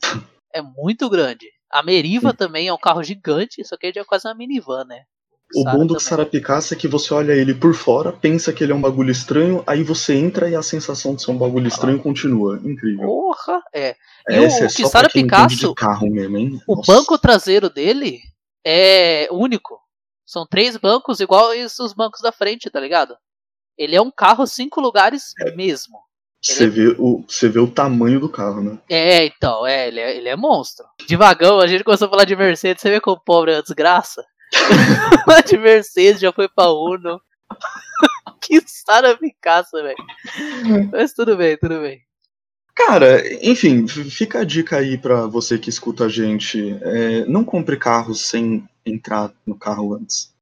É 0.56 0.62
muito 0.62 1.10
grande. 1.10 1.48
A 1.68 1.82
Meriva 1.82 2.32
também 2.32 2.68
é 2.68 2.72
um 2.72 2.78
carro 2.78 3.02
gigante, 3.02 3.64
só 3.64 3.76
que 3.76 3.88
ele 3.88 3.98
é 3.98 4.04
quase 4.04 4.28
uma 4.28 4.34
minivan, 4.36 4.84
né? 4.84 5.00
O 5.52 5.62
Sara 5.64 5.76
bom 5.76 5.84
do. 5.84 5.98
Sara 5.98 6.24
Picasso 6.24 6.72
é 6.72 6.76
que 6.76 6.86
você 6.86 7.12
olha 7.12 7.32
ele 7.32 7.52
por 7.52 7.74
fora, 7.74 8.12
pensa 8.12 8.52
que 8.52 8.62
ele 8.62 8.70
é 8.70 8.74
um 8.74 8.80
bagulho 8.80 9.10
estranho, 9.10 9.64
aí 9.66 9.82
você 9.82 10.14
entra 10.14 10.48
e 10.48 10.54
a 10.54 10.62
sensação 10.62 11.16
de 11.16 11.22
ser 11.24 11.32
um 11.32 11.36
bagulho 11.36 11.66
estranho 11.66 12.00
continua. 12.00 12.60
Incrível. 12.62 13.04
Porra, 13.04 13.60
é. 13.74 13.96
E 14.28 14.34
Essa 14.34 14.62
o 14.62 14.66
é 14.66 14.68
só 14.68 14.76
Kissara 14.76 15.08
pra 15.08 15.12
quem 15.12 15.22
entende 15.22 15.56
Picasso, 15.56 15.74
carro 15.74 16.08
mesmo, 16.08 16.38
hein? 16.38 16.60
O 16.68 16.76
Nossa. 16.76 16.92
banco 16.92 17.18
traseiro 17.18 17.68
dele 17.68 18.20
é 18.64 19.26
único. 19.32 19.80
São 20.24 20.46
três 20.46 20.76
bancos 20.76 21.20
iguais 21.20 21.78
os 21.78 21.92
bancos 21.92 22.20
da 22.20 22.32
frente, 22.32 22.70
tá 22.70 22.80
ligado? 22.80 23.16
Ele 23.76 23.96
é 23.96 24.00
um 24.00 24.10
carro 24.10 24.46
cinco 24.46 24.80
lugares 24.80 25.32
mesmo. 25.54 25.98
Você 26.40 26.68
vê, 26.68 26.88
o, 26.98 27.24
você 27.26 27.48
vê 27.48 27.58
o 27.58 27.70
tamanho 27.70 28.20
do 28.20 28.28
carro, 28.28 28.62
né? 28.62 28.78
É, 28.88 29.24
então, 29.24 29.66
é 29.66 29.88
ele, 29.88 30.00
é, 30.00 30.16
ele 30.16 30.28
é 30.28 30.36
monstro. 30.36 30.84
De 31.06 31.16
vagão, 31.16 31.58
a 31.58 31.66
gente 31.66 31.82
começou 31.82 32.06
a 32.06 32.10
falar 32.10 32.24
de 32.24 32.36
Mercedes, 32.36 32.82
você 32.82 32.90
vê 32.90 33.00
como 33.00 33.16
o 33.16 33.20
pobre 33.20 33.52
é 33.52 33.56
uma 33.56 33.62
desgraça? 33.62 34.22
De 35.48 35.56
Mercedes 35.56 36.20
já 36.20 36.30
foi 36.32 36.48
pra 36.48 36.70
Uno. 36.70 37.20
que 38.42 38.60
Sara 38.66 39.16
Picasso, 39.16 39.72
velho. 39.72 39.96
Mas 40.92 41.14
tudo 41.14 41.36
bem, 41.36 41.56
tudo 41.56 41.80
bem. 41.80 42.00
Cara, 42.74 43.22
enfim, 43.44 43.86
fica 43.86 44.40
a 44.40 44.44
dica 44.44 44.78
aí 44.78 44.98
pra 44.98 45.26
você 45.26 45.58
que 45.58 45.70
escuta 45.70 46.06
a 46.06 46.08
gente. 46.08 46.76
É, 46.82 47.24
não 47.26 47.44
compre 47.44 47.76
carro 47.76 48.14
sem 48.14 48.68
entrar 48.84 49.32
no 49.46 49.56
carro 49.56 49.94
antes. 49.94 50.34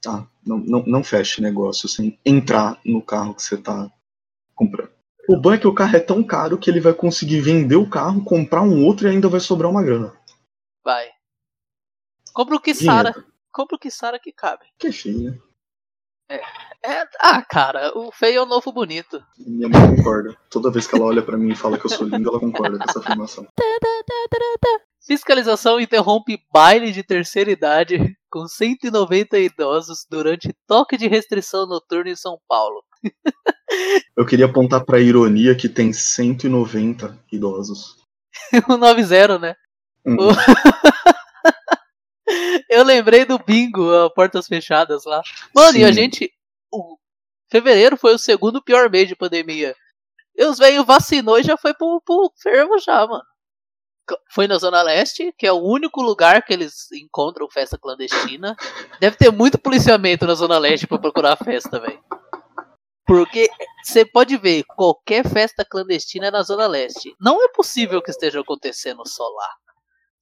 Tá? 0.00 0.26
Não, 0.46 0.58
não, 0.58 0.84
não 0.86 1.02
feche 1.02 1.40
negócio 1.40 1.88
sem 1.88 2.18
entrar 2.24 2.78
no 2.84 3.02
carro 3.02 3.34
que 3.34 3.42
você 3.42 3.56
tá 3.56 3.90
comprando. 4.54 4.90
O 5.28 5.36
bom 5.36 5.52
é 5.52 5.58
que 5.58 5.66
o 5.66 5.74
carro 5.74 5.96
é 5.96 6.00
tão 6.00 6.22
caro 6.22 6.58
que 6.58 6.70
ele 6.70 6.80
vai 6.80 6.94
conseguir 6.94 7.40
vender 7.40 7.76
o 7.76 7.88
carro, 7.88 8.24
comprar 8.24 8.62
um 8.62 8.84
outro 8.84 9.06
e 9.06 9.10
ainda 9.10 9.28
vai 9.28 9.40
sobrar 9.40 9.70
uma 9.70 9.82
grana. 9.82 10.14
Vai. 10.84 11.08
Compra 12.32 12.56
o. 12.56 12.60
Dinheiro. 12.62 13.26
Compra 13.50 13.76
o 13.76 13.78
Kissara 13.78 14.18
que 14.18 14.32
cabe. 14.32 14.64
Que 14.78 14.92
feio, 14.92 15.32
né? 15.32 15.38
É, 16.30 17.04
ah, 17.20 17.42
cara, 17.42 17.92
o 17.96 18.12
feio 18.12 18.38
é 18.38 18.42
o 18.42 18.46
novo 18.46 18.70
bonito. 18.70 19.22
Minha 19.38 19.68
mãe 19.68 19.96
concorda. 19.96 20.36
Toda 20.50 20.70
vez 20.70 20.86
que 20.86 20.94
ela 20.94 21.06
olha 21.06 21.22
pra 21.22 21.36
mim 21.36 21.52
e 21.52 21.56
fala 21.56 21.78
que 21.78 21.86
eu 21.86 21.90
sou 21.90 22.06
lindo, 22.06 22.28
ela 22.28 22.38
concorda 22.38 22.78
com 22.78 22.84
essa 22.84 22.98
afirmação. 23.00 23.46
Fiscalização 25.06 25.80
interrompe 25.80 26.38
baile 26.52 26.92
de 26.92 27.02
terceira 27.02 27.50
idade 27.50 28.14
com 28.30 28.46
190 28.46 29.38
idosos 29.38 30.06
durante 30.08 30.54
toque 30.66 30.96
de 30.96 31.08
restrição 31.08 31.66
noturno 31.66 32.10
em 32.10 32.16
São 32.16 32.38
Paulo. 32.46 32.84
Eu 34.16 34.26
queria 34.26 34.46
apontar 34.46 34.84
pra 34.84 35.00
ironia 35.00 35.54
que 35.54 35.68
tem 35.68 35.92
190 35.92 37.18
idosos. 37.32 37.96
o 38.68 38.76
90, 38.76 39.38
né? 39.38 39.54
Hum. 40.06 40.16
Eu 42.68 42.84
lembrei 42.84 43.24
do 43.24 43.38
bingo, 43.38 43.94
a 43.94 44.10
portas 44.10 44.46
fechadas 44.46 45.04
lá. 45.04 45.22
Mano, 45.54 45.78
e 45.78 45.84
a 45.84 45.88
Sim. 45.88 45.94
gente. 45.94 46.32
O 46.70 46.98
fevereiro 47.50 47.96
foi 47.96 48.14
o 48.14 48.18
segundo 48.18 48.62
pior 48.62 48.90
mês 48.90 49.08
de 49.08 49.16
pandemia. 49.16 49.74
E 50.36 50.44
os 50.44 50.58
velhos 50.58 50.86
vacinou 50.86 51.38
e 51.38 51.42
já 51.42 51.56
foi 51.56 51.74
pro, 51.74 52.00
pro 52.04 52.32
fervo 52.40 52.78
já, 52.78 53.06
mano. 53.06 53.24
Foi 54.30 54.46
na 54.46 54.56
Zona 54.56 54.80
Leste, 54.82 55.34
que 55.36 55.46
é 55.46 55.52
o 55.52 55.62
único 55.62 56.00
lugar 56.00 56.42
que 56.42 56.52
eles 56.52 56.90
encontram 56.92 57.50
festa 57.50 57.76
clandestina. 57.76 58.56
Deve 59.00 59.16
ter 59.16 59.30
muito 59.30 59.58
policiamento 59.58 60.26
na 60.26 60.34
Zona 60.34 60.58
Leste 60.58 60.86
pra 60.86 60.98
procurar 60.98 61.36
festa, 61.36 61.78
velho. 61.78 62.02
Porque 63.06 63.48
você 63.82 64.04
pode 64.04 64.36
ver, 64.36 64.64
qualquer 64.64 65.26
festa 65.26 65.64
clandestina 65.64 66.26
é 66.26 66.30
na 66.30 66.42
Zona 66.42 66.66
Leste. 66.66 67.14
Não 67.18 67.42
é 67.42 67.48
possível 67.48 68.02
que 68.02 68.10
esteja 68.10 68.40
acontecendo 68.40 69.06
só 69.06 69.26
lá. 69.28 69.48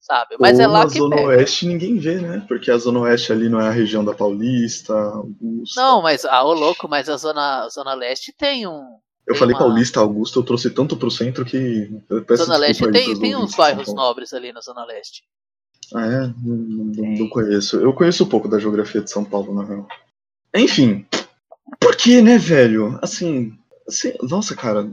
Sabe? 0.07 0.37
Mas 0.39 0.57
Ou 0.57 0.63
é 0.63 0.67
lá 0.67 0.83
na 0.85 0.89
que 0.89 0.97
Zona 0.97 1.15
pega. 1.17 1.27
Oeste 1.27 1.67
ninguém 1.67 1.97
vê, 1.97 2.15
né? 2.21 2.43
Porque 2.47 2.71
a 2.71 2.77
Zona 2.77 2.99
Oeste 3.01 3.31
ali 3.33 3.49
não 3.49 3.59
é 3.59 3.67
a 3.67 3.71
região 3.71 4.03
da 4.05 4.13
Paulista, 4.13 4.93
Augusta. 4.93 5.81
Não, 5.81 6.01
mas, 6.01 6.23
ah, 6.23 6.43
ô 6.45 6.53
louco, 6.53 6.87
mas 6.87 7.09
a 7.09 7.17
Zona, 7.17 7.67
zona 7.69 7.93
Leste 7.93 8.31
tem 8.31 8.65
um. 8.65 8.97
Eu 9.27 9.33
tem 9.33 9.35
falei 9.35 9.53
uma- 9.53 9.59
Paulista, 9.59 9.99
Augusta, 9.99 10.39
eu 10.39 10.43
trouxe 10.43 10.69
tanto 10.69 10.95
pro 10.95 11.11
centro 11.11 11.43
que. 11.43 11.91
Zona 12.35 12.55
Leste 12.57 12.89
tem, 12.91 13.19
tem 13.19 13.35
uns 13.35 13.51
São 13.51 13.57
bairros 13.57 13.93
nobres 13.93 14.33
ali 14.33 14.53
na 14.53 14.61
Zona 14.61 14.85
Leste. 14.85 15.23
Ah, 15.93 16.05
é? 16.05 16.19
Não, 16.21 16.33
não- 16.55 17.17
não 17.19 17.29
conheço. 17.29 17.77
Eu 17.77 17.93
conheço 17.93 18.23
um 18.23 18.29
pouco 18.29 18.47
da 18.47 18.59
geografia 18.59 19.01
de 19.01 19.11
São 19.11 19.23
Paulo, 19.25 19.53
na 19.53 19.65
real. 19.65 19.87
Enfim. 20.55 21.05
Por 21.79 21.95
que, 21.97 22.21
né, 22.21 22.37
velho? 22.37 22.97
Assim. 23.01 23.53
assim, 23.87 24.13
nossa, 24.23 24.55
cara. 24.55 24.87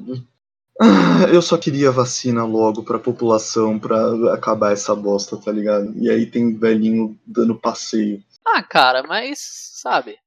Ah, 0.81 1.29
Eu 1.33 1.41
só 1.43 1.57
queria 1.57 1.91
vacina 1.91 2.45
logo 2.45 2.83
pra 2.85 2.99
população 2.99 3.79
pra 3.79 4.35
acabar 4.35 4.73
essa 4.73 4.95
bosta, 4.95 5.37
tá 5.37 5.51
ligado? 5.53 5.93
E 5.97 6.11
aí 6.11 6.27
tem 6.27 6.57
velhinho 6.57 7.19
dando 7.27 7.59
passeio. 7.59 8.23
Ah, 8.47 8.63
cara, 8.63 9.03
mas, 9.03 9.39
sabe? 9.81 10.19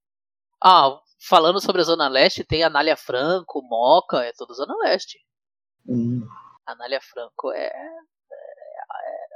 Ah, 0.63 0.99
falando 1.19 1.61
sobre 1.61 1.81
a 1.81 1.85
Zona 1.85 2.07
Leste, 2.07 2.43
tem 2.43 2.63
Anália 2.63 2.95
Franco, 2.95 3.61
Moca, 3.61 4.23
é 4.23 4.31
tudo 4.33 4.53
Zona 4.53 4.75
Leste. 4.83 5.19
Hum, 5.87 6.25
Anália 6.65 6.99
Franco 7.01 7.51
é, 7.51 7.67
é- 7.67 7.69
é- 7.69 9.27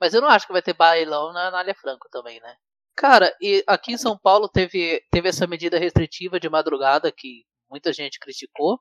Mas 0.00 0.14
eu 0.14 0.20
não 0.20 0.28
acho 0.28 0.46
que 0.46 0.52
vai 0.52 0.62
ter 0.62 0.72
bailão 0.74 1.32
na 1.32 1.48
Anália 1.48 1.74
Franco 1.74 2.08
também, 2.10 2.40
né? 2.40 2.56
Cara, 2.96 3.34
e 3.40 3.62
aqui 3.66 3.92
em 3.92 3.98
São 3.98 4.16
Paulo 4.18 4.48
teve, 4.48 5.02
teve 5.10 5.28
essa 5.28 5.46
medida 5.46 5.78
restritiva 5.78 6.40
de 6.40 6.48
madrugada 6.48 7.12
que 7.12 7.44
muita 7.70 7.92
gente 7.92 8.18
criticou, 8.18 8.80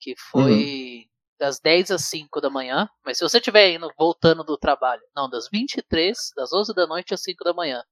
que 0.00 0.14
foi 0.30 1.06
das 1.38 1.60
10 1.60 1.90
às 1.90 2.04
5 2.06 2.40
da 2.40 2.50
manhã. 2.50 2.88
Mas 3.04 3.18
se 3.18 3.24
você 3.24 3.38
estiver 3.38 3.70
indo, 3.70 3.92
voltando 3.98 4.42
do 4.44 4.56
trabalho, 4.56 5.02
não, 5.14 5.28
das 5.28 5.48
23, 5.50 6.16
das 6.36 6.52
11 6.52 6.74
da 6.74 6.86
noite 6.86 7.14
às 7.14 7.22
5 7.22 7.44
da 7.44 7.52
manhã. 7.52 7.82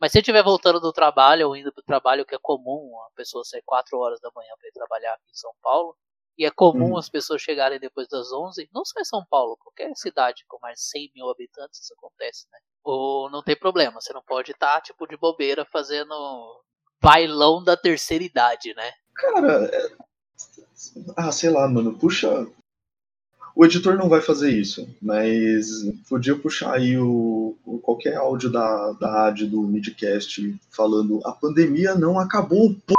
Mas 0.00 0.12
se 0.12 0.18
estiver 0.18 0.42
voltando 0.42 0.80
do 0.80 0.92
trabalho 0.92 1.48
ou 1.48 1.56
indo 1.56 1.72
pro 1.72 1.82
trabalho, 1.82 2.24
que 2.26 2.34
é 2.34 2.38
comum 2.38 2.98
a 3.06 3.10
pessoa 3.14 3.44
sair 3.44 3.62
4 3.64 3.96
horas 3.98 4.20
da 4.20 4.30
manhã 4.34 4.50
para 4.58 4.68
ir 4.68 4.72
trabalhar 4.72 5.14
aqui 5.14 5.30
em 5.30 5.34
São 5.34 5.52
Paulo, 5.62 5.96
e 6.36 6.44
é 6.44 6.50
comum 6.50 6.94
Hum. 6.94 6.98
as 6.98 7.08
pessoas 7.08 7.40
chegarem 7.42 7.78
depois 7.78 8.08
das 8.08 8.32
11, 8.32 8.68
não 8.72 8.84
só 8.84 8.98
em 9.00 9.04
São 9.04 9.24
Paulo, 9.30 9.56
qualquer 9.58 9.92
cidade 9.94 10.44
com 10.48 10.58
mais 10.60 10.78
de 10.80 10.86
100 10.86 11.12
mil 11.14 11.30
habitantes 11.30 11.80
isso 11.80 11.94
acontece, 11.94 12.46
né? 12.50 12.58
Ou 12.82 13.30
não 13.30 13.42
tem 13.42 13.54
problema, 13.56 14.00
você 14.00 14.12
não 14.12 14.22
pode 14.22 14.50
estar, 14.50 14.80
tipo, 14.80 15.06
de 15.06 15.16
bobeira 15.16 15.64
fazendo 15.66 16.14
bailão 17.00 17.62
da 17.62 17.76
terceira 17.76 18.24
idade, 18.24 18.74
né? 18.74 18.92
Cara, 19.14 19.66
é- 19.66 19.96
ah, 21.16 21.30
sei 21.30 21.50
lá, 21.50 21.68
mano, 21.68 21.96
puxa. 21.98 22.46
O 23.54 23.64
editor 23.64 23.96
não 23.96 24.08
vai 24.08 24.20
fazer 24.20 24.50
isso, 24.50 24.88
mas 25.00 25.66
podia 26.08 26.34
puxar 26.36 26.74
aí 26.74 26.96
o, 26.96 27.54
o- 27.66 27.78
qualquer 27.80 28.16
áudio 28.16 28.50
da, 28.50 28.92
da 28.92 29.10
rádio 29.10 29.46
do 29.48 29.60
Midcast 29.62 30.54
falando 30.70 31.20
a 31.24 31.32
pandemia 31.32 31.94
não 31.94 32.18
acabou, 32.18 32.74
p... 32.74 32.94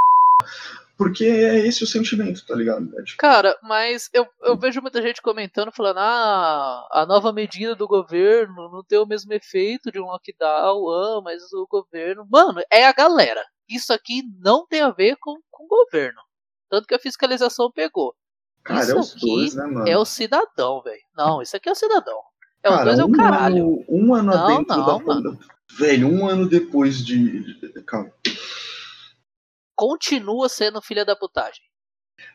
porque 0.98 1.26
é 1.26 1.58
esse 1.66 1.84
o 1.84 1.88
sentimento, 1.88 2.46
tá 2.46 2.54
ligado? 2.56 2.88
É 3.00 3.04
tipo, 3.04 3.18
Cara, 3.18 3.58
mas 3.64 4.10
eu, 4.14 4.28
eu 4.44 4.56
vejo 4.58 4.80
muita 4.82 5.02
gente 5.02 5.22
comentando, 5.22 5.72
falando, 5.72 5.98
ah, 5.98 6.88
a 6.92 7.06
nova 7.06 7.34
medida 7.34 7.76
do 7.76 7.88
governo 7.88 8.70
não 8.72 8.84
tem 8.84 9.00
o 9.00 9.08
mesmo 9.08 9.34
efeito 9.34 9.92
de 9.92 10.00
um 10.00 10.06
lockdown, 10.06 10.90
ah, 10.92 11.22
mas 11.24 11.52
o 11.52 11.66
governo. 11.68 12.28
Mano, 12.32 12.62
é 12.72 12.86
a 12.86 12.94
galera. 12.94 13.44
Isso 13.68 13.92
aqui 13.92 14.22
não 14.40 14.68
tem 14.68 14.82
a 14.82 14.92
ver 14.92 15.16
com, 15.20 15.36
com 15.50 15.66
o 15.66 15.68
governo. 15.68 16.20
Tanto 16.70 16.88
que 16.88 16.94
a 16.94 17.00
fiscalização 17.00 17.72
pegou. 17.72 18.14
Cara, 18.64 18.82
isso 18.82 18.92
é 18.92 19.00
os 19.00 19.16
aqui 19.16 19.26
dois, 19.26 19.56
né, 19.56 19.66
mano? 19.66 19.88
É 19.88 19.98
o 19.98 20.06
cidadão, 20.06 20.82
velho. 20.82 21.02
Não, 21.16 21.42
isso 21.42 21.56
aqui 21.56 21.70
é 21.70 21.72
o 21.72 21.76
cidadão. 21.76 22.20
É 22.64 22.70
os 22.70 22.76
Cara, 22.76 22.86
dois 22.86 23.00
é 23.00 23.04
o 23.04 23.08
um 23.08 23.12
caralho. 23.12 23.64
Ano, 23.66 23.86
um 23.90 24.16
ano 24.16 24.34
Não, 24.34 24.48
dentro 24.48 24.78
não, 24.78 24.86
da 24.86 24.94
mano. 24.94 25.06
pandemia. 25.06 25.40
Velho, 25.78 26.08
um 26.08 26.28
ano 26.28 26.48
depois 26.48 27.04
de. 27.04 27.44
Calma. 27.86 28.12
Continua 29.76 30.48
sendo 30.48 30.82
filha 30.82 31.04
da 31.04 31.16
putagem. 31.16 31.64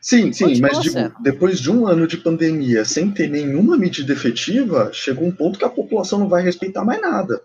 Sim, 0.01 0.31
sim, 0.31 0.45
Continua 0.45 0.69
mas 0.71 0.81
digo, 0.81 1.21
depois 1.21 1.59
de 1.59 1.71
um 1.71 1.87
ano 1.87 2.05
de 2.05 2.17
pandemia 2.17 2.85
sem 2.85 3.11
ter 3.11 3.29
nenhuma 3.29 3.77
medida 3.77 4.13
efetiva, 4.13 4.91
chegou 4.93 5.25
um 5.25 5.35
ponto 5.35 5.57
que 5.57 5.65
a 5.65 5.69
população 5.69 6.19
não 6.19 6.29
vai 6.29 6.43
respeitar 6.43 6.83
mais 6.83 7.01
nada. 7.01 7.41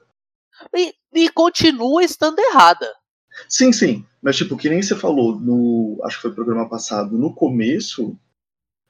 E, 0.75 0.95
e 1.15 1.29
continua 1.31 2.03
estando 2.03 2.39
errada. 2.39 2.93
Sim, 3.49 3.73
sim, 3.73 4.05
mas 4.23 4.37
tipo, 4.37 4.57
que 4.57 4.69
nem 4.69 4.83
você 4.83 4.95
falou 4.95 5.39
no, 5.39 6.01
acho 6.05 6.17
que 6.17 6.23
foi 6.23 6.31
o 6.31 6.35
programa 6.35 6.69
passado, 6.69 7.17
no 7.19 7.35
começo 7.35 8.17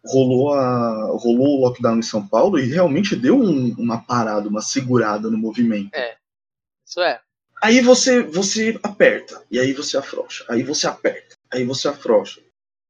rolou 0.06 0.52
a 0.52 1.06
rolou 1.18 1.58
o 1.58 1.60
lockdown 1.62 1.98
em 1.98 2.02
São 2.02 2.26
Paulo 2.26 2.58
e 2.58 2.66
realmente 2.66 3.16
deu 3.16 3.38
um- 3.40 3.74
uma 3.78 3.98
parada, 4.02 4.48
uma 4.48 4.60
segurada 4.60 5.30
no 5.30 5.38
movimento. 5.38 5.90
Isso 6.86 7.00
é. 7.00 7.20
Aí 7.62 7.80
você 7.80 8.22
você 8.22 8.78
aperta, 8.82 9.42
e 9.50 9.58
aí 9.58 9.72
você 9.72 9.96
afrouxa, 9.96 10.44
aí 10.48 10.62
você 10.62 10.86
aperta, 10.86 11.36
aí 11.50 11.64
você 11.64 11.88
afrouxa, 11.88 12.40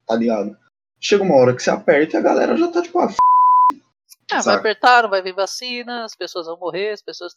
tá 0.07 0.17
ligado? 0.17 0.57
Chega 1.01 1.23
uma 1.23 1.37
hora 1.37 1.55
que 1.55 1.63
você 1.63 1.71
aperta 1.71 2.17
e 2.17 2.19
a 2.19 2.23
galera 2.23 2.57
já 2.57 2.69
tá 2.69 2.83
tipo, 2.83 2.99
ah, 2.99 3.05
f... 3.05 3.17
Ah, 4.33 4.41
vai 4.41 4.55
apertar, 4.57 5.03
não 5.03 5.11
vai 5.11 5.23
vir 5.23 5.35
vacina, 5.35 6.05
as 6.05 6.17
pessoas 6.17 6.47
vão 6.47 6.59
morrer, 6.59 6.91
as 6.91 7.03
pessoas. 7.03 7.35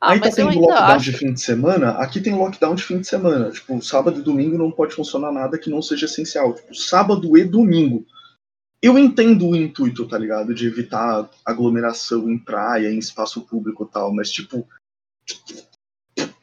Ah, 0.00 0.12
Aí 0.12 0.20
tá 0.20 0.30
tendo 0.30 0.58
lockdown 0.58 0.96
acho. 0.96 1.04
de 1.04 1.12
fim 1.18 1.32
de 1.34 1.40
semana, 1.40 1.90
aqui 1.98 2.20
tem 2.20 2.34
lockdown 2.34 2.74
de 2.74 2.82
fim 2.82 2.98
de 2.98 3.06
semana. 3.06 3.50
Tipo, 3.50 3.80
sábado 3.82 4.18
e 4.18 4.22
domingo 4.22 4.56
não 4.56 4.70
pode 4.72 4.94
funcionar 4.94 5.30
nada 5.30 5.58
que 5.58 5.68
não 5.68 5.82
seja 5.82 6.06
essencial. 6.06 6.54
Tipo, 6.54 6.74
sábado 6.74 7.36
e 7.36 7.44
domingo. 7.44 8.06
Eu 8.82 8.98
entendo 8.98 9.48
o 9.48 9.56
intuito, 9.56 10.08
tá 10.08 10.16
ligado? 10.16 10.54
De 10.54 10.66
evitar 10.66 11.28
aglomeração 11.44 12.30
em 12.30 12.38
praia, 12.38 12.88
em 12.88 12.98
espaço 12.98 13.46
público 13.46 13.84
e 13.84 13.92
tal, 13.92 14.12
mas 14.12 14.30
tipo. 14.30 14.66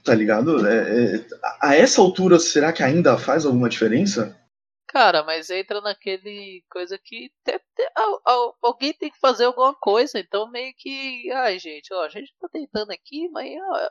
Tá 0.04 0.14
ligado? 0.16 0.66
É- 0.66 1.16
é- 1.16 1.28
a 1.62 1.76
essa 1.76 2.00
altura, 2.00 2.40
será 2.40 2.72
que 2.72 2.82
ainda 2.84 3.18
faz 3.18 3.46
alguma 3.46 3.68
diferença? 3.68 4.40
Cara, 4.88 5.22
mas 5.24 5.50
entra 5.50 5.82
naquele 5.82 6.64
coisa 6.72 6.98
que 6.98 7.30
te- 7.44 7.60
te- 7.60 7.92
al- 7.94 8.22
al- 8.24 8.58
alguém 8.62 8.94
tem 8.94 9.12
que 9.12 9.20
fazer 9.20 9.44
alguma 9.44 9.76
coisa, 9.76 10.18
então 10.18 10.50
meio 10.50 10.74
que. 10.78 11.30
Ai, 11.32 11.60
gente, 11.60 11.94
ó, 11.94 12.06
a 12.06 12.10
gente 12.10 12.34
tá 12.40 12.48
tentando 12.48 12.92
aqui, 12.92 13.28
mas 13.30 13.50
ó, 13.60 13.90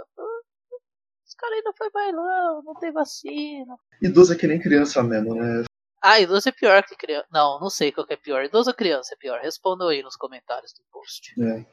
os 1.26 1.34
caras 1.34 1.58
ainda 1.58 1.72
foi 1.76 1.90
bailão, 1.90 2.62
não 2.64 2.74
tem 2.76 2.92
vacina. 2.92 3.76
Idoso 4.00 4.32
é 4.32 4.36
que 4.36 4.46
nem 4.46 4.58
criança 4.58 5.02
mesmo, 5.02 5.34
né? 5.34 5.64
Ah, 6.02 6.20
idoso 6.20 6.48
é 6.48 6.52
pior 6.52 6.82
que 6.84 6.94
criança. 6.96 7.26
Não, 7.32 7.58
não 7.60 7.70
sei 7.70 7.90
qual 7.90 8.06
que 8.06 8.12
é 8.12 8.16
pior. 8.16 8.44
Idoso 8.44 8.70
ou 8.70 8.76
criança 8.76 9.14
é 9.14 9.16
pior? 9.16 9.40
Respondam 9.40 9.88
aí 9.88 10.02
nos 10.02 10.16
comentários 10.16 10.72
do 10.72 10.82
post. 10.92 11.34
É. 11.40 11.64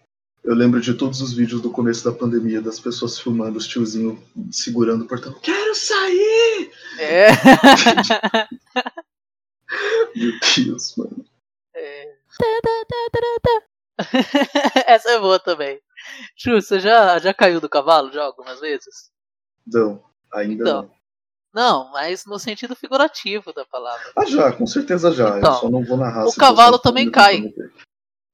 Eu 0.43 0.53
lembro 0.55 0.82
de 0.82 0.93
todos 0.93 1.21
os 1.21 1.34
vídeos 1.34 1.61
do 1.61 1.71
começo 1.71 2.03
da 2.03 2.11
pandemia, 2.11 2.61
das 2.61 2.78
pessoas 2.80 3.17
filmando 3.17 3.57
os 3.57 3.65
tiozinhos 3.65 4.19
segurando 4.51 5.05
o 5.05 5.07
portão. 5.07 5.34
Quero 5.39 5.74
sair! 5.74 6.71
É. 6.99 7.28
Meu 10.15 10.32
Deus, 10.55 10.95
mano. 10.97 11.26
É. 11.76 12.13
Essa 14.88 15.11
é 15.11 15.19
boa 15.19 15.39
também. 15.39 15.80
Chu, 16.36 16.61
você 16.61 16.80
já, 16.80 17.17
já 17.19 17.34
caiu 17.34 17.61
do 17.61 17.69
cavalo 17.69 18.11
já 18.11 18.24
algumas 18.24 18.59
vezes? 18.59 19.11
Não, 19.65 20.03
ainda 20.34 20.63
Então. 20.63 20.82
não. 20.84 20.91
Não, 21.54 21.91
mas 21.91 22.26
no 22.26 22.39
sentido 22.39 22.76
figurativo 22.76 23.54
da 23.54 23.64
palavra. 23.66 24.12
Ah, 24.18 24.26
já, 24.26 24.51
com 24.51 24.66
certeza 24.66 25.12
já. 25.12 25.38
Então, 25.38 25.54
eu 25.54 25.60
só 25.60 25.70
não 25.70 25.84
vou 25.84 25.97
narrar. 25.97 26.26
o 26.26 26.36
cavalo 26.36 26.80
também 26.80 27.12
cai. 27.12 27.43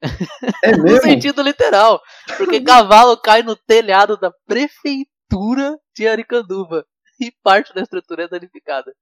É 0.64 0.78
No 0.78 0.84
mesmo? 0.84 1.02
sentido 1.02 1.42
literal. 1.42 2.02
Porque 2.38 2.62
cavalo 2.62 3.18
cai 3.18 3.44
no 3.44 3.54
telhado 3.58 4.16
da 4.16 4.32
prefeitura 4.48 5.78
de 5.94 6.08
Aricanduva. 6.08 6.86
E 7.20 7.34
parte 7.44 7.74
da 7.74 7.82
estrutura 7.82 8.24
é 8.24 8.28
danificada. 8.28 8.94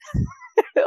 É. 0.76 0.82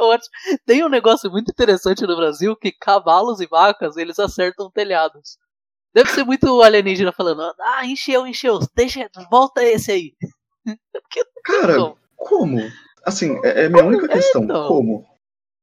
Tem 0.65 0.83
um 0.83 0.89
negócio 0.89 1.29
muito 1.31 1.49
interessante 1.49 2.05
no 2.05 2.15
Brasil 2.15 2.55
que 2.55 2.71
cavalos 2.71 3.39
e 3.41 3.47
vacas 3.47 3.97
eles 3.97 4.19
acertam 4.19 4.69
telhados. 4.69 5.37
Deve 5.91 6.11
ser 6.11 6.23
muito 6.23 6.61
alienígena 6.61 7.11
falando, 7.11 7.41
ah, 7.59 7.83
encheu, 7.85 8.27
encheu, 8.27 8.59
deixa, 8.75 9.09
volta 9.31 9.63
esse 9.63 9.91
aí. 9.91 10.13
Porque, 10.93 11.25
Cara. 11.43 11.95
Como? 12.15 12.59
Assim, 13.05 13.39
é, 13.43 13.65
é 13.65 13.69
minha 13.69 13.85
única 13.85 14.07
questão. 14.07 14.43
então. 14.43 14.67
Como? 14.67 15.05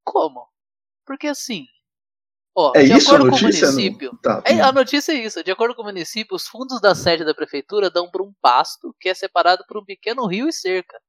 como? 0.04 0.48
Porque 1.04 1.26
assim, 1.28 1.66
ó, 2.56 2.72
É 2.74 2.84
de 2.84 2.92
isso 2.92 3.10
a 3.10 3.14
acordo 3.16 3.30
com 3.30 3.36
o 3.36 3.40
notícia? 3.42 3.66
Não- 3.66 3.74
município, 3.74 4.18
Tá. 4.22 4.42
É, 4.46 4.60
a 4.60 4.72
notícia 4.72 5.12
é 5.12 5.16
isso. 5.16 5.42
De 5.42 5.50
acordo 5.50 5.74
com 5.74 5.82
o 5.82 5.84
município, 5.84 6.36
os 6.36 6.46
fundos 6.46 6.80
da 6.80 6.94
sede 6.94 7.24
da 7.24 7.34
prefeitura 7.34 7.90
dão 7.90 8.10
para 8.10 8.22
um 8.22 8.32
pasto 8.40 8.94
que 9.00 9.08
é 9.08 9.14
separado 9.14 9.64
por 9.66 9.78
um 9.78 9.84
pequeno 9.84 10.26
rio 10.26 10.48
e 10.48 10.52
cerca. 10.52 11.00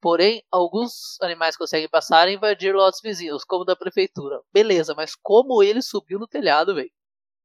Porém, 0.00 0.42
alguns 0.50 1.16
animais 1.22 1.56
conseguem 1.56 1.88
passar 1.88 2.28
e 2.28 2.34
invadir 2.34 2.74
lotes 2.74 3.00
vizinhos, 3.00 3.44
como 3.44 3.64
da 3.64 3.76
prefeitura. 3.76 4.40
Beleza, 4.52 4.94
mas 4.96 5.14
como 5.14 5.62
ele 5.62 5.80
subiu 5.80 6.18
no 6.18 6.26
telhado, 6.26 6.74
velho? 6.74 6.90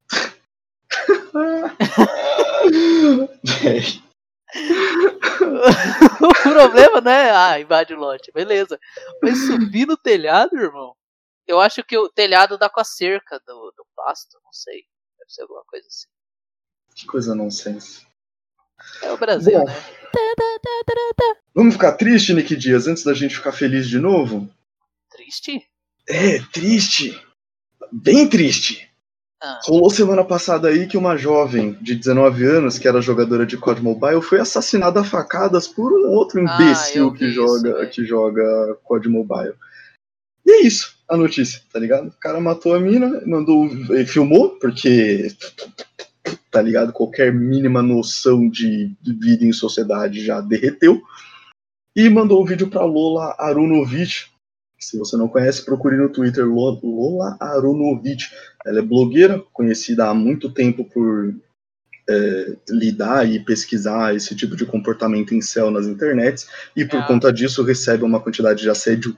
O 6.22 6.34
problema, 6.44 7.02
né? 7.02 7.32
Ah, 7.32 7.60
invade 7.60 7.94
o 7.94 7.98
lote, 7.98 8.32
beleza. 8.32 8.80
Mas 9.22 9.46
subir 9.46 9.86
no 9.86 9.98
telhado, 9.98 10.56
irmão? 10.58 10.96
Eu 11.46 11.60
acho 11.62 11.84
que 11.84 11.98
o 11.98 12.10
telhado 12.10 12.58
dá 12.58 12.70
com 12.70 12.80
a 12.80 12.84
cerca 12.84 13.40
do, 13.46 13.74
do 13.76 13.86
pasto, 13.96 14.38
não 14.44 14.52
sei. 14.52 14.84
Deve 15.18 15.30
ser 15.32 15.42
alguma 15.44 15.64
coisa 15.66 15.88
assim. 15.88 16.08
que 16.96 17.06
coisa 17.06 17.36
nonsense. 17.36 18.06
É 19.02 19.12
o 19.12 19.18
Brasil, 19.18 19.58
Bom. 19.60 19.66
né? 19.66 19.74
Vamos 21.54 21.74
ficar 21.76 21.94
triste, 21.94 22.34
Nick 22.34 22.56
Dias, 22.56 22.88
antes 22.88 23.04
da 23.04 23.14
gente 23.14 23.36
ficar 23.36 23.52
feliz 23.52 23.88
de 23.88 24.00
novo? 24.00 24.50
Triste? 25.10 25.68
É, 26.08 26.40
triste. 26.52 27.20
Bem 27.92 28.30
triste. 28.30 28.87
Ah, 29.42 29.60
Rolou 29.66 29.90
semana 29.92 30.24
passada 30.24 30.68
aí 30.68 30.88
que 30.88 30.98
uma 30.98 31.16
jovem 31.16 31.74
de 31.82 31.94
19 31.94 32.44
anos, 32.46 32.80
que 32.80 32.88
era 32.88 33.02
jogadora 33.02 33.46
de 33.46 33.56
COD 33.56 33.84
Mobile, 33.84 34.22
foi 34.22 34.40
assassinada 34.40 35.02
a 35.02 35.04
facadas 35.04 35.68
por 35.68 35.94
um 35.94 36.10
outro 36.10 36.40
Ah, 36.40 36.44
imbecil 36.44 37.12
vi 37.12 37.20
que, 37.20 37.26
isso, 37.26 37.36
joga, 37.36 37.74
velho. 37.76 37.90
que 37.90 38.06
joga 38.06 38.78
COD 38.84 39.10
Mobile. 39.10 39.54
E 40.44 40.52
é 40.52 40.62
isso, 40.62 40.98
a 41.08 41.16
notícia, 41.16 41.62
tá 41.72 41.78
ligado? 41.80 42.08
O 42.08 42.20
cara 42.20 42.40
matou 42.40 42.74
a 42.74 42.80
mina, 42.80 43.22
mandou. 43.26 43.70
filmou, 44.08 44.58
porque. 44.60 45.28
Tá 46.50 46.62
ligado? 46.62 46.92
Qualquer 46.92 47.32
mínima 47.34 47.82
noção 47.84 48.50
de 48.50 48.96
vida 49.04 49.46
em 49.46 49.52
sociedade 49.54 50.26
já 50.26 50.42
derreteu. 50.42 51.02
E 51.96 52.10
mandou 52.10 52.42
o 52.42 52.46
vídeo 52.46 52.70
pra 52.70 52.86
Lola 52.86 53.36
Arunovic. 53.38 54.26
Se 54.80 54.98
você 54.98 55.18
não 55.18 55.28
conhece, 55.28 55.66
procure 55.66 55.98
no 55.98 56.10
Twitter 56.12 56.46
Lo- 56.46 56.80
Lola 56.84 57.36
Arunovic. 57.40 58.24
Ela 58.66 58.80
é 58.80 58.82
blogueira, 58.82 59.40
conhecida 59.54 60.08
há 60.08 60.14
muito 60.14 60.52
tempo 60.54 60.84
por 60.86 61.34
é, 62.10 62.58
lidar 62.70 63.28
e 63.28 63.44
pesquisar 63.44 64.16
esse 64.16 64.34
tipo 64.34 64.56
de 64.56 64.66
comportamento 64.66 65.34
em 65.36 65.42
céu 65.42 65.70
nas 65.70 65.88
internets, 65.88 66.48
e 66.74 66.86
por 66.86 67.02
Ah. 67.02 67.06
conta 67.06 67.34
disso 67.34 67.64
recebe 67.64 68.04
uma 68.06 68.22
quantidade 68.22 68.62
de 68.62 68.70
assédio 68.70 69.18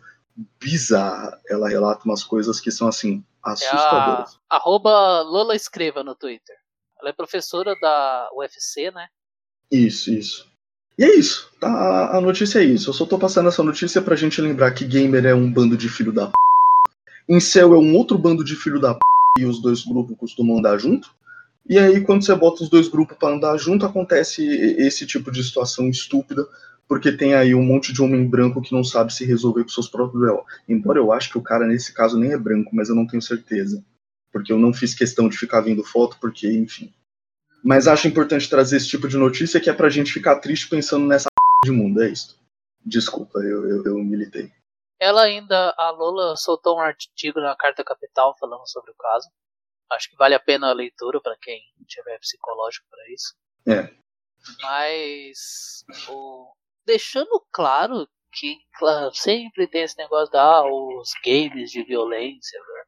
bizarra. 0.59 1.39
Ela 1.47 1.69
relata 1.69 2.01
umas 2.05 2.23
coisas 2.23 2.59
que 2.59 2.71
são 2.71 2.87
assim, 2.87 3.23
é 3.45 3.49
a 3.49 3.51
assustadoras. 3.53 4.39
arroba 4.49 5.21
Lola 5.21 5.55
Escreva 5.55 6.03
no 6.03 6.15
Twitter. 6.15 6.55
Ela 6.99 7.11
é 7.11 7.13
professora 7.13 7.75
da 7.79 8.29
UFC, 8.33 8.89
né? 8.91 9.07
Isso, 9.71 10.11
isso. 10.11 10.48
E 10.99 11.03
é 11.05 11.15
isso, 11.15 11.49
tá? 11.61 12.17
A- 12.17 12.19
notícia 12.19 12.59
é 12.59 12.65
isso. 12.65 12.89
Eu 12.89 12.93
só 12.93 13.05
tô 13.05 13.17
passando 13.17 13.47
essa 13.47 13.63
notícia 13.63 14.01
pra 14.01 14.17
gente 14.17 14.41
lembrar 14.41 14.71
que 14.71 14.83
gamer 14.83 15.25
é 15.25 15.33
um 15.33 15.49
bando 15.49 15.77
de 15.77 15.87
filho 15.87 16.11
da 16.11 16.27
p. 16.27 16.33
Incel 17.29 17.73
é 17.73 17.77
um 17.77 17.95
outro 17.95 18.17
bando 18.17 18.43
de 18.43 18.53
filho 18.53 18.81
da 18.81 18.93
p 18.93 18.99
e 19.39 19.45
os 19.45 19.61
dois 19.61 19.85
grupos 19.85 20.17
costumam 20.17 20.57
andar 20.57 20.77
junto. 20.77 21.09
E 21.69 21.79
aí, 21.79 22.01
quando 22.01 22.25
você 22.25 22.35
bota 22.35 22.63
os 22.63 22.69
dois 22.69 22.89
grupos 22.89 23.15
pra 23.17 23.29
andar 23.29 23.55
junto, 23.55 23.85
acontece 23.85 24.45
esse 24.45 25.07
tipo 25.07 25.31
de 25.31 25.41
situação 25.41 25.87
estúpida, 25.87 26.45
porque 26.85 27.13
tem 27.13 27.33
aí 27.33 27.55
um 27.55 27.63
monte 27.63 27.93
de 27.93 28.01
homem 28.01 28.27
branco 28.27 28.61
que 28.61 28.73
não 28.73 28.83
sabe 28.83 29.13
se 29.13 29.23
resolver 29.23 29.63
com 29.63 29.69
seus 29.69 29.87
próprios 29.87 30.21
B.O. 30.21 30.43
Embora 30.67 30.99
eu 30.99 31.13
acho 31.13 31.29
que 31.29 31.37
o 31.37 31.41
cara 31.41 31.65
nesse 31.65 31.93
caso 31.93 32.19
nem 32.19 32.33
é 32.33 32.37
branco, 32.37 32.75
mas 32.75 32.89
eu 32.89 32.95
não 32.95 33.07
tenho 33.07 33.21
certeza. 33.21 33.81
Porque 34.33 34.51
eu 34.51 34.59
não 34.59 34.73
fiz 34.73 34.93
questão 34.93 35.29
de 35.29 35.37
ficar 35.37 35.61
vendo 35.61 35.81
foto, 35.81 36.17
porque, 36.19 36.51
enfim. 36.51 36.91
Mas 37.63 37.87
acho 37.87 38.07
importante 38.07 38.49
trazer 38.49 38.77
esse 38.77 38.87
tipo 38.87 39.07
de 39.07 39.17
notícia 39.17 39.59
que 39.59 39.69
é 39.69 39.73
pra 39.73 39.89
gente 39.89 40.11
ficar 40.13 40.39
triste 40.39 40.69
pensando 40.69 41.05
nessa 41.05 41.27
de 41.65 41.71
mundo, 41.71 42.01
é 42.01 42.09
isso. 42.09 42.39
Desculpa, 42.85 43.39
eu, 43.39 43.69
eu, 43.69 43.83
eu 43.85 43.95
militei. 43.97 44.51
Ela 44.99 45.23
ainda, 45.23 45.73
a 45.77 45.91
Lola 45.91 46.35
soltou 46.35 46.77
um 46.77 46.81
artigo 46.81 47.39
na 47.39 47.55
Carta 47.55 47.83
Capital 47.83 48.35
falando 48.39 48.67
sobre 48.67 48.91
o 48.91 48.95
caso. 48.95 49.29
Acho 49.91 50.09
que 50.09 50.15
vale 50.17 50.35
a 50.35 50.39
pena 50.39 50.69
a 50.69 50.73
leitura 50.73 51.19
para 51.21 51.37
quem 51.41 51.59
tiver 51.87 52.17
psicológico 52.19 52.85
para 52.89 53.09
isso. 53.11 53.33
É. 53.67 53.93
Mas 54.61 55.83
o- 56.09 56.53
deixando 56.85 57.43
claro 57.51 58.07
que 58.31 58.57
claro, 58.77 59.13
sempre 59.13 59.67
tem 59.67 59.83
esse 59.83 59.97
negócio 59.97 60.31
da 60.31 60.41
ah, 60.43 60.63
os 60.65 61.11
games 61.25 61.71
de 61.71 61.83
violência. 61.83 62.59
velho. 62.59 62.87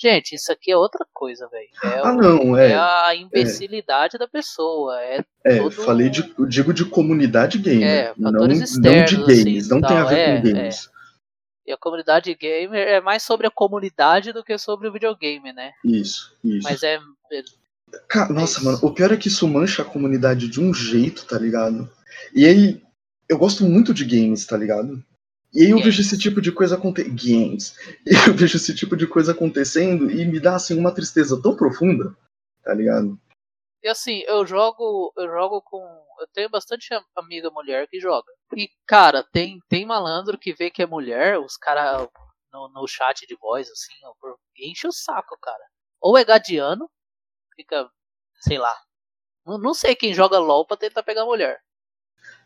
Gente, 0.00 0.34
isso 0.34 0.50
aqui 0.50 0.70
é 0.72 0.76
outra 0.76 1.06
coisa, 1.12 1.46
velho. 1.48 1.68
É, 1.84 2.00
Ah, 2.02 2.12
não, 2.12 2.56
é 2.56 2.70
é. 2.70 2.74
a 2.74 3.14
imbecilidade 3.14 4.16
da 4.16 4.26
pessoa. 4.26 4.98
É, 5.02 5.22
É, 5.44 5.58
todo- 5.58 5.70
falei 5.72 6.08
de, 6.08 6.32
eu 6.38 6.46
digo 6.46 6.72
de 6.72 6.86
comunidade 6.86 7.58
gamer, 7.58 7.86
É, 7.86 8.14
não, 8.16 8.32
fatores 8.32 8.58
não 8.60 8.64
de 8.64 8.70
externos, 8.98 9.26
games, 9.26 9.64
assim, 9.64 9.74
não 9.74 9.80
tem 9.82 9.96
a 9.96 10.00
tal, 10.00 10.08
ver 10.08 10.18
é, 10.18 10.36
com 10.40 10.42
games. 10.42 10.90
e 11.66 11.72
a 11.72 11.76
comunidade 11.76 12.34
gamer 12.34 12.88
é 12.88 13.00
mais 13.02 13.22
sobre 13.22 13.46
a 13.46 13.50
comunidade 13.50 14.32
do 14.32 14.42
que 14.42 14.56
sobre 14.56 14.88
o 14.88 14.92
videogame, 14.92 15.52
né? 15.52 15.72
Isso, 15.84 16.34
isso. 16.42 16.62
Mas 16.66 16.82
é. 16.82 16.98
Ca- 18.08 18.28
é 18.30 18.32
Nossa, 18.32 18.62
mano, 18.64 18.78
o 18.82 18.92
pior 18.94 19.12
é 19.12 19.16
que 19.18 19.28
isso 19.28 19.46
mancha 19.46 19.82
a 19.82 19.84
comunidade 19.84 20.48
de 20.48 20.60
um 20.60 20.72
jeito, 20.72 21.26
tá 21.26 21.38
ligado? 21.38 21.90
E 22.34 22.46
aí, 22.46 22.82
eu 23.28 23.36
gosto 23.36 23.64
muito 23.64 23.92
de 23.92 24.04
games, 24.06 24.46
tá 24.46 24.56
ligado? 24.56 25.02
E 25.52 25.64
aí 25.64 25.70
eu 25.70 25.82
vejo 25.82 26.00
esse 26.00 26.16
tipo 26.16 26.40
de 26.40 26.52
coisa 26.52 26.76
acontecendo. 26.76 27.16
Games. 27.16 27.74
Eu 28.28 28.34
vejo 28.34 28.56
esse 28.56 28.74
tipo 28.74 28.96
de 28.96 29.06
coisa 29.06 29.32
acontecendo 29.32 30.10
e 30.10 30.24
me 30.24 30.38
dá, 30.38 30.54
assim, 30.54 30.78
uma 30.78 30.94
tristeza 30.94 31.40
tão 31.42 31.56
profunda, 31.56 32.16
tá 32.62 32.72
ligado? 32.72 33.18
E 33.82 33.88
assim, 33.88 34.22
eu 34.28 34.46
jogo. 34.46 35.12
Eu 35.16 35.26
jogo 35.28 35.62
com. 35.62 35.78
Eu 36.20 36.26
tenho 36.32 36.50
bastante 36.50 36.92
am- 36.94 37.04
amiga 37.16 37.50
mulher 37.50 37.88
que 37.88 37.98
joga. 37.98 38.30
E, 38.54 38.68
cara, 38.86 39.24
tem, 39.32 39.58
tem 39.68 39.86
malandro 39.86 40.38
que 40.38 40.52
vê 40.52 40.70
que 40.70 40.82
é 40.82 40.86
mulher, 40.86 41.38
os 41.38 41.56
caras 41.56 42.06
no, 42.52 42.68
no 42.68 42.86
chat 42.86 43.26
de 43.26 43.34
voz, 43.36 43.68
assim, 43.70 43.92
enche 44.58 44.86
o 44.86 44.92
saco, 44.92 45.36
cara. 45.40 45.64
Ou 46.00 46.16
é 46.18 46.24
gadiano, 46.24 46.90
fica, 47.56 47.90
sei 48.40 48.58
lá. 48.58 48.74
Não, 49.46 49.58
não 49.58 49.74
sei 49.74 49.96
quem 49.96 50.12
joga 50.12 50.38
LOL 50.38 50.66
pra 50.66 50.76
tentar 50.76 51.02
pegar 51.02 51.24
mulher. 51.24 51.60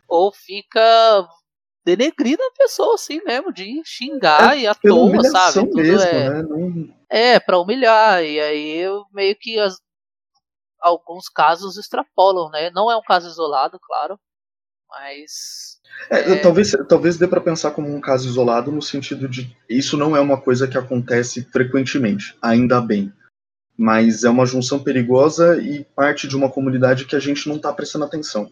Ou 0.07 0.31
fica 0.31 1.27
denegrindo 1.85 2.41
a 2.41 2.51
pessoa 2.57 2.95
assim 2.95 3.21
mesmo, 3.23 3.53
de 3.53 3.81
xingar 3.85 4.57
e 4.57 4.65
à 4.67 4.73
toa, 4.73 5.23
sabe? 5.29 5.69
Mesmo, 5.75 6.01
é, 6.01 6.29
né? 6.29 6.41
Não- 6.43 6.95
é, 7.09 7.39
pra 7.39 7.59
humilhar. 7.59 8.23
E 8.23 8.39
aí 8.39 8.77
eu 8.77 9.05
meio 9.13 9.35
que 9.39 9.59
as- 9.59 9.77
alguns 10.81 11.29
casos 11.29 11.77
extrapolam, 11.77 12.49
né? 12.49 12.69
Não 12.71 12.91
é 12.91 12.97
um 12.97 13.01
caso 13.03 13.27
isolado, 13.29 13.79
claro. 13.79 14.19
Mas. 14.89 15.79
É, 16.09 16.33
É. 16.33 16.35
Talvez, 16.41 16.71
talvez 16.89 17.17
dê 17.17 17.27
pra 17.27 17.41
pensar 17.41 17.71
como 17.71 17.87
um 17.93 18.01
caso 18.01 18.27
isolado 18.27 18.71
no 18.71 18.81
sentido 18.81 19.27
de 19.27 19.55
isso 19.69 19.95
não 19.97 20.15
é 20.15 20.19
uma 20.19 20.39
coisa 20.41 20.67
que 20.67 20.77
acontece 20.77 21.43
frequentemente, 21.51 22.37
ainda 22.41 22.81
bem. 22.81 23.11
Mas 23.77 24.23
é 24.23 24.29
uma 24.29 24.45
junção 24.45 24.81
perigosa 24.83 25.61
e 25.61 25.83
parte 25.83 26.27
de 26.27 26.35
uma 26.35 26.49
comunidade 26.49 27.05
que 27.05 27.15
a 27.15 27.19
gente 27.19 27.47
não 27.49 27.59
tá 27.59 27.73
prestando 27.73 28.05
atenção. 28.05 28.49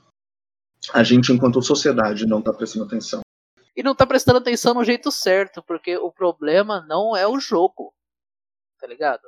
A 0.94 1.02
gente, 1.02 1.32
enquanto 1.32 1.62
sociedade, 1.62 2.26
não 2.26 2.42
tá 2.42 2.52
prestando 2.52 2.84
atenção. 2.86 3.22
E 3.76 3.82
não 3.82 3.96
tá 3.96 4.06
prestando 4.06 4.38
atenção 4.38 4.74
no 4.74 4.84
jeito 4.84 5.12
certo, 5.12 5.64
porque 5.64 5.98
o 5.98 6.12
problema 6.12 6.86
não 6.88 7.16
é 7.16 7.28
o 7.28 7.40
jogo. 7.40 7.94
Tá 8.80 8.88
ligado? 8.88 9.24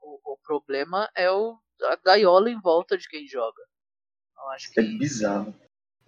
O, 0.00 0.32
o 0.32 0.38
problema 0.38 1.08
é 1.14 1.30
o, 1.30 1.58
a 1.82 1.96
gaiola 1.96 2.50
em 2.50 2.60
volta 2.60 2.96
de 2.96 3.08
quem 3.08 3.26
joga. 3.26 3.62
Eu 4.38 4.50
acho 4.50 4.70
É 4.70 4.82
que 4.82 4.98
bizarro. 4.98 5.54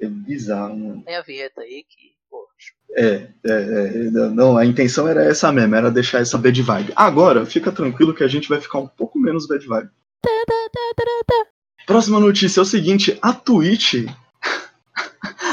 É 0.01 0.07
bizarro, 0.07 0.77
mano. 0.77 1.03
tem 1.03 1.17
a 1.17 1.23
vinheta 1.23 1.61
aí 1.61 1.85
que. 1.89 2.17
Pô, 2.31 2.49
É, 2.93 3.29
é, 3.45 3.53
é, 3.53 4.11
não, 4.11 4.57
a 4.57 4.65
intenção 4.65 5.07
era 5.07 5.23
essa 5.23 5.53
mesmo, 5.53 5.75
era 5.75 5.91
deixar 5.91 6.21
essa 6.21 6.39
bad 6.39 6.63
vibe. 6.63 6.93
Agora, 6.97 7.45
fica 7.45 7.71
tranquilo 7.71 8.15
que 8.15 8.25
a 8.25 8.29
gente 8.29 8.49
vai 8.49 8.61
ficar 8.61 8.79
um 8.79 8.89
pouco 8.89 9.19
menos 9.19 9.47
bad 9.47 9.65
vibe. 9.67 9.91
Próxima 11.87 12.19
notícia 12.19 12.61
é 12.61 12.63
o 12.63 12.67
seguinte, 12.67 13.19
a 13.21 13.35
Twitch. 13.35 14.07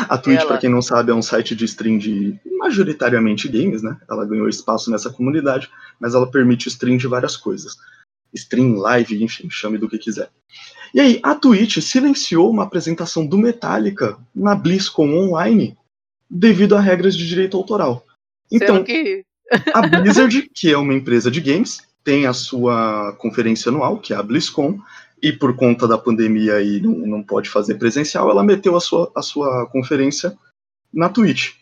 A 0.09 0.17
Twitch, 0.17 0.45
pra 0.45 0.57
quem 0.57 0.69
não 0.69 0.81
sabe, 0.81 1.11
é 1.11 1.13
um 1.13 1.21
site 1.21 1.55
de 1.55 1.65
stream 1.65 1.99
de 1.99 2.35
majoritariamente 2.57 3.47
games, 3.47 3.83
né? 3.83 3.95
Ela 4.09 4.25
ganhou 4.25 4.49
espaço 4.49 4.89
nessa 4.89 5.11
comunidade, 5.11 5.69
mas 5.99 6.15
ela 6.15 6.29
permite 6.29 6.67
stream 6.67 6.97
de 6.97 7.07
várias 7.07 7.37
coisas. 7.37 7.77
Stream, 8.33 8.77
live, 8.77 9.23
enfim, 9.23 9.49
chame 9.49 9.77
do 9.77 9.87
que 9.87 9.99
quiser. 9.99 10.29
E 10.93 10.99
aí, 10.99 11.19
a 11.21 11.35
Twitch 11.35 11.77
silenciou 11.77 12.49
uma 12.49 12.63
apresentação 12.63 13.25
do 13.25 13.37
Metallica 13.37 14.17
na 14.33 14.55
BlizzCon 14.55 15.13
online 15.13 15.77
devido 16.27 16.75
a 16.75 16.81
regras 16.81 17.15
de 17.15 17.27
direito 17.27 17.55
autoral. 17.55 18.03
Então, 18.51 18.83
que. 18.83 19.23
a 19.73 19.87
Blizzard, 19.87 20.49
que 20.53 20.71
é 20.71 20.77
uma 20.77 20.93
empresa 20.93 21.29
de 21.29 21.39
games, 21.39 21.81
tem 22.03 22.25
a 22.25 22.33
sua 22.33 23.13
conferência 23.19 23.69
anual, 23.69 23.99
que 23.99 24.13
é 24.13 24.15
a 24.15 24.23
BlizzCon, 24.23 24.79
e 25.21 25.31
por 25.31 25.55
conta 25.55 25.87
da 25.87 25.97
pandemia 25.97 26.55
aí 26.55 26.79
não, 26.79 26.91
não 26.91 27.23
pode 27.23 27.49
fazer 27.49 27.75
presencial, 27.75 28.29
ela 28.29 28.43
meteu 28.43 28.75
a 28.75 28.81
sua, 28.81 29.11
a 29.15 29.21
sua 29.21 29.67
conferência 29.67 30.37
na 30.93 31.09
Twitch. 31.09 31.55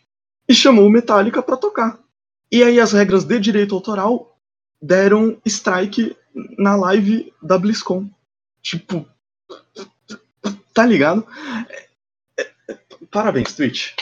E 0.47 0.53
chamou 0.53 0.85
o 0.85 0.89
Metallica 0.89 1.41
pra 1.41 1.57
tocar. 1.57 1.99
E 2.51 2.63
aí 2.63 2.79
as 2.79 2.93
regras 2.93 3.25
de 3.25 3.39
direito 3.39 3.75
autoral 3.75 4.37
deram 4.81 5.37
strike 5.45 6.15
na 6.57 6.75
live 6.75 7.33
da 7.41 7.57
BlizzCon. 7.57 8.09
Tipo, 8.61 9.05
tá 10.73 10.85
ligado? 10.85 11.27
É- 11.69 11.87
é- 12.39 12.79
Parabéns, 13.11 13.53
Twitch. 13.53 13.93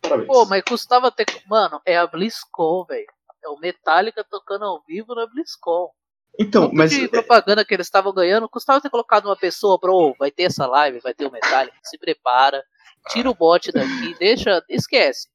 Parabéns. 0.00 0.26
Pô, 0.26 0.44
mas 0.46 0.62
custava 0.62 1.10
ter. 1.10 1.26
Mano, 1.46 1.80
é 1.84 1.96
a 1.96 2.06
BlizzCon, 2.06 2.84
velho. 2.84 3.06
É 3.42 3.48
o 3.48 3.58
Metallica 3.58 4.24
tocando 4.24 4.64
ao 4.64 4.82
vivo 4.86 5.14
na 5.14 5.26
BlizzCon. 5.26 5.90
Então, 6.38 6.64
Tanto 6.64 6.76
mas 6.76 6.90
de 6.90 7.08
propaganda 7.08 7.64
que 7.64 7.74
eles 7.74 7.86
estavam 7.86 8.12
ganhando, 8.12 8.48
custava 8.48 8.80
ter 8.80 8.90
colocado 8.90 9.26
uma 9.26 9.36
pessoa, 9.36 9.78
bro, 9.80 10.14
vai 10.18 10.30
ter 10.30 10.44
essa 10.44 10.66
live, 10.66 11.00
vai 11.00 11.14
ter 11.14 11.26
o 11.26 11.32
Metallica, 11.32 11.76
se 11.82 11.98
prepara, 11.98 12.62
tira 13.08 13.30
o 13.30 13.34
bot 13.34 13.70
daqui, 13.70 14.16
deixa, 14.18 14.62
esquece. 14.68 15.28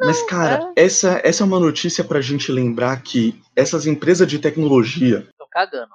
Mas, 0.00 0.22
cara, 0.22 0.72
essa, 0.76 1.20
essa 1.24 1.42
é 1.42 1.46
uma 1.46 1.58
notícia 1.58 2.04
pra 2.04 2.20
gente 2.20 2.52
lembrar 2.52 3.02
que 3.02 3.40
essas 3.54 3.86
empresas 3.86 4.28
de 4.28 4.38
tecnologia, 4.38 5.26
Tô 5.38 5.46
cagando. 5.50 5.90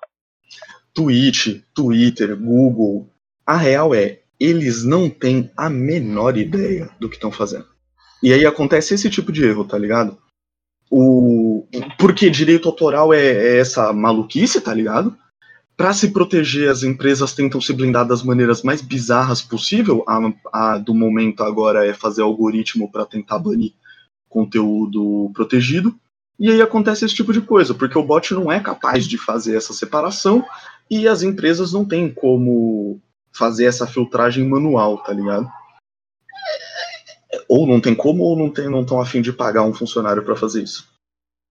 Twitch, 0.94 1.62
Twitter, 1.74 2.36
Google, 2.36 3.10
a 3.46 3.56
real 3.56 3.94
é, 3.94 4.22
eles 4.40 4.84
não 4.84 5.10
têm 5.10 5.52
a 5.56 5.70
menor 5.70 6.36
ideia 6.36 6.90
do 7.00 7.08
que 7.08 7.16
estão 7.16 7.32
fazendo. 7.32 7.68
E 8.24 8.34
aí 8.34 8.46
acontece 8.46 8.94
esse 8.94 9.10
tipo 9.10 9.32
de 9.32 9.46
erro, 9.46 9.66
tá 9.66 9.78
ligado? 9.78 10.18
O... 10.92 11.66
Porque 11.98 12.30
direito 12.30 12.68
autoral 12.68 13.14
é, 13.14 13.26
é 13.26 13.58
essa 13.60 13.94
maluquice, 13.94 14.60
tá 14.60 14.74
ligado? 14.74 15.18
Para 15.78 15.94
se 15.94 16.12
proteger, 16.12 16.70
as 16.70 16.84
empresas 16.84 17.34
tentam 17.34 17.62
se 17.62 17.72
blindar 17.74 18.06
das 18.06 18.22
maneiras 18.22 18.62
mais 18.62 18.82
bizarras 18.82 19.42
possível. 19.42 20.04
A, 20.08 20.20
a 20.52 20.78
do 20.78 20.94
momento 20.94 21.44
agora 21.44 21.88
é 21.88 21.94
fazer 21.94 22.22
algoritmo 22.22 22.92
para 22.92 23.06
tentar 23.06 23.40
banir 23.40 23.74
conteúdo 24.30 25.32
protegido. 25.34 25.96
E 26.38 26.52
aí 26.52 26.62
acontece 26.62 27.06
esse 27.06 27.16
tipo 27.16 27.32
de 27.32 27.42
coisa, 27.42 27.74
porque 27.74 27.98
o 27.98 28.04
bot 28.04 28.34
não 28.34 28.52
é 28.52 28.60
capaz 28.60 29.08
de 29.08 29.18
fazer 29.18 29.56
essa 29.56 29.74
separação 29.74 30.44
e 30.90 31.08
as 31.08 31.24
empresas 31.24 31.72
não 31.72 31.86
têm 31.86 32.12
como 32.12 33.00
fazer 33.34 33.66
essa 33.66 33.88
filtragem 33.88 34.48
manual, 34.48 34.98
tá 34.98 35.14
ligado? 35.14 35.50
Ou 37.48 37.66
não 37.68 37.80
tem 37.82 37.96
como, 37.96 38.24
ou 38.24 38.38
não 38.38 38.52
tem, 38.52 38.70
não 38.70 38.82
estão 38.82 39.00
afim 39.02 39.22
de 39.22 39.32
pagar 39.32 39.64
um 39.64 39.74
funcionário 39.74 40.24
para 40.24 40.36
fazer 40.36 40.64
isso. 40.64 40.88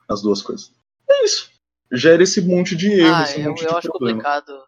As 0.09 0.23
duas 0.23 0.43
coisas. 0.43 0.73
É 1.09 1.25
isso. 1.25 1.51
Gera 1.93 2.23
esse 2.23 2.41
monte 2.41 2.77
de 2.77 2.93
erro, 2.93 3.15
Ah, 3.15 3.23
esse 3.23 3.41
eu, 3.41 3.49
monte 3.49 3.65
eu 3.65 3.71
de 3.71 3.77
acho 3.77 3.89
problema. 3.89 4.19
complicado. 4.23 4.65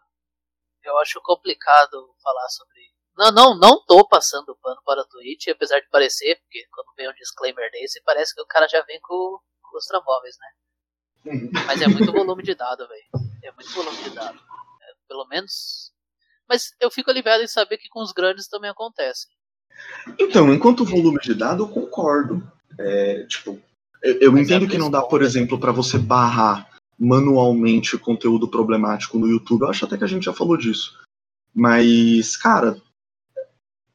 Eu 0.83 0.97
acho 0.99 1.21
complicado 1.21 2.13
falar 2.21 2.49
sobre. 2.49 2.81
Não, 3.15 3.31
não, 3.31 3.57
não 3.59 3.85
tô 3.85 4.07
passando 4.07 4.57
pano 4.61 4.81
para 4.83 5.01
a 5.01 5.05
Twitch, 5.05 5.47
apesar 5.47 5.79
de 5.79 5.87
parecer, 5.89 6.35
porque 6.41 6.65
quando 6.71 6.95
vem 6.97 7.09
um 7.09 7.13
disclaimer 7.13 7.69
desse, 7.71 8.01
parece 8.03 8.33
que 8.33 8.41
o 8.41 8.45
cara 8.47 8.67
já 8.67 8.81
vem 8.81 8.99
com, 9.01 9.39
com 9.61 9.77
os 9.77 9.85
tramóveis, 9.85 10.35
né? 10.39 11.31
Uhum. 11.31 11.51
Mas 11.67 11.81
é 11.81 11.87
muito 11.87 12.11
volume 12.11 12.43
de 12.43 12.55
dado, 12.55 12.87
velho. 12.87 13.03
É 13.43 13.51
muito 13.51 13.69
volume 13.71 14.03
de 14.03 14.09
dado. 14.09 14.37
É, 14.37 14.93
pelo 15.07 15.25
menos. 15.27 15.93
Mas 16.49 16.73
eu 16.81 16.91
fico 16.91 17.11
aliviado 17.11 17.43
em 17.43 17.47
saber 17.47 17.77
que 17.77 17.87
com 17.87 18.01
os 18.01 18.11
grandes 18.11 18.47
também 18.47 18.69
acontece. 18.69 19.27
Então, 20.19 20.53
enquanto 20.53 20.85
volume 20.85 21.19
de 21.21 21.33
dado, 21.33 21.63
eu 21.63 21.67
concordo. 21.67 22.43
É, 22.77 23.25
tipo, 23.27 23.59
eu, 24.01 24.13
eu 24.19 24.31
Mas 24.31 24.43
entendo 24.43 24.65
é 24.65 24.67
que 24.67 24.77
não 24.77 24.91
dá, 24.91 25.01
por 25.01 25.21
exemplo, 25.21 25.57
para 25.57 25.71
você 25.71 25.97
barrar 25.97 26.67
manualmente 26.99 27.97
conteúdo 27.97 28.47
problemático 28.47 29.17
no 29.17 29.27
YouTube. 29.27 29.61
Eu 29.61 29.69
acho 29.69 29.85
até 29.85 29.97
que 29.97 30.03
a 30.03 30.07
gente 30.07 30.25
já 30.25 30.33
falou 30.33 30.57
disso. 30.57 30.99
Mas, 31.53 32.35
cara, 32.35 32.77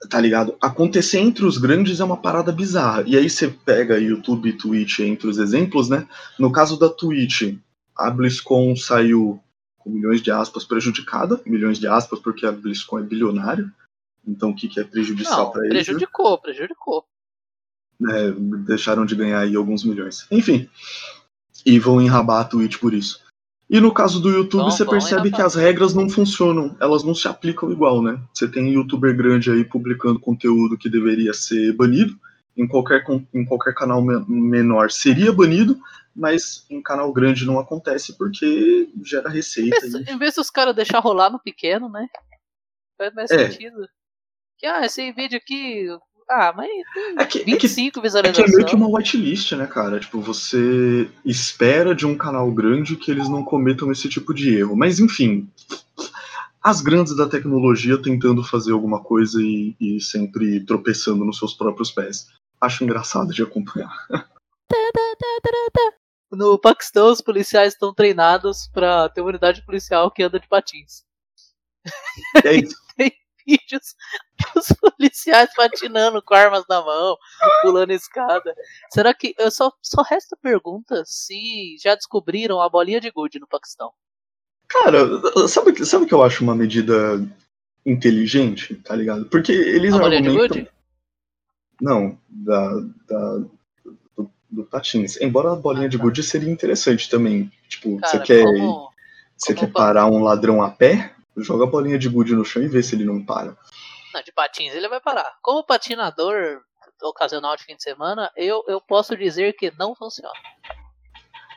tá 0.08 0.20
ligado? 0.20 0.56
Acontecer 0.60 1.18
entre 1.18 1.44
os 1.44 1.58
grandes 1.58 2.00
é 2.00 2.04
uma 2.04 2.16
parada 2.16 2.52
bizarra. 2.52 3.04
E 3.06 3.16
aí 3.16 3.28
você 3.28 3.48
pega 3.48 3.98
YouTube 3.98 4.48
e 4.48 4.52
Twitch 4.52 5.00
entre 5.00 5.28
os 5.28 5.38
exemplos, 5.38 5.88
né? 5.88 6.06
No 6.38 6.52
caso 6.52 6.78
da 6.78 6.88
Twitch, 6.88 7.54
a 7.96 8.10
BlizzCon 8.10 8.76
saiu 8.76 9.40
com 9.78 9.90
milhões 9.90 10.22
de 10.22 10.30
aspas 10.30 10.64
prejudicada, 10.64 11.40
milhões 11.44 11.78
de 11.78 11.86
aspas 11.86 12.20
porque 12.20 12.46
a 12.46 12.52
BlizzCon 12.52 13.00
é 13.00 13.02
bilionário. 13.02 13.70
Então 14.26 14.50
o 14.50 14.54
que, 14.54 14.68
que 14.68 14.78
é 14.80 14.84
prejudicial 14.84 15.50
para 15.52 15.62
eles? 15.66 15.74
né? 15.78 15.82
prejudicou, 15.84 16.38
prejudicou. 16.38 17.04
né, 18.00 18.30
deixaram 18.66 19.04
de 19.04 19.14
ganhar 19.16 19.40
aí 19.40 19.56
alguns 19.56 19.84
milhões. 19.84 20.26
Enfim, 20.30 20.68
e 21.66 21.78
vão 21.78 22.00
enrabar 22.00 22.40
a 22.42 22.44
Twitch 22.44 22.78
por 22.78 22.94
isso. 22.94 23.20
E 23.70 23.80
no 23.80 23.92
caso 23.92 24.20
do 24.20 24.30
YouTube, 24.30 24.62
Vão, 24.62 24.70
você 24.70 24.84
vão 24.84 24.92
percebe 24.92 25.30
que 25.30 25.42
as 25.42 25.54
regras 25.54 25.92
não 25.94 26.08
funcionam, 26.08 26.74
elas 26.80 27.04
não 27.04 27.14
se 27.14 27.28
aplicam 27.28 27.70
igual, 27.70 28.02
né? 28.02 28.18
Você 28.32 28.48
tem 28.48 28.72
youtuber 28.72 29.14
grande 29.16 29.50
aí 29.50 29.62
publicando 29.64 30.18
conteúdo 30.20 30.78
que 30.78 30.88
deveria 30.88 31.34
ser 31.34 31.72
banido, 31.74 32.18
em 32.56 32.66
qualquer, 32.66 33.04
em 33.34 33.44
qualquer 33.44 33.74
canal 33.74 34.00
me- 34.02 34.24
menor 34.26 34.90
seria 34.90 35.32
banido, 35.32 35.78
mas 36.16 36.64
em 36.70 36.80
canal 36.82 37.12
grande 37.12 37.44
não 37.44 37.58
acontece 37.58 38.16
porque 38.16 38.88
gera 39.04 39.28
receita. 39.28 39.76
Em 39.76 39.80
vez- 39.90 39.94
e- 40.08 40.10
Em 40.12 40.18
vez 40.18 40.34
dos 40.36 40.50
caras 40.50 40.74
deixar 40.74 40.98
rolar 41.00 41.30
no 41.30 41.38
pequeno, 41.38 41.88
né? 41.90 42.08
Faz 42.96 43.14
mais 43.14 43.30
É. 43.30 43.50
sentido. 43.50 43.86
Que, 44.58 44.66
ah, 44.66 44.84
esse 44.84 45.12
vídeo 45.12 45.38
aqui. 45.38 45.86
Ah, 46.30 46.52
mas 46.54 46.68
É 47.18 47.24
que, 47.24 47.38
é 47.38 47.44
que 47.44 47.52
25 47.52 47.88
É 47.88 47.92
que 47.92 48.00
visualizações. 48.00 48.52
é 48.52 48.56
meio 48.56 48.66
que 48.66 48.74
uma 48.74 48.88
whitelist, 48.88 49.52
né, 49.52 49.66
cara? 49.66 49.98
Tipo, 49.98 50.20
você 50.20 51.08
espera 51.24 51.94
de 51.94 52.04
um 52.06 52.16
canal 52.16 52.50
grande 52.52 52.96
que 52.96 53.10
eles 53.10 53.28
não 53.28 53.42
cometam 53.42 53.90
esse 53.90 54.08
tipo 54.08 54.34
de 54.34 54.54
erro. 54.56 54.76
Mas, 54.76 54.98
enfim, 55.00 55.50
as 56.62 56.82
grandes 56.82 57.16
da 57.16 57.26
tecnologia 57.26 58.02
tentando 58.02 58.44
fazer 58.44 58.72
alguma 58.72 59.02
coisa 59.02 59.40
e, 59.40 59.74
e 59.80 60.00
sempre 60.00 60.64
tropeçando 60.66 61.24
nos 61.24 61.38
seus 61.38 61.54
próprios 61.54 61.90
pés. 61.90 62.26
Acho 62.60 62.84
engraçado 62.84 63.32
de 63.32 63.42
acompanhar. 63.42 63.90
No 66.30 66.58
Paquistão, 66.58 67.10
os 67.10 67.22
policiais 67.22 67.72
estão 67.72 67.94
treinados 67.94 68.68
pra 68.68 69.08
ter 69.08 69.22
uma 69.22 69.30
unidade 69.30 69.64
policial 69.64 70.10
que 70.10 70.22
anda 70.22 70.38
de 70.38 70.46
patins. 70.46 71.04
É 72.44 72.54
isso. 72.54 72.76
Vídeos 73.48 73.94
dos 74.54 74.66
policiais 74.78 75.48
patinando 75.56 76.20
com 76.22 76.34
armas 76.34 76.64
na 76.68 76.82
mão, 76.82 77.16
pulando 77.62 77.92
escada. 77.92 78.54
Será 78.92 79.14
que. 79.14 79.34
Eu 79.38 79.50
só, 79.50 79.72
só 79.82 80.02
resta 80.02 80.36
a 80.36 80.42
pergunta 80.42 81.02
se 81.06 81.76
já 81.82 81.94
descobriram 81.94 82.60
a 82.60 82.68
bolinha 82.68 83.00
de 83.00 83.10
gude 83.10 83.38
no 83.38 83.46
Paquistão. 83.46 83.90
Cara, 84.68 85.00
sabe, 85.48 85.70
o 85.70 85.74
que- 85.74 85.86
sabe 85.86 86.04
que 86.04 86.12
eu 86.12 86.22
acho 86.22 86.44
uma 86.44 86.54
medida 86.54 86.94
inteligente, 87.86 88.74
tá 88.76 88.94
ligado? 88.94 89.24
Porque 89.26 89.52
eles 89.52 89.94
A 89.94 89.98
bolinha 89.98 90.20
de 90.20 90.28
argumentam... 90.28 90.56
gude? 90.58 90.70
Não, 91.80 92.18
da, 92.28 92.70
da- 93.08 93.38
do, 94.16 94.30
do 94.50 94.64
patins. 94.64 95.18
Embora 95.20 95.52
a 95.52 95.56
bolinha 95.56 95.88
de 95.88 95.96
gude 95.96 96.22
seria 96.22 96.50
interessante 96.50 97.08
também. 97.08 97.50
Tipo, 97.68 97.96
você 97.98 98.12
Cara, 98.12 98.24
quer... 98.24 98.44
como. 98.44 98.88
Você 99.36 99.54
Como 99.54 99.66
quer 99.68 99.72
pa- 99.72 99.78
parar 99.80 100.06
um 100.06 100.22
ladrão 100.22 100.60
a 100.60 100.68
pé? 100.68 101.14
Joga 101.40 101.64
a 101.64 101.66
bolinha 101.66 101.98
de 101.98 102.08
gude 102.08 102.34
no 102.34 102.44
chão 102.44 102.62
e 102.62 102.68
vê 102.68 102.82
se 102.82 102.94
ele 102.94 103.04
não 103.04 103.24
para. 103.24 103.56
Não, 104.12 104.22
de 104.22 104.32
patins 104.32 104.74
ele 104.74 104.88
vai 104.88 105.00
parar. 105.00 105.36
Como 105.42 105.64
patinador 105.64 106.62
ocasional 107.02 107.56
de 107.56 107.64
fim 107.64 107.76
de 107.76 107.82
semana, 107.82 108.30
eu, 108.36 108.64
eu 108.66 108.80
posso 108.80 109.16
dizer 109.16 109.54
que 109.54 109.72
não 109.78 109.94
funciona. 109.94 110.32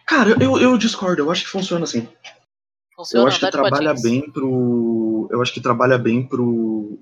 Cara, 0.08 0.32
eu, 0.44 0.60
eu 0.60 0.78
discordo, 0.78 1.22
eu 1.22 1.32
acho 1.32 1.44
que 1.44 1.50
funciona 1.50 1.84
assim. 1.86 2.08
Funciona 2.96 3.24
eu 3.24 3.28
acho 3.28 3.40
que 3.40 3.52
trabalha 3.52 3.90
patins. 3.90 4.02
bem 4.02 4.32
pro. 4.32 5.28
Eu 5.32 5.42
acho 5.42 5.54
que 5.54 5.62
trabalha 5.62 5.98
bem 5.98 6.28
pro. 6.28 7.00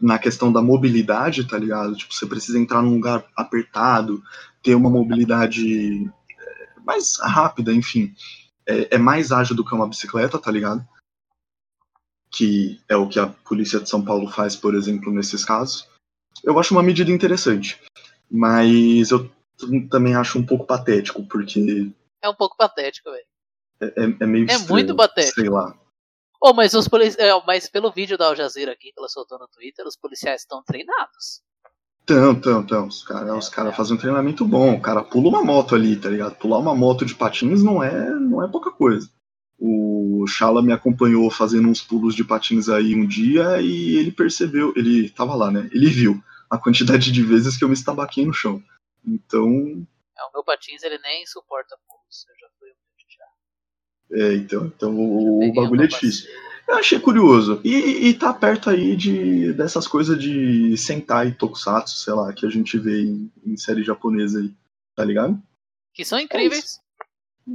Na 0.00 0.18
questão 0.18 0.52
da 0.52 0.62
mobilidade, 0.62 1.48
tá 1.48 1.58
ligado? 1.58 1.96
Tipo, 1.96 2.14
você 2.14 2.26
precisa 2.26 2.58
entrar 2.58 2.82
num 2.82 2.94
lugar 2.94 3.24
apertado, 3.36 4.22
ter 4.62 4.74
uma 4.74 4.90
mobilidade 4.90 6.10
é, 6.38 6.80
mais 6.84 7.18
rápida, 7.18 7.72
enfim. 7.72 8.14
É, 8.66 8.94
é 8.94 8.98
mais 8.98 9.32
ágil 9.32 9.56
do 9.56 9.64
que 9.64 9.74
uma 9.74 9.88
bicicleta, 9.88 10.38
tá 10.38 10.50
ligado? 10.50 10.86
Que 12.36 12.80
é 12.88 12.96
o 12.96 13.08
que 13.08 13.18
a 13.18 13.26
polícia 13.28 13.78
de 13.80 13.88
São 13.88 14.04
Paulo 14.04 14.28
faz, 14.28 14.56
por 14.56 14.74
exemplo, 14.74 15.12
nesses 15.12 15.44
casos. 15.44 15.88
Eu 16.42 16.58
acho 16.58 16.74
uma 16.74 16.82
medida 16.82 17.10
interessante. 17.10 17.80
Mas 18.30 19.10
eu 19.10 19.30
também 19.88 20.14
acho 20.16 20.38
um 20.38 20.44
pouco 20.44 20.66
patético, 20.66 21.24
porque 21.26 21.92
É 22.22 22.28
um 22.28 22.34
pouco 22.34 22.56
patético, 22.56 23.10
velho. 23.10 23.24
é, 23.96 24.24
é 24.24 24.26
meio 24.26 24.50
É 24.50 24.54
estranho, 24.54 24.70
muito 24.70 24.96
patético. 24.96 25.40
Sei 25.40 25.48
lá. 25.48 25.78
Oh, 26.40 26.52
mas 26.52 26.74
os 26.74 26.88
polici... 26.88 27.16
é, 27.20 27.30
mas 27.46 27.68
pelo 27.68 27.90
vídeo 27.92 28.18
da 28.18 28.26
Al 28.26 28.36
Jazeera 28.36 28.72
aqui 28.72 28.92
que 28.92 28.98
ela 28.98 29.08
soltou 29.08 29.38
no 29.38 29.48
Twitter, 29.48 29.86
os 29.86 29.96
policiais 29.96 30.42
estão 30.42 30.62
treinados. 30.62 31.42
Então, 32.02 32.32
então, 32.32 32.60
então. 32.60 32.86
Os 32.88 33.02
caras 33.02 33.44
os 33.44 33.48
cara 33.48 33.72
fazem 33.72 33.96
um 33.96 33.98
treinamento 33.98 34.44
bom. 34.44 34.74
O 34.74 34.80
cara 34.80 35.02
pula 35.02 35.28
uma 35.28 35.42
moto 35.42 35.74
ali, 35.74 35.96
tá 35.96 36.10
ligado? 36.10 36.36
Pular 36.36 36.58
uma 36.58 36.74
moto 36.74 37.06
de 37.06 37.14
patins 37.14 37.62
não 37.62 37.82
é, 37.82 38.10
não 38.10 38.44
é 38.44 38.48
pouca 38.48 38.70
coisa. 38.70 39.08
O 39.66 40.26
Shala 40.26 40.62
me 40.62 40.72
acompanhou 40.72 41.30
fazendo 41.30 41.68
uns 41.68 41.80
pulos 41.80 42.14
de 42.14 42.22
patins 42.22 42.68
aí 42.68 42.94
um 42.94 43.06
dia 43.06 43.62
e 43.62 43.96
ele 43.96 44.12
percebeu, 44.12 44.74
ele 44.76 45.08
tava 45.08 45.34
lá, 45.34 45.50
né? 45.50 45.70
Ele 45.72 45.86
viu 45.86 46.22
a 46.50 46.58
quantidade 46.58 47.10
de 47.10 47.22
vezes 47.22 47.56
que 47.56 47.64
eu 47.64 47.68
me 47.68 47.74
estabaquei 47.74 48.26
no 48.26 48.34
chão. 48.34 48.62
Então, 49.06 49.86
É, 50.18 50.22
o 50.24 50.32
meu 50.34 50.44
patins 50.44 50.82
ele 50.82 50.98
nem 50.98 51.24
suporta 51.24 51.78
pulos. 51.88 52.26
Eu 52.28 52.34
já 52.38 52.46
fui 52.58 52.68
um 52.68 52.74
já. 53.08 54.22
é, 54.22 54.34
então, 54.34 54.66
então 54.66 54.94
o, 54.94 55.48
o 55.48 55.54
bagulho 55.54 55.84
é 55.84 55.86
difícil. 55.86 56.28
Eu 56.68 56.76
achei 56.76 57.00
curioso. 57.00 57.60
E, 57.64 58.08
e 58.08 58.14
tá 58.14 58.34
perto 58.34 58.68
aí 58.68 58.94
de 58.94 59.52
dessas 59.54 59.86
coisas 59.86 60.18
de 60.18 60.76
Sentai 60.76 61.32
Tokusatsu, 61.32 61.96
sei 61.96 62.12
lá, 62.12 62.32
que 62.34 62.44
a 62.44 62.50
gente 62.50 62.78
vê 62.78 63.02
em, 63.02 63.32
em 63.46 63.56
série 63.56 63.82
japonesa 63.82 64.40
aí, 64.40 64.54
tá 64.94 65.04
ligado? 65.04 65.42
Que 65.94 66.04
são 66.04 66.18
incríveis. 66.18 66.80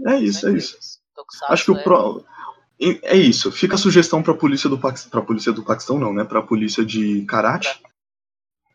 É 0.07 0.17
isso, 0.19 0.41
são 0.41 0.49
é 0.51 0.57
isso. 0.57 0.98
Tokusatsu 1.19 1.53
Acho 1.53 1.65
que 1.65 1.71
o 1.71 1.77
é- 1.77 1.83
pro... 1.83 2.25
é 3.03 3.17
isso. 3.17 3.51
Fica 3.51 3.75
a 3.75 3.77
sugestão 3.77 4.23
para 4.23 4.33
polícia 4.33 4.69
do 4.69 4.77
Paquistão, 4.77 5.11
para 5.11 5.21
polícia 5.21 5.51
do 5.51 5.63
Paquistão 5.63 5.99
não, 5.99 6.13
né? 6.13 6.23
Para 6.23 6.41
polícia 6.41 6.83
de 6.85 7.23
Karate, 7.25 7.79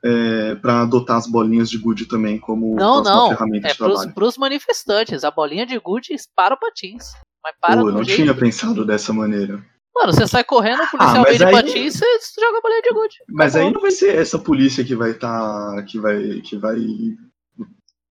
é, 0.05 0.55
para 0.57 0.83
adotar 0.83 1.17
as 1.17 1.27
bolinhas 1.27 1.71
de 1.71 1.79
gude 1.79 2.05
também 2.07 2.39
como 2.39 2.75
Não, 2.77 3.03
não. 3.03 3.29
ferramenta 3.31 3.69
É 3.69 3.73
de 3.73 3.79
pros, 3.79 3.93
trabalho. 3.95 4.15
pros 4.15 4.37
manifestantes. 4.37 5.25
A 5.25 5.31
bolinha 5.31 5.65
de 5.65 5.79
gude 5.79 6.15
para 6.37 6.55
o 6.55 6.59
patins. 6.61 7.13
Mas 7.43 7.55
para 7.61 7.81
Pô, 7.81 7.89
eu 7.89 7.93
não 7.93 8.05
jeito. 8.05 8.23
tinha 8.23 8.35
pensado 8.35 8.85
dessa 8.85 9.13
maneira. 9.13 9.65
Mano, 9.95 10.13
você 10.13 10.27
sai 10.27 10.43
correndo, 10.45 10.83
o 10.83 10.91
policial 10.91 11.23
Ah, 11.25 11.29
vem 11.29 11.39
de 11.39 11.45
aí- 11.45 11.53
patins, 11.53 11.95
você 11.95 12.05
joga 12.41 12.59
a 12.59 12.61
bolinha 12.61 12.83
de 12.83 12.91
gude. 12.93 13.17
Mas 13.29 13.55
aí 13.55 13.63
Acabou. 13.63 13.75
não 13.75 13.81
vai 13.83 13.91
ser 13.93 14.17
essa 14.17 14.39
polícia 14.39 14.85
que 14.85 14.95
vai 14.95 15.13
estar 15.13 15.83
que 15.85 15.99
vai 16.01 16.41
que 16.41 16.57
vai 16.57 16.77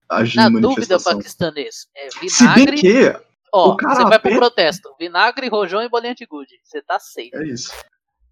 agir 0.08 0.36
Na 0.36 0.46
em 0.48 0.60
dúvida, 0.60 0.98
paquistanês. 0.98 1.86
É 1.96 2.10
Se 2.10 2.44
bem 2.54 2.64
vinagre. 2.66 2.80
que 2.80 3.16
Ó, 3.56 3.76
você 3.76 4.02
vai 4.04 4.18
pro 4.18 4.34
protesto. 4.36 4.94
Vinagre, 4.98 5.48
rojão 5.48 5.80
e 5.82 5.88
bolinha 5.88 6.14
de 6.14 6.26
gude. 6.26 6.58
Você 6.62 6.82
tá 6.82 6.98
safe. 6.98 7.30
é 7.34 7.44
isso. 7.46 7.72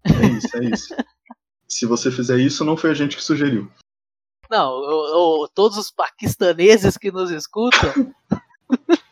É 0.05 0.25
isso, 0.27 0.57
é 0.57 0.65
isso. 0.65 0.95
Se 1.67 1.85
você 1.85 2.11
fizer 2.11 2.37
isso, 2.37 2.63
não 2.65 2.75
foi 2.77 2.91
a 2.91 2.93
gente 2.93 3.15
que 3.15 3.23
sugeriu. 3.23 3.71
Não, 4.49 4.83
eu- 4.83 5.05
eu- 5.41 5.47
todos 5.55 5.77
os 5.77 5.89
paquistaneses 5.89 6.97
que 6.97 7.11
nos 7.11 7.31
escutam. 7.31 8.13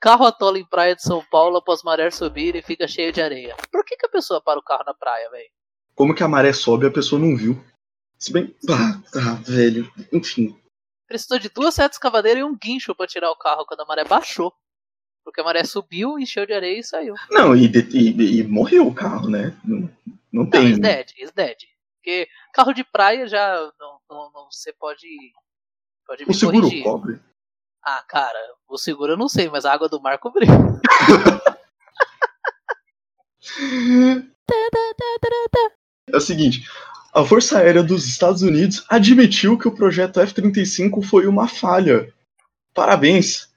Carro 0.00 0.26
atola 0.26 0.58
em 0.58 0.64
praia 0.66 0.94
de 0.94 1.02
São 1.02 1.24
Paulo 1.30 1.56
após 1.56 1.82
maré 1.82 2.10
subir 2.10 2.54
e 2.56 2.62
fica 2.62 2.86
cheio 2.86 3.12
de 3.12 3.22
areia. 3.22 3.56
Por 3.72 3.84
que, 3.84 3.96
que 3.96 4.06
a 4.06 4.08
pessoa 4.10 4.40
para 4.40 4.58
o 4.58 4.62
carro 4.62 4.84
na 4.84 4.92
praia, 4.92 5.30
velho? 5.30 5.48
Como 5.94 6.14
que 6.14 6.22
a 6.22 6.28
maré 6.28 6.52
sobe, 6.52 6.86
a 6.86 6.90
pessoa 6.90 7.18
não 7.20 7.36
viu. 7.36 7.62
Se 8.18 8.32
bem. 8.32 8.54
Ah, 8.68 9.00
tá, 9.12 9.34
velho. 9.46 9.90
Enfim. 10.12 10.58
Precisou 11.06 11.38
de 11.38 11.48
duas 11.48 11.74
setas 11.74 11.98
cavadeiras 11.98 12.40
e 12.40 12.44
um 12.44 12.56
guincho 12.56 12.94
pra 12.94 13.06
tirar 13.06 13.30
o 13.30 13.36
carro 13.36 13.64
quando 13.66 13.80
a 13.80 13.84
maré 13.86 14.04
baixou. 14.04 14.52
Porque 15.24 15.40
a 15.40 15.44
maré 15.44 15.64
subiu, 15.64 16.18
encheu 16.18 16.44
de 16.46 16.52
areia 16.52 16.78
e 16.80 16.84
saiu. 16.84 17.14
Não, 17.30 17.54
e, 17.56 17.66
de- 17.68 17.96
e- 17.96 18.38
e 18.40 18.42
morreu 18.42 18.86
o 18.86 18.94
carro, 18.94 19.28
né? 19.30 19.56
Não, 19.64 19.80
não 20.32 20.44
Não, 20.44 20.50
tem. 20.50 20.70
is 20.72 20.78
dead, 20.78 21.10
is 21.18 21.30
dead. 21.32 21.56
Porque 21.96 22.28
carro 22.52 22.72
de 22.74 22.84
praia 22.84 23.26
já 23.26 23.54
não, 23.80 23.98
não, 24.10 24.30
não- 24.32 24.48
você 24.50 24.72
pode. 24.74 25.06
Pode 26.06 26.24
me 26.26 26.30
o 26.32 26.34
seguro 26.34 26.60
corrigir. 26.62 26.84
cobre. 26.84 27.20
Ah, 27.82 28.02
cara, 28.06 28.38
o 28.68 28.76
seguro 28.76 29.12
eu 29.12 29.16
não 29.16 29.28
sei, 29.28 29.48
mas 29.48 29.64
a 29.64 29.72
água 29.72 29.88
do 29.88 30.00
mar 30.00 30.18
cobriu. 30.18 30.48
É 36.12 36.16
o 36.16 36.20
seguinte, 36.20 36.68
a 37.14 37.24
Força 37.24 37.58
Aérea 37.58 37.82
dos 37.82 38.06
Estados 38.06 38.42
Unidos 38.42 38.84
admitiu 38.88 39.56
que 39.56 39.68
o 39.68 39.74
projeto 39.74 40.18
F-35 40.18 41.00
foi 41.04 41.28
uma 41.28 41.46
falha. 41.46 42.12
Parabéns! 42.74 43.48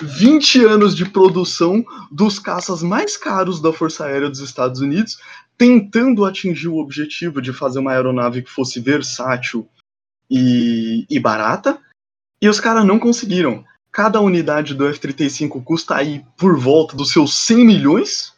20 0.00 0.64
anos 0.64 0.96
de 0.96 1.04
produção 1.04 1.84
dos 2.10 2.38
caças 2.38 2.82
mais 2.82 3.16
caros 3.16 3.60
da 3.60 3.72
Força 3.72 4.06
Aérea 4.06 4.30
dos 4.30 4.40
Estados 4.40 4.80
Unidos, 4.80 5.18
tentando 5.56 6.24
atingir 6.24 6.68
o 6.68 6.78
objetivo 6.78 7.42
de 7.42 7.52
fazer 7.52 7.78
uma 7.78 7.92
aeronave 7.92 8.42
que 8.42 8.50
fosse 8.50 8.80
versátil 8.80 9.68
e, 10.30 11.06
e 11.10 11.20
barata, 11.20 11.78
e 12.40 12.48
os 12.48 12.58
caras 12.58 12.86
não 12.86 12.98
conseguiram. 12.98 13.64
Cada 13.92 14.18
unidade 14.18 14.74
do 14.74 14.88
F-35 14.88 15.62
custa 15.62 15.96
aí 15.96 16.24
por 16.38 16.58
volta 16.58 16.96
dos 16.96 17.12
seus 17.12 17.36
100 17.36 17.66
milhões, 17.66 18.31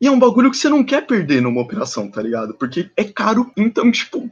e 0.00 0.06
é 0.06 0.10
um 0.10 0.18
bagulho 0.18 0.50
que 0.50 0.56
você 0.56 0.68
não 0.68 0.84
quer 0.84 1.06
perder 1.06 1.42
numa 1.42 1.60
operação, 1.60 2.10
tá 2.10 2.22
ligado? 2.22 2.54
Porque 2.54 2.90
é 2.96 3.04
caro, 3.04 3.50
então, 3.56 3.90
tipo, 3.90 4.30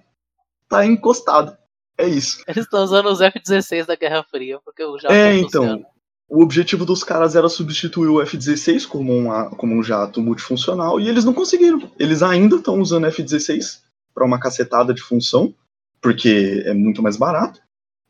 tá 0.68 0.86
encostado. 0.86 1.56
É 1.98 2.06
isso. 2.06 2.42
Eles 2.46 2.64
estão 2.64 2.84
usando 2.84 3.06
os 3.06 3.20
F-16 3.20 3.86
da 3.86 3.96
Guerra 3.96 4.22
Fria, 4.22 4.60
porque 4.64 4.84
o 4.84 4.98
jato 4.98 5.14
é, 5.14 5.40
funciona. 5.40 5.72
então. 5.74 5.86
O 6.28 6.42
objetivo 6.42 6.84
dos 6.84 7.04
caras 7.04 7.36
era 7.36 7.48
substituir 7.48 8.08
o 8.08 8.20
F-16 8.20 8.86
como, 8.86 9.16
uma, 9.16 9.48
como 9.50 9.74
um 9.74 9.82
jato 9.82 10.20
multifuncional 10.20 11.00
e 11.00 11.08
eles 11.08 11.24
não 11.24 11.32
conseguiram. 11.32 11.90
Eles 11.98 12.22
ainda 12.22 12.56
estão 12.56 12.80
usando 12.80 13.06
F-16 13.06 13.80
para 14.12 14.24
uma 14.24 14.40
cacetada 14.40 14.92
de 14.92 15.00
função, 15.00 15.54
porque 16.00 16.64
é 16.66 16.74
muito 16.74 17.00
mais 17.00 17.16
barato. 17.16 17.60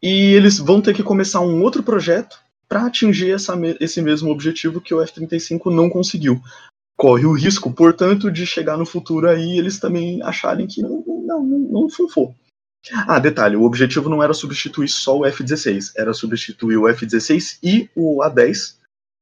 E 0.03 0.35
eles 0.35 0.59
vão 0.59 0.81
ter 0.81 0.95
que 0.95 1.03
começar 1.03 1.41
um 1.41 1.63
outro 1.63 1.83
projeto 1.83 2.39
para 2.69 2.87
atingir 2.87 3.33
essa, 3.33 3.55
esse 3.81 4.01
mesmo 4.01 4.31
objetivo 4.31 4.81
que 4.81 4.95
o 4.95 5.03
F-35 5.03 5.71
não 5.71 5.91
conseguiu. 5.91 6.41
Corre 6.97 7.27
o 7.27 7.33
risco, 7.33 7.71
portanto, 7.73 8.31
de 8.31 8.47
chegar 8.47 8.77
no 8.77 8.87
futuro 8.87 9.29
aí 9.29 9.59
eles 9.59 9.79
também 9.79 10.23
acharem 10.23 10.67
que 10.67 10.81
não, 10.81 11.05
não, 11.07 11.43
não, 11.43 11.59
não. 11.59 11.89
Ah, 13.07 13.19
detalhe, 13.19 13.57
o 13.57 13.65
objetivo 13.65 14.09
não 14.09 14.23
era 14.23 14.33
substituir 14.33 14.89
só 14.89 15.19
o 15.19 15.27
F-16, 15.27 15.93
era 15.97 16.15
substituir 16.15 16.77
o 16.77 16.89
F-16 16.89 17.59
e 17.63 17.91
o 17.95 18.23
A-10, 18.23 18.77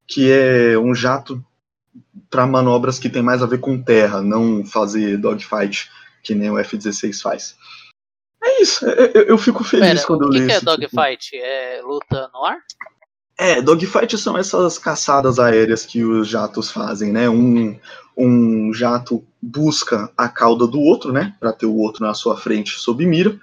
que 0.06 0.30
é 0.30 0.78
um 0.78 0.94
jato 0.94 1.42
para 2.30 2.46
manobras 2.46 2.98
que 2.98 3.08
tem 3.08 3.22
mais 3.22 3.42
a 3.42 3.46
ver 3.46 3.58
com 3.58 3.80
terra, 3.80 4.20
não 4.20 4.64
fazer 4.64 5.16
dogfight, 5.16 5.90
que 6.22 6.34
nem 6.34 6.50
o 6.50 6.58
F-16 6.58 7.20
faz. 7.22 7.56
É 8.42 8.60
isso, 8.60 8.84
eu, 8.86 9.22
eu- 9.22 9.38
fico 9.38 9.64
feliz 9.64 9.86
Pera, 9.86 10.06
quando 10.06 10.22
eu 10.24 10.28
o 10.28 10.30
que, 10.32 10.46
que 10.46 10.52
é 10.52 10.58
tipo- 10.58 10.76
dogfight? 10.76 11.36
É 11.36 11.80
luta 11.82 12.30
no 12.34 12.44
ar? 12.44 12.58
É, 13.36 13.60
dogfight 13.60 14.16
são 14.16 14.38
essas 14.38 14.78
caçadas 14.78 15.38
aéreas 15.38 15.84
que 15.84 16.04
os 16.04 16.28
jatos 16.28 16.70
fazem, 16.70 17.12
né? 17.12 17.28
Um, 17.28 17.78
um 18.16 18.72
jato 18.72 19.26
busca 19.42 20.10
a 20.16 20.28
cauda 20.28 20.66
do 20.66 20.80
outro, 20.80 21.12
né? 21.12 21.34
Pra 21.40 21.52
ter 21.52 21.66
o 21.66 21.74
outro 21.76 22.04
na 22.04 22.14
sua 22.14 22.36
frente 22.36 22.78
sob 22.78 23.04
mira. 23.04 23.38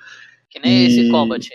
Que 0.50 0.60
nem 0.60 0.86
esse 0.86 1.02
E- 1.08 1.10
combat. 1.10 1.50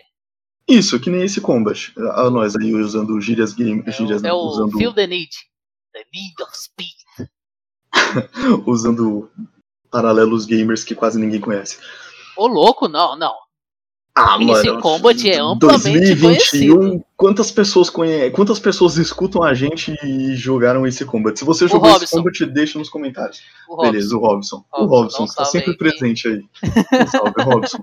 Isso, 0.69 0.99
que 0.99 1.09
nem 1.09 1.23
esse 1.23 1.41
combat. 1.41 1.93
A 2.15 2.29
nós 2.29 2.57
aí 2.57 2.75
usando 2.75 3.21
gírias 3.21 3.53
game, 3.55 3.83
É, 3.87 3.93
gírias, 3.93 4.23
é 4.25 4.33
o 4.33 4.37
usando, 4.37 4.77
Feel 4.77 4.93
the 4.93 5.07
Need. 5.07 5.31
The 5.95 6.05
Need 6.13 6.43
of 6.43 6.59
Speed. 6.59 7.29
usando 8.67 9.31
paralelos 9.91 10.45
gamers 10.45 10.85
que 10.85 10.95
quase 10.95 11.19
ninguém 11.19 11.41
conhece. 11.41 11.79
Ô, 12.37 12.47
louco, 12.47 12.89
não, 12.89 13.17
não. 13.17 13.35
Ah, 14.19 14.39
Esse 14.41 14.67
mano, 14.69 14.81
combat 14.81 15.29
é 15.29 15.39
amplamente 15.39 16.15
2021, 16.15 17.05
quantas 17.19 17.51
pessoas 17.51 17.91
conhe... 17.91 18.31
quantas 18.31 18.59
pessoas 18.59 18.97
escutam 18.97 19.43
a 19.43 19.53
gente 19.53 19.95
e 20.03 20.35
jogaram 20.35 20.87
esse 20.87 21.05
combat? 21.05 21.39
Se 21.39 21.45
você 21.45 21.69
jogou 21.69 21.91
esse 21.91 21.99
Robson. 21.99 22.17
combat, 22.17 22.47
deixa 22.47 22.79
nos 22.79 22.89
comentários. 22.89 23.43
O. 23.69 23.77
Beleza, 23.77 24.17
o 24.17 24.19
Robson. 24.19 24.65
o 24.73 24.87
Robson, 24.87 25.25
está 25.25 25.45
salve 25.45 25.59
sempre 25.59 25.73
aí. 25.73 25.77
presente 25.77 26.29
aí. 26.29 26.45
Um 27.03 27.07
salve, 27.09 27.43
Robson. 27.43 27.79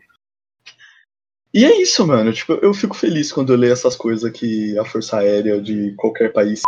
E 1.54 1.66
é 1.66 1.80
isso, 1.80 2.08
mano. 2.08 2.34
Tipo, 2.34 2.54
eu 2.54 2.74
fico 2.74 2.96
feliz 2.96 3.32
quando 3.32 3.54
eu 3.54 3.58
leio 3.60 3.74
essas 3.74 3.96
coisas 3.96 4.32
que 4.32 4.76
a 4.80 4.84
Força 4.84 5.18
Aérea 5.18 5.62
de 5.62 5.94
qualquer 5.98 6.34
país 6.34 6.62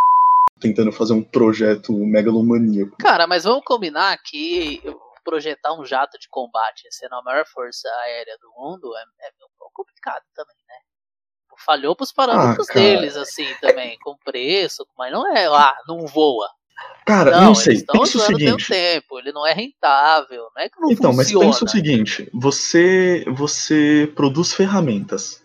tentando 0.59 0.91
fazer 0.91 1.13
um 1.13 1.23
projeto 1.23 1.91
megalomaníaco. 1.91 2.95
Cara, 2.99 3.25
mas 3.25 3.45
vamos 3.45 3.63
combinar 3.65 4.15
que 4.23 4.79
projetar 5.25 5.73
um 5.73 5.83
jato 5.83 6.19
de 6.19 6.29
combate 6.29 6.83
sendo 6.91 7.15
a 7.15 7.23
maior 7.23 7.45
força 7.47 7.89
aérea 8.03 8.37
do 8.37 8.51
mundo 8.51 8.95
é, 8.95 9.27
é 9.27 9.31
complicado 9.75 10.23
também, 10.33 10.55
né? 10.67 10.75
Falhou 11.65 11.95
pros 11.95 12.11
parâmetros 12.11 12.69
Ah, 12.69 12.73
deles, 12.73 13.15
assim, 13.15 13.47
também, 13.61 13.97
com 13.99 14.17
preço, 14.17 14.85
mas 14.97 15.11
não 15.11 15.35
é, 15.35 15.45
ah, 15.47 15.77
não 15.87 16.05
voa. 16.05 16.49
Cara, 17.05 17.31
não, 17.31 17.43
não, 17.45 17.55
sei. 17.55 17.83
Pensa 17.83 18.17
o 18.17 18.21
seguinte. 18.21 18.67
tempo, 18.67 19.19
ele 19.19 19.31
não 19.31 19.45
é 19.45 19.53
rentável, 19.53 20.47
não 20.55 20.61
é 20.61 20.69
que 20.69 20.79
não 20.79 20.91
Então, 20.91 21.13
mas 21.13 21.27
funciona. 21.27 21.45
pensa 21.45 21.65
o 21.65 21.69
seguinte: 21.69 22.29
você, 22.33 23.23
você 23.27 24.11
produz 24.15 24.53
ferramentas. 24.53 25.43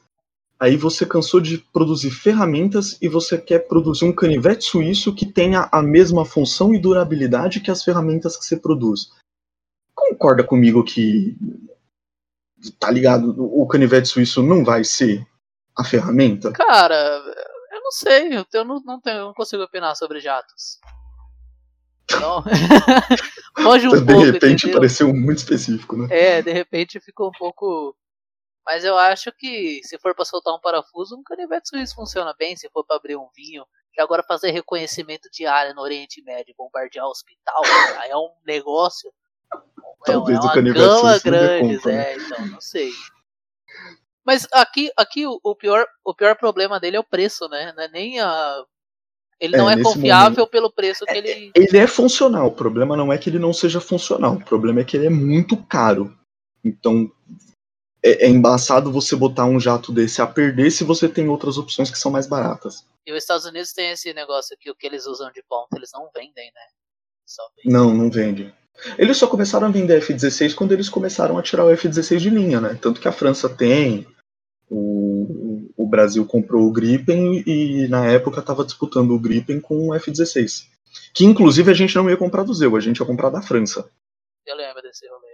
Aí 0.58 0.76
você 0.76 1.06
cansou 1.06 1.40
de 1.40 1.56
produzir 1.56 2.10
ferramentas 2.10 2.98
e 3.00 3.08
você 3.08 3.38
quer 3.38 3.60
produzir 3.60 4.04
um 4.04 4.12
canivete 4.12 4.64
suíço 4.64 5.14
que 5.14 5.24
tenha 5.24 5.68
a 5.72 5.82
mesma 5.82 6.24
função 6.24 6.74
e 6.74 6.78
durabilidade 6.78 7.60
que 7.60 7.70
as 7.70 7.82
ferramentas 7.82 8.36
que 8.36 8.44
você 8.44 8.58
produz. 8.58 9.10
Concorda 9.94 10.44
comigo 10.44 10.84
que, 10.84 11.34
tá 12.78 12.90
ligado, 12.90 13.34
o 13.38 13.66
canivete 13.66 14.08
suíço 14.08 14.42
não 14.42 14.64
vai 14.64 14.84
ser 14.84 15.26
a 15.76 15.84
ferramenta? 15.84 16.52
Cara, 16.52 17.22
eu 17.72 17.82
não 17.82 17.90
sei, 17.90 18.30
eu 18.52 18.64
não, 18.64 18.80
não, 18.84 19.00
tenho, 19.00 19.16
eu 19.18 19.26
não 19.26 19.34
consigo 19.34 19.62
opinar 19.62 19.96
sobre 19.96 20.20
jatos. 20.20 20.78
Foge 23.62 23.86
um 23.86 23.90
de 23.90 24.04
pouco, 24.04 24.24
repente 24.24 24.64
entendeu? 24.64 24.80
pareceu 24.80 25.14
muito 25.14 25.38
específico, 25.38 25.96
né? 25.96 26.08
É, 26.10 26.42
de 26.42 26.52
repente 26.52 27.00
ficou 27.00 27.28
um 27.28 27.32
pouco. 27.32 27.96
Mas 28.66 28.84
eu 28.84 28.96
acho 28.96 29.32
que 29.32 29.80
se 29.84 29.98
for 29.98 30.14
pra 30.14 30.24
soltar 30.24 30.54
um 30.54 30.60
parafuso, 30.60 31.16
um 31.16 31.22
canivete 31.22 31.68
suíço 31.68 31.94
funciona 31.94 32.34
bem. 32.38 32.56
Se 32.56 32.68
for 32.70 32.84
pra 32.84 32.96
abrir 32.96 33.16
um 33.16 33.28
vinho, 33.34 33.64
que 33.92 34.00
agora 34.00 34.22
fazer 34.22 34.50
reconhecimento 34.50 35.28
de 35.30 35.46
área 35.46 35.72
no 35.72 35.80
Oriente 35.80 36.22
Médio, 36.22 36.54
bombardear 36.56 37.06
o 37.06 37.10
hospital, 37.10 37.62
aí 38.00 38.10
é 38.10 38.16
um 38.16 38.30
negócio. 38.44 39.12
É, 40.06 40.12
Talvez 40.12 40.38
é 40.44 40.48
canivete 40.48 40.84
suíço 40.84 41.22
conta, 41.22 41.30
né? 41.30 42.12
é, 42.12 42.16
então, 42.16 42.46
não 42.46 42.60
sei. 42.60 42.90
Mas 44.24 44.46
aqui, 44.52 44.90
aqui 44.96 45.26
o, 45.26 45.54
pior, 45.54 45.86
o 46.04 46.14
pior 46.14 46.36
problema 46.36 46.78
dele 46.78 46.96
é 46.96 47.00
o 47.00 47.04
preço, 47.04 47.48
né? 47.48 47.72
Não 47.76 47.82
é 47.82 47.88
nem 47.88 48.20
a. 48.20 48.64
Ele 49.38 49.56
É, 49.56 49.58
não 49.58 49.70
é 49.70 49.76
nesse 49.76 49.92
confiável 49.92 50.46
pelo 50.46 50.70
preço 50.70 51.04
que 51.04 51.16
ele. 51.16 51.50
Ele 51.54 51.78
é 51.78 51.86
funcional, 51.86 52.48
o 52.48 52.52
problema 52.52 52.96
não 52.96 53.12
é 53.12 53.18
que 53.18 53.30
ele 53.30 53.38
não 53.38 53.52
seja 53.52 53.80
funcional, 53.80 54.34
o 54.34 54.44
problema 54.44 54.80
é 54.80 54.84
que 54.84 54.96
ele 54.96 55.06
é 55.06 55.10
muito 55.10 55.56
caro. 55.64 56.16
Então 56.62 57.10
é, 58.02 58.26
é 58.26 58.28
embaçado 58.28 58.92
você 58.92 59.14
botar 59.16 59.44
um 59.44 59.60
jato 59.60 59.92
desse 59.92 60.22
a 60.22 60.26
perder 60.26 60.70
se 60.70 60.84
você 60.84 61.08
tem 61.08 61.28
outras 61.28 61.58
opções 61.58 61.90
que 61.90 61.98
são 61.98 62.10
mais 62.10 62.26
baratas. 62.26 62.86
E 63.06 63.12
os 63.12 63.18
Estados 63.18 63.46
Unidos 63.46 63.72
tem 63.72 63.90
esse 63.90 64.12
negócio 64.12 64.56
que 64.58 64.70
o 64.70 64.74
que 64.74 64.86
eles 64.86 65.06
usam 65.06 65.30
de 65.32 65.42
ponta, 65.42 65.76
eles 65.76 65.90
não 65.92 66.08
vendem, 66.14 66.52
né? 66.54 66.62
Vendem. 67.56 67.72
Não, 67.72 67.94
não 67.94 68.10
vende. 68.10 68.54
Eles 68.98 69.16
só 69.16 69.26
começaram 69.26 69.66
a 69.66 69.70
vender 69.70 69.98
F-16 69.98 70.54
quando 70.54 70.72
eles 70.72 70.88
começaram 70.88 71.38
a 71.38 71.42
tirar 71.42 71.64
o 71.64 71.70
F-16 71.70 72.18
de 72.18 72.30
linha, 72.30 72.60
né? 72.60 72.78
Tanto 72.80 73.00
que 73.00 73.08
a 73.08 73.12
França 73.12 73.48
tem, 73.48 74.06
o, 74.68 75.70
o 75.76 75.86
Brasil 75.86 76.24
comprou 76.26 76.66
o 76.66 76.72
Gripen 76.72 77.42
e 77.46 77.88
na 77.88 78.06
época 78.06 78.40
estava 78.40 78.64
disputando 78.64 79.12
o 79.12 79.18
Gripen 79.18 79.60
com 79.60 79.88
o 79.88 79.94
F-16. 79.94 80.68
Que 81.14 81.24
inclusive 81.24 81.70
a 81.70 81.74
gente 81.74 81.94
não 81.96 82.08
ia 82.08 82.16
comprar 82.16 82.44
do 82.44 82.54
Zeu, 82.54 82.76
a 82.76 82.80
gente 82.80 82.98
ia 82.98 83.06
comprar 83.06 83.30
da 83.30 83.42
França. 83.42 83.88
Eu 84.46 84.56
lembro 84.56 84.82
desse 84.82 85.08
rolê. 85.08 85.26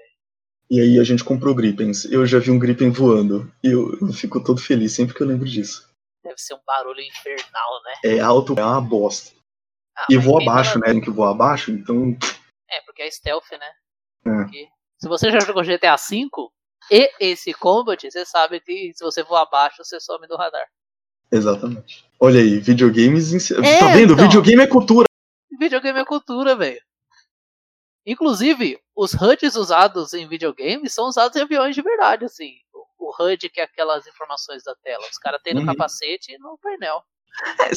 E 0.68 0.80
aí 0.80 0.98
a 0.98 1.04
gente 1.04 1.22
comprou 1.22 1.54
Gripens. 1.54 2.04
Eu 2.06 2.26
já 2.26 2.38
vi 2.38 2.50
um 2.50 2.58
Gripen 2.58 2.90
voando. 2.90 3.50
E 3.62 3.68
eu, 3.68 3.96
eu 4.00 4.12
fico 4.12 4.42
todo 4.42 4.60
feliz 4.60 4.92
sempre 4.92 5.14
que 5.14 5.22
eu 5.22 5.26
lembro 5.26 5.46
disso. 5.46 5.88
Deve 6.24 6.38
ser 6.38 6.54
um 6.54 6.60
barulho 6.66 7.00
infernal, 7.00 7.82
né? 7.84 8.16
É 8.16 8.20
alto, 8.20 8.54
é 8.58 8.64
uma 8.64 8.80
bosta. 8.80 9.30
Ah, 9.96 10.06
E 10.10 10.16
voa 10.16 10.42
abaixo, 10.42 10.78
né? 10.78 10.88
Tem 10.88 11.00
que 11.00 11.10
voar 11.10 11.30
abaixo, 11.30 11.70
então. 11.70 12.16
É, 12.70 12.80
porque 12.82 13.02
é 13.02 13.10
stealth, 13.10 13.50
né? 13.52 13.70
Porque 14.22 14.68
Se 14.98 15.08
você 15.08 15.30
já 15.30 15.40
jogou 15.40 15.62
GTA 15.62 15.96
V 15.96 16.28
e 16.90 17.10
esse 17.20 17.52
Combat, 17.52 18.00
você 18.10 18.24
sabe 18.24 18.60
que 18.60 18.92
se 18.94 19.04
você 19.04 19.24
for 19.24 19.36
abaixo, 19.36 19.84
você 19.84 20.00
some 20.00 20.26
do 20.26 20.36
radar. 20.36 20.66
Exatamente. 21.30 22.04
Olha 22.20 22.40
aí, 22.40 22.58
videogames. 22.60 23.32
Em... 23.32 23.64
É, 23.64 23.78
tá 23.78 23.88
vendo? 23.88 24.12
então. 24.14 24.24
Videogame 24.24 24.62
é 24.62 24.66
cultura. 24.66 25.06
Videogame 25.58 25.98
é 26.00 26.04
cultura, 26.04 26.54
velho. 26.56 26.80
Inclusive, 28.06 28.78
os 28.94 29.12
HUDs 29.14 29.56
usados 29.56 30.12
em 30.14 30.28
videogames 30.28 30.92
são 30.92 31.06
usados 31.08 31.36
em 31.36 31.42
aviões 31.42 31.74
de 31.74 31.82
verdade, 31.82 32.24
assim. 32.24 32.52
O 32.72 32.86
o 32.98 33.12
HUD, 33.22 33.48
que 33.50 33.60
é 33.60 33.64
aquelas 33.64 34.06
informações 34.06 34.64
da 34.64 34.74
tela. 34.76 35.04
Os 35.10 35.18
caras 35.18 35.40
têm 35.42 35.54
no 35.54 35.60
Uhum. 35.60 35.66
capacete 35.66 36.32
e 36.32 36.38
no 36.38 36.58
painel. 36.58 37.02
É, 37.60 37.70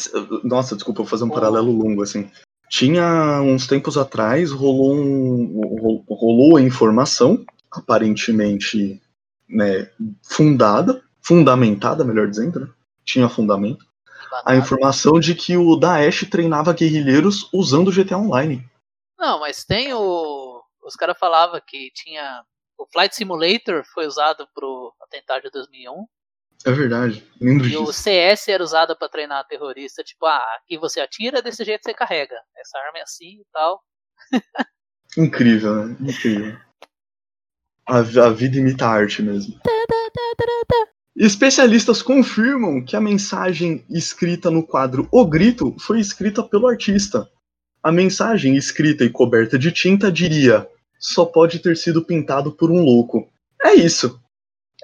Nossa, 0.48 0.76
desculpa, 0.76 1.00
vou 1.04 1.08
fazer 1.10 1.24
um 1.26 1.30
Oh. 1.30 1.34
paralelo 1.34 1.72
longo, 1.72 2.02
assim. 2.02 2.32
Tinha 2.70 3.41
uns 3.41 3.65
tempos 3.67 3.97
atrás, 3.97 4.51
rolou, 4.51 4.93
um, 4.95 5.59
ro- 5.82 6.05
rolou 6.09 6.57
a 6.57 6.61
informação, 6.61 7.43
aparentemente 7.72 9.01
né, 9.49 9.89
fundada, 10.24 11.03
fundamentada, 11.22 12.03
melhor 12.05 12.30
dizendo, 12.30 12.59
né? 12.59 12.70
Tinha 13.03 13.28
fundamento. 13.28 13.84
A 14.45 14.55
informação 14.55 15.20
de 15.20 15.34
que 15.34 15.57
o 15.57 15.76
Daesh 15.76 16.30
treinava 16.30 16.74
guerrilheiros 16.74 17.49
usando 17.51 17.88
o 17.88 17.91
GTA 17.91 18.17
Online. 18.17 18.63
Não, 19.17 19.39
mas 19.39 19.65
tem 19.65 19.91
o. 19.93 20.61
Os 20.84 20.95
caras 20.95 21.17
falavam 21.17 21.59
que 21.65 21.91
tinha. 21.93 22.43
O 22.78 22.86
Flight 22.86 23.15
Simulator 23.15 23.84
foi 23.93 24.05
usado 24.05 24.47
pro 24.53 24.93
atentado 25.01 25.43
de 25.43 25.49
2001. 25.51 26.05
É 26.66 26.72
verdade. 26.72 27.24
Lindo 27.39 27.66
E 27.66 27.78
o 27.78 27.86
disso. 27.86 27.93
CS 27.93 28.47
era 28.49 28.64
usado 28.64 28.95
pra 28.97 29.10
treinar 29.10 29.47
terrorista. 29.47 30.03
Tipo, 30.03 30.26
ah, 30.26 30.43
aqui 30.57 30.78
você 30.78 30.99
atira, 30.99 31.41
desse 31.41 31.64
jeito 31.64 31.84
você 31.84 31.93
carrega. 31.93 32.36
Essa 32.57 32.78
arma 32.80 32.99
é 32.99 33.01
assim 33.01 33.39
e 33.39 33.45
tal. 33.51 33.82
Incrível, 35.18 35.88
né? 35.88 35.97
Incrível. 36.01 36.57
A, 37.88 37.99
a 37.99 38.30
vida 38.30 38.57
imita 38.57 38.86
a 38.86 38.89
arte 38.89 39.22
mesmo. 39.24 39.60
Especialistas 41.16 42.01
confirmam 42.01 42.84
que 42.84 42.95
a 42.95 43.01
mensagem 43.01 43.84
escrita 43.89 44.51
no 44.51 44.66
quadro 44.66 45.07
O 45.12 45.26
Grito 45.26 45.76
foi 45.80 45.99
escrita 45.99 46.43
pelo 46.43 46.68
artista. 46.68 47.30
A 47.82 47.91
mensagem 47.91 48.55
escrita 48.55 49.03
e 49.03 49.10
coberta 49.10 49.57
de 49.57 49.72
tinta 49.72 50.12
diria: 50.12 50.70
só 50.99 51.26
pode 51.26 51.60
ter 51.60 51.76
sido 51.78 52.05
pintado 52.05 52.51
por 52.51 52.70
um 52.70 52.84
louco. 52.84 53.28
É 53.64 53.74
isso. 53.74 54.22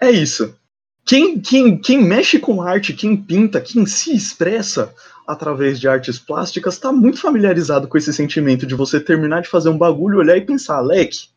É 0.02 0.10
isso. 0.10 0.58
Quem, 1.06 1.40
quem, 1.40 1.78
quem 1.78 2.04
mexe 2.04 2.40
com 2.40 2.64
arte, 2.64 2.92
quem 2.92 3.16
pinta, 3.16 3.62
quem 3.62 3.86
se 3.86 4.16
expressa 4.16 4.92
através 5.28 5.80
de 5.80 5.88
artes 5.88 6.18
plásticas, 6.18 6.74
está 6.74 6.92
muito 6.92 7.22
familiarizado 7.22 7.88
com 7.88 7.96
esse 7.98 8.12
sentimento 8.12 8.66
de 8.66 8.74
você 8.74 9.00
terminar 9.00 9.44
de 9.44 9.50
fazer 9.50 9.70
um 9.70 9.78
bagulho, 9.78 10.18
olhar 10.18 10.36
e 10.36 10.46
pensar, 10.46 10.82
leque, 10.82 11.30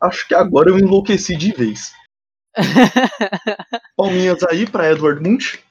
acho 0.00 0.26
que 0.26 0.34
agora 0.34 0.70
eu 0.70 0.78
enlouqueci 0.78 1.36
de 1.36 1.52
vez. 1.52 1.92
Palminhas 3.96 4.42
aí 4.42 4.68
para 4.68 4.90
Edward 4.90 5.22
Munch, 5.22 5.62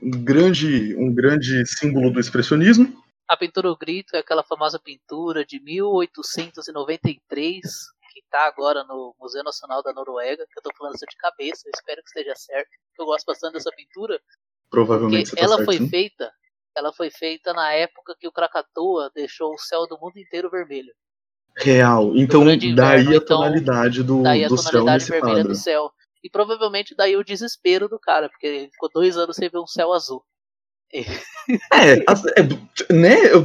um 0.00 0.10
grande, 0.10 0.94
um 0.96 1.12
grande 1.12 1.66
símbolo 1.66 2.12
do 2.12 2.20
expressionismo. 2.20 2.96
A 3.28 3.36
pintura 3.36 3.68
O 3.70 3.76
Grito 3.76 4.16
é 4.16 4.20
aquela 4.20 4.44
famosa 4.44 4.78
pintura 4.78 5.44
de 5.44 5.60
1893, 5.60 7.60
que 8.20 8.28
tá 8.30 8.46
agora 8.46 8.84
no 8.84 9.14
Museu 9.18 9.42
Nacional 9.42 9.82
da 9.82 9.92
Noruega, 9.92 10.46
que 10.50 10.58
eu 10.58 10.62
tô 10.62 10.70
falando 10.76 10.94
isso 10.94 11.06
de 11.08 11.16
cabeça, 11.16 11.62
eu 11.66 11.72
espero 11.74 12.02
que 12.02 12.08
esteja 12.08 12.34
certo. 12.36 12.68
Eu 12.98 13.06
gosto 13.06 13.24
bastante 13.26 13.54
dessa 13.54 13.70
pintura, 13.72 14.20
Provavelmente 14.70 15.34
tá 15.34 15.42
ela 15.42 15.56
certo. 15.56 15.64
foi 15.64 15.78
sim. 15.78 15.88
feita, 15.88 16.32
ela 16.76 16.92
foi 16.92 17.10
feita 17.10 17.52
na 17.52 17.72
época 17.72 18.14
que 18.18 18.28
o 18.28 18.32
Krakatoa 18.32 19.10
deixou 19.14 19.52
o 19.52 19.58
céu 19.58 19.86
do 19.86 19.98
mundo 20.00 20.16
inteiro 20.18 20.48
vermelho. 20.48 20.92
Real. 21.56 22.12
Então, 22.14 22.44
grande 22.44 22.72
daí 22.74 23.00
inverno, 23.00 23.12
a 23.12 23.16
então, 23.16 23.38
tonalidade 23.38 24.02
do, 24.04 24.22
Daí 24.22 24.44
a 24.44 24.48
do 24.48 24.56
céu 24.56 24.70
tonalidade 24.70 25.04
nesse 25.04 25.10
vermelha 25.10 25.44
do 25.44 25.54
céu. 25.54 25.92
E 26.22 26.30
provavelmente 26.30 26.94
daí 26.94 27.16
o 27.16 27.24
desespero 27.24 27.88
do 27.88 27.98
cara, 27.98 28.28
porque 28.28 28.46
ele 28.46 28.70
ficou 28.70 28.88
dois 28.92 29.16
anos 29.16 29.34
sem 29.36 29.48
ver 29.48 29.58
um 29.58 29.66
céu 29.66 29.92
azul. 29.92 30.22
É, 30.92 31.02
a- 32.06 32.14
é, 32.36 32.92
né? 32.92 33.32
Eu- 33.32 33.44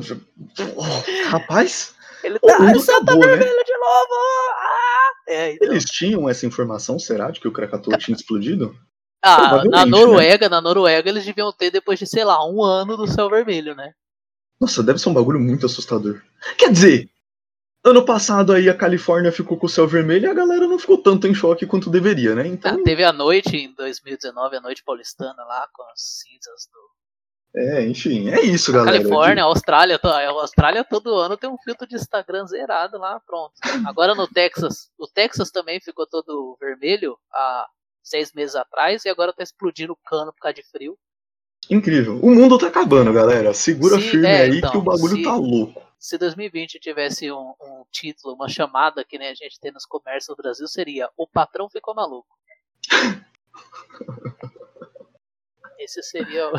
oh, 0.75 1.29
rapaz, 1.29 1.94
Ele 2.25 2.39
tá, 2.39 2.57
o 2.57 2.79
céu 2.79 3.05
tá 3.05 3.13
acabou, 3.13 3.27
né? 3.27 3.35
vermelho 3.35 3.63
de 3.63 3.77
novo! 3.77 4.13
Ah! 4.57 5.11
É, 5.27 5.53
então. 5.53 5.67
Eles 5.69 5.85
tinham 5.85 6.27
essa 6.27 6.45
informação, 6.45 6.97
será, 6.97 7.29
de 7.29 7.39
que 7.39 7.47
o 7.47 7.51
Krakatoa 7.51 7.97
tinha 7.97 8.15
explodido? 8.15 8.75
Ah, 9.23 9.63
na 9.65 9.85
né? 9.85 9.91
Noruega, 9.91 10.49
na 10.49 10.61
Noruega 10.61 11.09
eles 11.09 11.25
deviam 11.25 11.51
ter 11.51 11.71
depois 11.71 11.97
de, 11.97 12.05
sei 12.05 12.23
lá, 12.23 12.47
um 12.47 12.63
ano 12.63 12.95
do 12.95 13.07
céu 13.07 13.29
vermelho, 13.29 13.75
né? 13.75 13.93
Nossa, 14.59 14.83
deve 14.83 14.99
ser 14.99 15.09
um 15.09 15.13
bagulho 15.13 15.39
muito 15.39 15.65
assustador. 15.65 16.21
Quer 16.57 16.71
dizer, 16.71 17.09
ano 17.83 18.05
passado 18.05 18.53
aí 18.53 18.69
a 18.69 18.77
Califórnia 18.77 19.31
ficou 19.31 19.57
com 19.57 19.65
o 19.65 19.69
céu 19.69 19.87
vermelho 19.87 20.25
e 20.25 20.29
a 20.29 20.33
galera 20.33 20.67
não 20.67 20.79
ficou 20.79 20.97
tanto 20.97 21.27
em 21.27 21.33
choque 21.33 21.65
quanto 21.65 21.89
deveria, 21.89 22.35
né? 22.35 22.47
Então, 22.47 22.79
Ah, 22.79 22.83
teve 22.83 23.03
a 23.03 23.11
noite 23.11 23.55
em 23.57 23.73
2019, 23.73 24.57
a 24.57 24.61
noite 24.61 24.83
paulistana 24.83 25.43
lá, 25.43 25.67
com 25.73 25.83
as 25.83 26.01
cinzas 26.01 26.67
do. 26.71 26.94
É, 27.55 27.85
enfim, 27.87 28.29
é 28.29 28.41
isso, 28.41 28.71
galera. 28.73 28.97
Califórnia, 28.97 29.43
a 29.43 29.47
Austrália, 29.47 29.97
to- 29.99 30.07
a 30.07 30.27
Austrália 30.29 30.83
todo 30.83 31.15
ano 31.15 31.37
tem 31.37 31.49
um 31.49 31.57
filtro 31.57 31.87
de 31.87 31.95
Instagram 31.95 32.45
zerado 32.47 32.97
lá, 32.97 33.19
pronto. 33.25 33.53
Agora 33.87 34.13
no 34.15 34.27
Texas, 34.27 34.89
o 34.97 35.07
Texas 35.07 35.51
também 35.51 35.79
ficou 35.79 36.05
todo 36.05 36.57
vermelho 36.59 37.17
há 37.31 37.67
seis 38.03 38.33
meses 38.33 38.55
atrás 38.55 39.05
e 39.05 39.09
agora 39.09 39.33
tá 39.33 39.41
explodindo 39.43 39.93
o 39.93 39.97
cano 40.07 40.31
por 40.33 40.39
causa 40.39 40.55
de 40.55 40.63
frio. 40.63 40.97
Incrível. 41.69 42.19
O 42.21 42.29
mundo 42.29 42.57
tá 42.59 42.67
acabando, 42.67 43.11
galera. 43.11 43.53
Segura 43.53 43.95
Sim, 43.95 44.01
firme 44.09 44.27
é, 44.27 44.41
aí 44.43 44.57
então, 44.57 44.69
que 44.71 44.77
o 44.77 44.81
bagulho 44.81 45.15
se- 45.15 45.23
tá 45.23 45.35
louco. 45.35 45.81
Se 45.97 46.17
2020 46.19 46.77
tivesse 46.79 47.31
um, 47.31 47.53
um 47.59 47.83
título, 47.91 48.35
uma 48.35 48.47
chamada 48.47 49.03
que 49.03 49.17
nem 49.17 49.29
a 49.29 49.33
gente 49.33 49.59
tem 49.59 49.71
nos 49.71 49.85
comércios 49.85 50.35
do 50.35 50.41
Brasil, 50.41 50.67
seria 50.67 51.09
O 51.17 51.25
Patrão 51.25 51.67
Ficou 51.69 51.95
Maluco. 51.95 52.27
Esse 55.79 56.01
seria 56.03 56.47
o. 56.49 56.53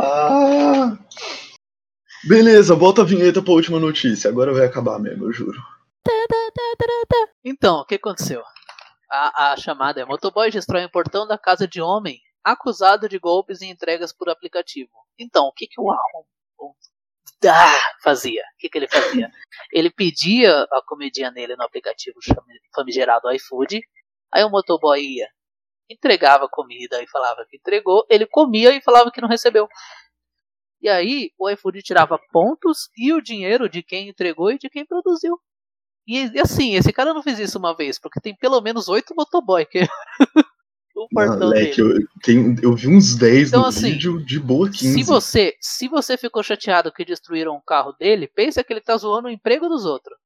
Ah! 0.00 0.96
Beleza, 2.24 2.76
bota 2.76 3.02
a 3.02 3.04
vinheta 3.04 3.42
pra 3.42 3.52
última 3.52 3.80
notícia. 3.80 4.30
Agora 4.30 4.52
vai 4.52 4.66
acabar 4.66 4.98
mesmo, 4.98 5.24
eu 5.24 5.32
juro. 5.32 5.58
Então, 7.44 7.80
o 7.80 7.84
que 7.84 7.96
aconteceu? 7.96 8.42
A, 9.10 9.52
a 9.52 9.56
chamada 9.56 10.00
é: 10.00 10.04
motoboy 10.04 10.50
destrói 10.50 10.84
um 10.84 10.90
portão 10.90 11.26
da 11.26 11.38
casa 11.38 11.66
de 11.66 11.80
homem 11.80 12.20
acusado 12.44 13.08
de 13.08 13.18
golpes 13.18 13.60
e 13.60 13.66
entregas 13.66 14.12
por 14.12 14.28
aplicativo. 14.28 14.90
Então, 15.18 15.46
o 15.46 15.52
que, 15.52 15.66
que 15.66 15.80
o 15.80 15.90
Arron 15.90 16.24
fazia? 18.02 18.42
O 18.42 18.58
que, 18.58 18.68
que 18.68 18.78
ele 18.78 18.88
fazia? 18.88 19.30
Ele 19.72 19.90
pedia 19.90 20.62
a 20.62 20.82
comidinha 20.86 21.30
nele 21.30 21.56
no 21.56 21.64
aplicativo 21.64 22.18
famigerado 22.74 23.30
iFood, 23.32 23.80
aí 24.32 24.44
o 24.44 24.50
motoboy 24.50 25.00
ia, 25.00 25.28
entregava 25.88 26.48
comida 26.48 27.02
e 27.02 27.08
falava 27.08 27.44
que 27.48 27.56
entregou, 27.56 28.04
ele 28.10 28.26
comia 28.26 28.74
e 28.74 28.80
falava 28.82 29.10
que 29.10 29.20
não 29.20 29.28
recebeu. 29.28 29.68
E 30.80 30.88
aí 30.88 31.30
o 31.38 31.48
iFood 31.50 31.82
tirava 31.82 32.18
pontos 32.30 32.88
e 32.96 33.12
o 33.12 33.20
dinheiro 33.20 33.68
de 33.68 33.82
quem 33.82 34.08
entregou 34.08 34.50
e 34.52 34.58
de 34.58 34.68
quem 34.70 34.86
produziu. 34.86 35.38
E, 36.06 36.26
e 36.34 36.40
assim, 36.40 36.74
esse 36.74 36.92
cara 36.92 37.12
não 37.12 37.22
fez 37.22 37.38
isso 37.38 37.58
uma 37.58 37.74
vez, 37.76 37.98
porque 37.98 38.20
tem 38.20 38.34
pelo 38.34 38.60
menos 38.60 38.88
oito 38.88 39.14
motoboy 39.14 39.66
que 39.66 39.80
o 40.96 41.08
portão 41.08 41.50
dele. 41.50 41.74
eu, 41.80 42.08
tem- 42.22 42.56
eu 42.62 42.74
vi 42.74 42.88
uns 42.88 43.14
10 43.16 43.48
Então, 43.48 43.62
no 43.62 43.66
assim, 43.68 43.92
vídeo 43.92 44.24
de 44.24 44.38
boa 44.40 44.68
15. 44.70 44.92
Se 44.94 45.02
você, 45.02 45.56
se 45.60 45.88
você 45.88 46.16
ficou 46.16 46.42
chateado 46.42 46.92
que 46.92 47.04
destruíram 47.04 47.54
o 47.54 47.62
carro 47.62 47.92
dele, 47.92 48.26
pensa 48.28 48.62
que 48.64 48.72
ele 48.72 48.80
tá 48.80 48.96
zoando 48.96 49.28
o 49.28 49.30
emprego 49.30 49.68
dos 49.68 49.84
outros. 49.84 50.16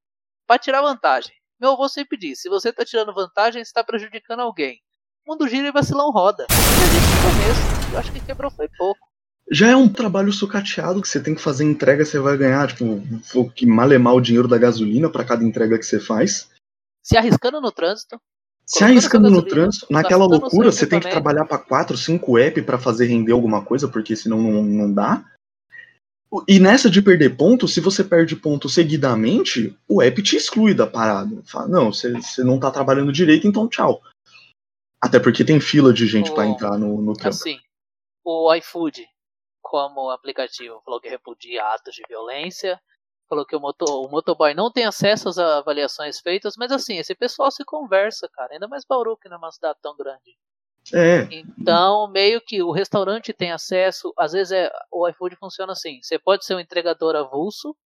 Pra 0.46 0.58
tirar 0.58 0.82
vantagem. 0.82 1.32
Meu 1.60 1.72
avô 1.72 1.88
sempre 1.88 2.18
diz, 2.18 2.40
se 2.40 2.48
você 2.48 2.72
tá 2.72 2.84
tirando 2.84 3.14
vantagem, 3.14 3.64
você 3.64 3.72
tá 3.72 3.82
prejudicando 3.84 4.40
alguém. 4.40 4.80
Mundo 5.26 5.48
gira 5.48 5.68
e 5.68 5.72
vacilão 5.72 6.10
roda. 6.10 6.46
E 6.50 6.54
gente 6.54 7.06
no 7.14 7.30
começo, 7.30 7.92
eu 7.92 7.98
acho 7.98 8.12
que 8.12 8.20
quebrou 8.20 8.50
foi 8.50 8.68
pouco. 8.76 9.00
Já 9.50 9.68
é 9.68 9.76
um 9.76 9.88
trabalho 9.88 10.32
sucateado 10.32 11.00
que 11.00 11.08
você 11.08 11.20
tem 11.20 11.34
que 11.34 11.40
fazer 11.40 11.64
entrega, 11.64 12.04
você 12.04 12.18
vai 12.18 12.36
ganhar, 12.36 12.66
tipo, 12.68 13.00
o 13.34 13.48
que 13.48 13.64
malemar 13.64 14.14
o 14.14 14.20
dinheiro 14.20 14.48
da 14.48 14.58
gasolina 14.58 15.08
pra 15.08 15.24
cada 15.24 15.44
entrega 15.44 15.78
que 15.78 15.84
você 15.84 16.00
faz. 16.00 16.48
Se 17.02 17.16
arriscando 17.16 17.60
no 17.60 17.70
trânsito, 17.70 18.20
Se 18.66 18.82
arriscando 18.82 19.30
no 19.30 19.42
trânsito, 19.42 19.86
naquela 19.90 20.24
loucura, 20.24 20.72
você 20.72 20.86
tem 20.86 20.98
que 20.98 21.10
trabalhar 21.10 21.44
pra 21.44 21.58
4, 21.58 21.96
5 21.96 22.38
app 22.38 22.62
pra 22.62 22.78
fazer 22.78 23.06
render 23.06 23.32
alguma 23.32 23.62
coisa, 23.64 23.86
porque 23.86 24.16
senão 24.16 24.42
não, 24.42 24.62
não 24.62 24.92
dá. 24.92 25.24
E 26.48 26.58
nessa 26.58 26.88
de 26.88 27.02
perder 27.02 27.36
ponto, 27.36 27.68
se 27.68 27.78
você 27.78 28.02
perde 28.02 28.34
ponto 28.34 28.68
seguidamente, 28.68 29.76
o 29.86 30.00
app 30.00 30.22
te 30.22 30.34
exclui 30.36 30.72
da 30.72 30.86
parada. 30.86 31.42
Fala, 31.44 31.68
não, 31.68 31.92
você, 31.92 32.10
você 32.12 32.42
não 32.42 32.58
tá 32.58 32.70
trabalhando 32.70 33.12
direito, 33.12 33.46
então 33.46 33.68
tchau. 33.68 34.02
Até 35.02 35.18
porque 35.18 35.44
tem 35.44 35.60
fila 35.60 35.92
de 35.92 36.06
gente 36.06 36.32
pra 36.32 36.44
O- 36.44 36.46
entrar 36.46 36.78
no, 36.78 37.02
no 37.02 37.12
trampo. 37.14 37.30
assim, 37.34 37.58
o 38.24 38.54
iFood, 38.54 39.04
como 39.60 40.10
aplicativo, 40.10 40.80
falou 40.84 41.00
que 41.00 41.08
repudia 41.08 41.64
atos 41.74 41.94
de 41.94 42.02
violência, 42.08 42.80
falou 43.28 43.44
que 43.44 43.56
o, 43.56 43.60
moto, 43.60 43.82
o 43.84 44.08
motoboy 44.08 44.54
não 44.54 44.70
tem 44.70 44.84
acesso 44.84 45.28
às 45.28 45.38
avaliações 45.38 46.20
feitas, 46.20 46.54
mas 46.56 46.70
assim, 46.70 46.98
esse 46.98 47.14
pessoal 47.14 47.50
se 47.50 47.64
conversa, 47.64 48.28
cara, 48.32 48.52
ainda 48.52 48.68
mais 48.68 48.84
Bauru, 48.84 49.16
que 49.16 49.28
não 49.28 49.36
é 49.36 49.38
uma 49.38 49.50
cidade 49.50 49.78
tão 49.82 49.96
grande. 49.96 50.36
É, 50.94 51.22
Então, 51.32 52.08
meio 52.08 52.40
que 52.40 52.62
o 52.62 52.70
restaurante 52.70 53.32
tem 53.32 53.50
acesso, 53.50 54.12
às 54.16 54.32
vezes 54.32 54.52
é, 54.52 54.70
o 54.90 55.08
iFood 55.08 55.34
funciona 55.36 55.72
assim, 55.72 56.00
você 56.02 56.18
pode 56.18 56.44
ser 56.44 56.54
um 56.54 56.60
entregador 56.60 57.16
avulso, 57.16 57.76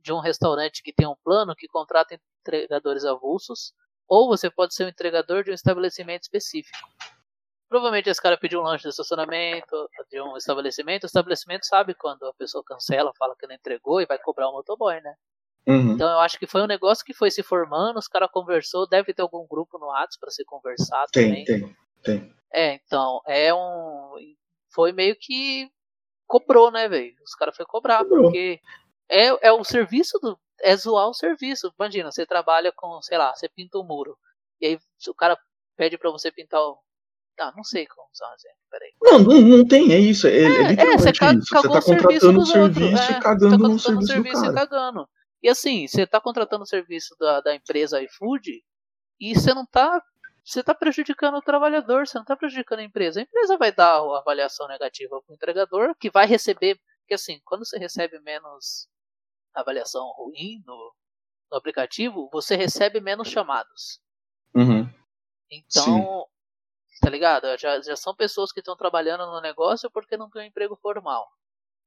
de 0.00 0.12
um 0.12 0.20
restaurante 0.20 0.82
que 0.82 0.92
tem 0.92 1.06
um 1.06 1.16
plano 1.24 1.54
que 1.56 1.66
contrata 1.66 2.18
entregadores 2.42 3.04
avulsos, 3.04 3.72
ou 4.08 4.28
você 4.28 4.50
pode 4.50 4.74
ser 4.74 4.84
um 4.84 4.88
entregador 4.88 5.44
de 5.44 5.50
um 5.50 5.54
estabelecimento 5.54 6.22
específico. 6.22 6.78
Provavelmente 7.68 8.08
esse 8.08 8.20
cara 8.20 8.36
pediu 8.36 8.60
um 8.60 8.64
lanche 8.64 8.84
de 8.84 8.90
estacionamento 8.90 9.88
de 10.10 10.20
um 10.20 10.36
estabelecimento, 10.36 11.04
o 11.04 11.06
estabelecimento 11.06 11.66
sabe 11.66 11.94
quando 11.94 12.24
a 12.24 12.34
pessoa 12.34 12.62
cancela, 12.64 13.12
fala 13.18 13.34
que 13.38 13.46
não 13.46 13.54
entregou 13.54 14.00
e 14.00 14.06
vai 14.06 14.18
cobrar 14.18 14.48
o 14.48 14.52
motoboy, 14.52 15.00
né? 15.00 15.14
Uhum. 15.66 15.92
Então 15.92 16.10
eu 16.10 16.20
acho 16.20 16.38
que 16.38 16.46
foi 16.46 16.62
um 16.62 16.66
negócio 16.66 17.04
que 17.04 17.14
foi 17.14 17.30
se 17.30 17.42
formando, 17.42 17.98
os 17.98 18.06
caras 18.06 18.30
conversou, 18.30 18.86
deve 18.86 19.14
ter 19.14 19.22
algum 19.22 19.46
grupo 19.46 19.78
no 19.78 19.86
WhatsApp 19.86 20.20
para 20.20 20.30
se 20.30 20.44
conversar 20.44 21.06
Tem, 21.10 21.28
também. 21.28 21.44
tem, 21.44 21.76
tem. 22.02 22.34
É, 22.52 22.74
então, 22.74 23.20
é 23.26 23.52
um. 23.52 24.14
Foi 24.70 24.92
meio 24.92 25.16
que 25.18 25.68
cobrou, 26.26 26.70
né, 26.70 26.88
velho? 26.88 27.14
Os 27.24 27.34
caras 27.34 27.56
foi 27.56 27.66
cobrar, 27.66 27.98
Cobrou. 28.04 28.24
porque 28.24 28.60
é, 29.08 29.48
é 29.48 29.52
o 29.52 29.64
serviço 29.64 30.18
do. 30.20 30.38
É 30.60 30.76
zoar 30.76 31.08
o 31.08 31.14
serviço. 31.14 31.72
Imagina, 31.78 32.10
você 32.10 32.24
trabalha 32.24 32.72
com, 32.74 33.00
sei 33.02 33.18
lá, 33.18 33.34
você 33.34 33.48
pinta 33.48 33.78
um 33.78 33.84
muro. 33.84 34.16
E 34.60 34.66
aí 34.66 34.78
o 35.08 35.14
cara 35.14 35.38
pede 35.76 35.98
pra 35.98 36.10
você 36.10 36.30
pintar 36.30 36.60
o. 36.60 36.78
Ah, 37.38 37.52
não 37.56 37.64
sei 37.64 37.84
como 37.86 38.08
usar 38.12 38.30
um 38.30 38.34
exemplo, 38.34 38.58
peraí. 38.70 38.92
Não, 39.02 39.18
não, 39.18 39.58
não 39.58 39.66
tem, 39.66 39.92
é 39.92 39.98
isso. 39.98 40.28
É, 40.28 40.30
é, 40.30 40.44
É, 40.44 40.68
literalmente 40.68 41.02
você 41.02 41.10
isso. 41.10 41.44
Você 41.46 41.68
tá 41.68 41.78
o 41.78 41.82
serviço 41.82 42.32
contratando 42.32 42.38
outros, 42.38 42.48
serviço 42.48 42.84
é, 42.84 42.94
e 42.94 42.98
Você 42.98 43.20
cagando 43.20 43.50
tá 43.50 43.56
no 43.56 43.74
contratando 43.74 44.06
serviço 44.06 44.06
serviço 44.06 44.44
e 44.44 44.54
cagando. 44.54 45.08
E 45.42 45.48
assim, 45.48 45.86
você 45.86 46.06
tá 46.06 46.20
contratando 46.20 46.62
o 46.62 46.66
serviço 46.66 47.16
da, 47.18 47.40
da 47.40 47.54
empresa 47.54 48.00
iFood 48.02 48.62
e 49.20 49.34
você 49.34 49.52
não 49.52 49.66
tá. 49.66 50.02
Você 50.44 50.62
tá 50.62 50.74
prejudicando 50.74 51.36
o 51.36 51.42
trabalhador, 51.42 52.06
você 52.06 52.18
não 52.18 52.24
tá 52.24 52.36
prejudicando 52.36 52.80
a 52.80 52.84
empresa. 52.84 53.18
A 53.20 53.22
empresa 53.22 53.56
vai 53.56 53.72
dar 53.72 53.96
a 53.98 54.18
avaliação 54.18 54.68
negativa 54.68 55.20
pro 55.22 55.34
entregador, 55.34 55.94
que 55.98 56.10
vai 56.10 56.26
receber. 56.26 56.78
Porque 57.00 57.14
assim, 57.14 57.40
quando 57.44 57.66
você 57.66 57.78
recebe 57.78 58.20
menos 58.20 58.88
avaliação 59.54 60.10
ruim 60.12 60.62
no, 60.66 60.94
no 61.50 61.56
aplicativo, 61.56 62.28
você 62.32 62.56
recebe 62.56 63.00
menos 63.00 63.28
chamados. 63.28 64.00
Uhum. 64.54 64.88
Então, 65.50 66.26
tá 67.00 67.10
ligado? 67.10 67.46
Já, 67.58 67.80
já 67.80 67.96
são 67.96 68.14
pessoas 68.14 68.52
que 68.52 68.60
estão 68.60 68.76
trabalhando 68.76 69.26
no 69.26 69.40
negócio 69.40 69.90
porque 69.90 70.16
não 70.16 70.30
tem 70.30 70.42
um 70.42 70.46
emprego 70.46 70.76
formal. 70.76 71.28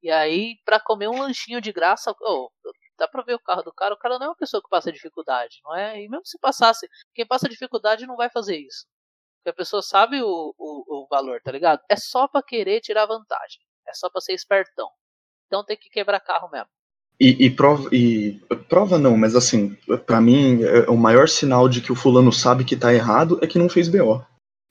E 0.01 0.11
aí, 0.11 0.57
pra 0.63 0.80
comer 0.80 1.07
um 1.07 1.20
lanchinho 1.20 1.59
de 1.59 1.72
graça, 1.72 2.15
oh, 2.22 2.51
dá 2.97 3.07
pra 3.07 3.24
ver 3.24 3.36
o 3.36 3.39
carro 3.39 3.63
do 3.63 3.74
cara, 3.74 3.93
o 3.93 3.97
cara 3.97 4.20
não 4.20 4.28
é 4.28 4.30
uma 4.30 4.36
pessoa 4.36 4.61
que 4.61 4.70
passa 4.70 4.91
dificuldade, 4.91 5.59
não 5.63 5.76
é? 5.76 6.01
E 6.01 6.07
mesmo 6.07 6.26
se 6.26 6.38
passasse, 6.39 6.88
quem 7.13 7.26
passa 7.26 7.49
dificuldade 7.49 8.05
não 8.05 8.15
vai 8.15 8.30
fazer 8.30 8.57
isso. 8.57 8.86
Porque 9.38 9.49
a 9.49 9.53
pessoa 9.53 9.82
sabe 9.82 10.22
o, 10.22 10.53
o, 10.57 11.03
o 11.03 11.07
valor, 11.09 11.41
tá 11.41 11.51
ligado? 11.51 11.82
É 11.89 11.95
só 11.95 12.28
pra 12.28 12.43
querer 12.43 12.82
tirar 12.82 13.05
vantagem. 13.05 13.61
É 13.88 13.93
só 13.93 14.09
pra 14.09 14.22
ser 14.22 14.34
espertão. 14.34 14.91
Então 15.47 15.63
tem 15.63 15.78
que 15.78 15.89
quebrar 15.89 16.20
carro 16.20 16.49
mesmo. 16.49 16.70
E, 17.20 17.45
e 17.45 17.49
prova, 17.49 17.89
e 17.91 18.39
prova 18.70 18.99
não, 18.99 19.18
mas 19.18 19.36
assim, 19.36 19.76
pra 20.05 20.22
mim, 20.22 20.61
é, 20.63 20.88
o 20.89 20.95
maior 20.95 21.28
sinal 21.28 21.68
de 21.68 21.82
que 21.82 21.91
o 21.91 21.95
fulano 21.95 22.32
sabe 22.32 22.63
que 22.63 22.76
tá 22.76 22.93
errado 22.93 23.39
é 23.41 23.47
que 23.47 23.57
não 23.57 23.68
fez 23.68 23.88
BO. 23.89 24.22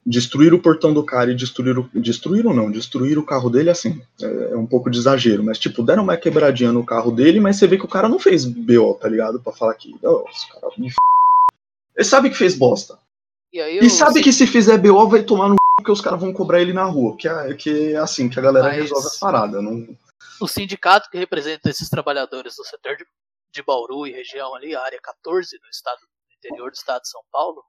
Destruir 0.08 0.54
o 0.54 0.60
portão 0.60 0.94
do 0.94 1.02
cara 1.02 1.32
e 1.32 1.34
destruir 1.34 1.76
o. 1.76 1.90
Destruir 1.92 2.46
ou 2.46 2.54
não? 2.54 2.70
Destruir 2.70 3.18
o 3.18 3.24
carro 3.24 3.50
dele, 3.50 3.70
assim, 3.70 4.00
é, 4.22 4.52
é 4.52 4.56
um 4.56 4.64
pouco 4.64 4.88
de 4.88 4.96
exagero. 4.98 5.42
Mas, 5.42 5.58
tipo, 5.58 5.82
deram 5.82 6.04
uma 6.04 6.16
quebradinha 6.16 6.70
no 6.72 6.84
carro 6.86 7.10
dele, 7.10 7.40
mas 7.40 7.56
você 7.56 7.66
vê 7.66 7.76
que 7.76 7.84
o 7.84 7.88
cara 7.88 8.08
não 8.08 8.20
fez 8.20 8.44
BO, 8.44 8.94
tá 8.94 9.08
ligado? 9.08 9.40
Pra 9.40 9.52
falar 9.52 9.74
que. 9.74 9.96
"Oh, 10.04 10.24
esse 10.30 10.48
cara 10.52 10.68
me 10.78 10.86
f... 10.86 10.94
Ele 11.96 12.04
sabe 12.04 12.30
que 12.30 12.36
fez 12.36 12.54
bosta. 12.56 12.96
E 13.52 13.60
aí 13.60 13.78
E 13.78 13.90
sabe 13.90 14.22
que 14.22 14.32
se 14.32 14.46
fizer 14.46 14.78
BO 14.78 15.08
vai 15.08 15.24
tomar 15.24 15.48
no 15.48 15.54
c... 15.54 15.58
porque 15.78 15.90
os 15.90 16.00
caras 16.00 16.20
vão 16.20 16.32
cobrar 16.32 16.60
ele 16.62 16.72
na 16.72 16.84
rua. 16.84 17.16
Que 17.16 17.26
é, 17.26 17.54
que 17.54 17.92
é 17.94 17.96
assim 17.96 18.28
que 18.28 18.38
a 18.38 18.42
galera 18.42 18.68
Mas- 18.68 18.76
resolve 18.76 19.08
as 19.08 19.18
paradas. 19.18 19.60
Não... 19.60 19.88
o 20.40 20.48
sindicato 20.48 21.10
que 21.10 21.18
representa 21.18 21.70
esses 21.70 21.88
trabalhadores 21.88 22.56
do 22.56 22.64
setor 22.64 22.96
de, 22.96 23.06
de 23.50 23.62
Bauru 23.62 24.06
e 24.06 24.12
região 24.12 24.54
ali, 24.54 24.74
a 24.74 24.82
área 24.82 25.00
14 25.00 25.58
do 25.58 25.68
estado 25.68 25.98
do 26.00 26.34
interior 26.34 26.70
do 26.70 26.74
estado 26.74 27.02
de 27.02 27.08
São 27.08 27.22
Paulo, 27.30 27.62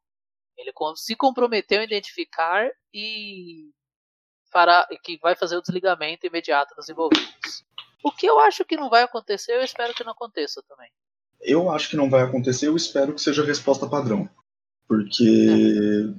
ele 0.58 0.72
se 0.96 1.16
comprometeu 1.16 1.80
a 1.80 1.84
identificar 1.84 2.70
e 2.94 3.70
fará 4.52 4.88
que 5.04 5.18
vai 5.20 5.36
fazer 5.36 5.56
o 5.58 5.62
desligamento 5.62 6.26
imediato 6.26 6.74
dos 6.76 6.90
envolvidos. 6.90 7.64
O 8.04 8.12
que 8.12 8.26
eu 8.26 8.40
acho 8.40 8.66
que 8.66 8.76
não 8.76 8.90
vai 8.90 9.04
acontecer, 9.04 9.54
eu 9.54 9.62
espero 9.62 9.94
que 9.94 10.04
não 10.04 10.12
aconteça 10.14 10.64
também. 10.68 10.90
Eu 11.42 11.70
acho 11.70 11.90
que 11.90 11.96
não 11.96 12.10
vai 12.10 12.24
acontecer, 12.24 12.68
eu 12.68 12.76
espero 12.76 13.14
que 13.14 13.22
seja 13.22 13.44
a 13.44 13.46
resposta 13.46 13.88
padrão. 13.88 14.30
Porque 14.88 16.14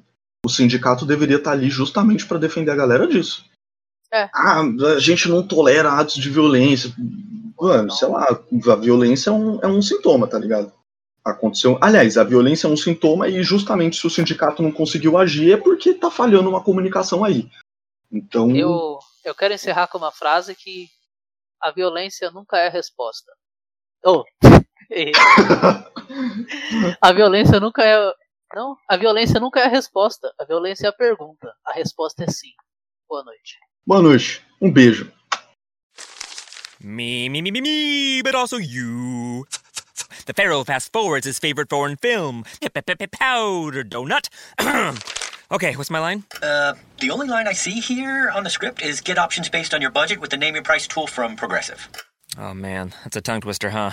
o 0.45 0.49
sindicato 0.49 1.05
deveria 1.05 1.37
estar 1.37 1.53
ali 1.53 1.69
justamente 1.69 2.27
para 2.27 2.39
defender 2.39 2.71
a 2.71 2.77
galera 2.77 3.07
disso. 3.07 3.45
É. 4.13 4.29
Ah, 4.35 4.61
a 4.61 4.99
gente 4.99 5.29
não 5.29 5.47
tolera 5.47 5.93
atos 5.93 6.15
de 6.15 6.31
violência. 6.31 6.93
Mano, 7.61 7.91
sei 7.91 8.09
lá, 8.09 8.25
a 8.25 8.77
violência 8.77 9.31
é 9.31 9.33
um, 9.33 9.61
é 9.63 9.67
um 9.67 9.83
sintoma, 9.83 10.27
tá 10.27 10.39
ligado? 10.39 10.73
Aconteceu. 11.25 11.77
Aliás, 11.81 12.17
a 12.17 12.25
violência 12.25 12.67
é 12.67 12.71
um 12.71 12.77
sintoma 12.77 13.29
e 13.29 13.43
justamente 13.43 13.97
se 13.97 14.07
o 14.07 14.11
sindicato 14.11 14.63
não 14.63 14.73
conseguiu 14.73 15.19
agir 15.19 15.53
é 15.53 15.57
porque 15.57 15.93
tá 15.93 16.11
falhando 16.11 16.49
uma 16.49 16.63
comunicação 16.63 17.25
aí. 17.25 17.51
Então. 18.11 18.55
Eu, 18.57 18.99
eu 19.25 19.35
quero 19.35 19.53
encerrar 19.53 19.89
com 19.89 19.99
uma 19.99 20.13
frase 20.13 20.55
que 20.55 20.89
a 21.61 21.71
violência 21.71 22.31
nunca 22.31 22.57
é 22.57 22.69
a 22.69 22.71
resposta. 22.71 23.31
Oh, 24.05 24.25
a 27.03 27.13
violência 27.13 27.61
nunca 27.61 27.85
é. 27.85 28.13
Não, 28.55 28.79
a 28.89 28.97
violência 28.97 29.39
nunca 29.39 29.61
é 29.61 29.65
a 29.65 29.69
resposta. 29.69 30.33
A 30.39 30.45
violência 30.45 30.87
é 30.87 30.89
a 30.89 30.93
pergunta. 30.93 31.55
A 31.67 31.73
resposta 31.73 32.25
é 32.25 32.29
sim. 32.29 32.53
Boa 33.07 33.23
noite. 33.23 33.59
Boa 33.89 34.03
noite. 34.03 34.43
Um 34.61 34.71
beijo. 34.71 35.11
Me, 36.79 37.31
me, 37.31 37.41
me, 37.41 37.51
me, 37.51 37.63
me, 37.63 38.21
but 38.21 38.35
also 38.35 38.59
you. 38.59 39.47
The 40.27 40.35
Pharaoh 40.35 40.63
fast 40.63 40.93
forwards 40.93 41.25
his 41.25 41.39
favorite 41.39 41.71
foreign 41.71 41.97
film, 41.97 42.45
Powder 43.07 43.83
Donut. 43.83 44.29
okay, 45.51 45.75
what's 45.75 45.89
my 45.89 46.01
line? 46.01 46.25
Uh, 46.43 46.75
the 47.01 47.09
only 47.11 47.29
line 47.29 47.49
I 47.49 47.55
see 47.55 47.81
here 47.81 48.29
on 48.29 48.45
the 48.45 48.51
script 48.51 48.83
is 48.83 49.01
get 49.01 49.17
options 49.17 49.49
based 49.49 49.73
on 49.73 49.81
your 49.81 49.91
budget 49.91 50.21
with 50.21 50.29
the 50.29 50.37
name 50.37 50.55
your 50.55 50.65
price 50.65 50.87
tool 50.87 51.07
from 51.07 51.35
Progressive. 51.35 51.89
Oh 52.37 52.53
man, 52.53 52.93
that's 53.05 53.17
a 53.17 53.23
tongue 53.23 53.41
twister, 53.41 53.71
huh? 53.71 53.93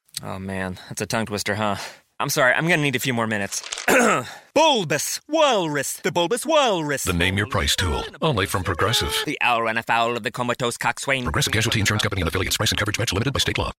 Oh 0.23 0.39
man, 0.39 0.79
that's 0.89 1.01
a 1.01 1.05
tongue 1.05 1.25
twister, 1.25 1.55
huh? 1.55 1.77
I'm 2.19 2.29
sorry, 2.29 2.53
I'm 2.53 2.67
gonna 2.67 2.81
need 2.81 2.95
a 2.95 2.99
few 2.99 3.13
more 3.13 3.27
minutes. 3.27 3.63
bulbous 4.53 5.19
Walrus, 5.27 5.93
the 5.93 6.11
Bulbous 6.11 6.45
Walrus. 6.45 7.03
The 7.03 7.13
Name 7.13 7.37
Your 7.37 7.47
Price 7.47 7.75
tool. 7.75 8.03
Only 8.21 8.45
from 8.45 8.63
Progressive. 8.63 9.15
The 9.25 9.37
owl 9.41 9.63
ran 9.63 9.77
afoul 9.77 10.17
of 10.17 10.23
the 10.23 10.31
comatose 10.31 10.77
coxswain. 10.77 11.23
Progressive 11.23 11.53
Casualty 11.53 11.79
Insurance 11.79 12.03
Company 12.03 12.21
and 12.21 12.27
affiliates. 12.27 12.57
Price 12.57 12.71
and 12.71 12.77
coverage 12.77 12.99
match 12.99 13.13
limited 13.13 13.33
by 13.33 13.39
state 13.39 13.57
law. 13.57 13.69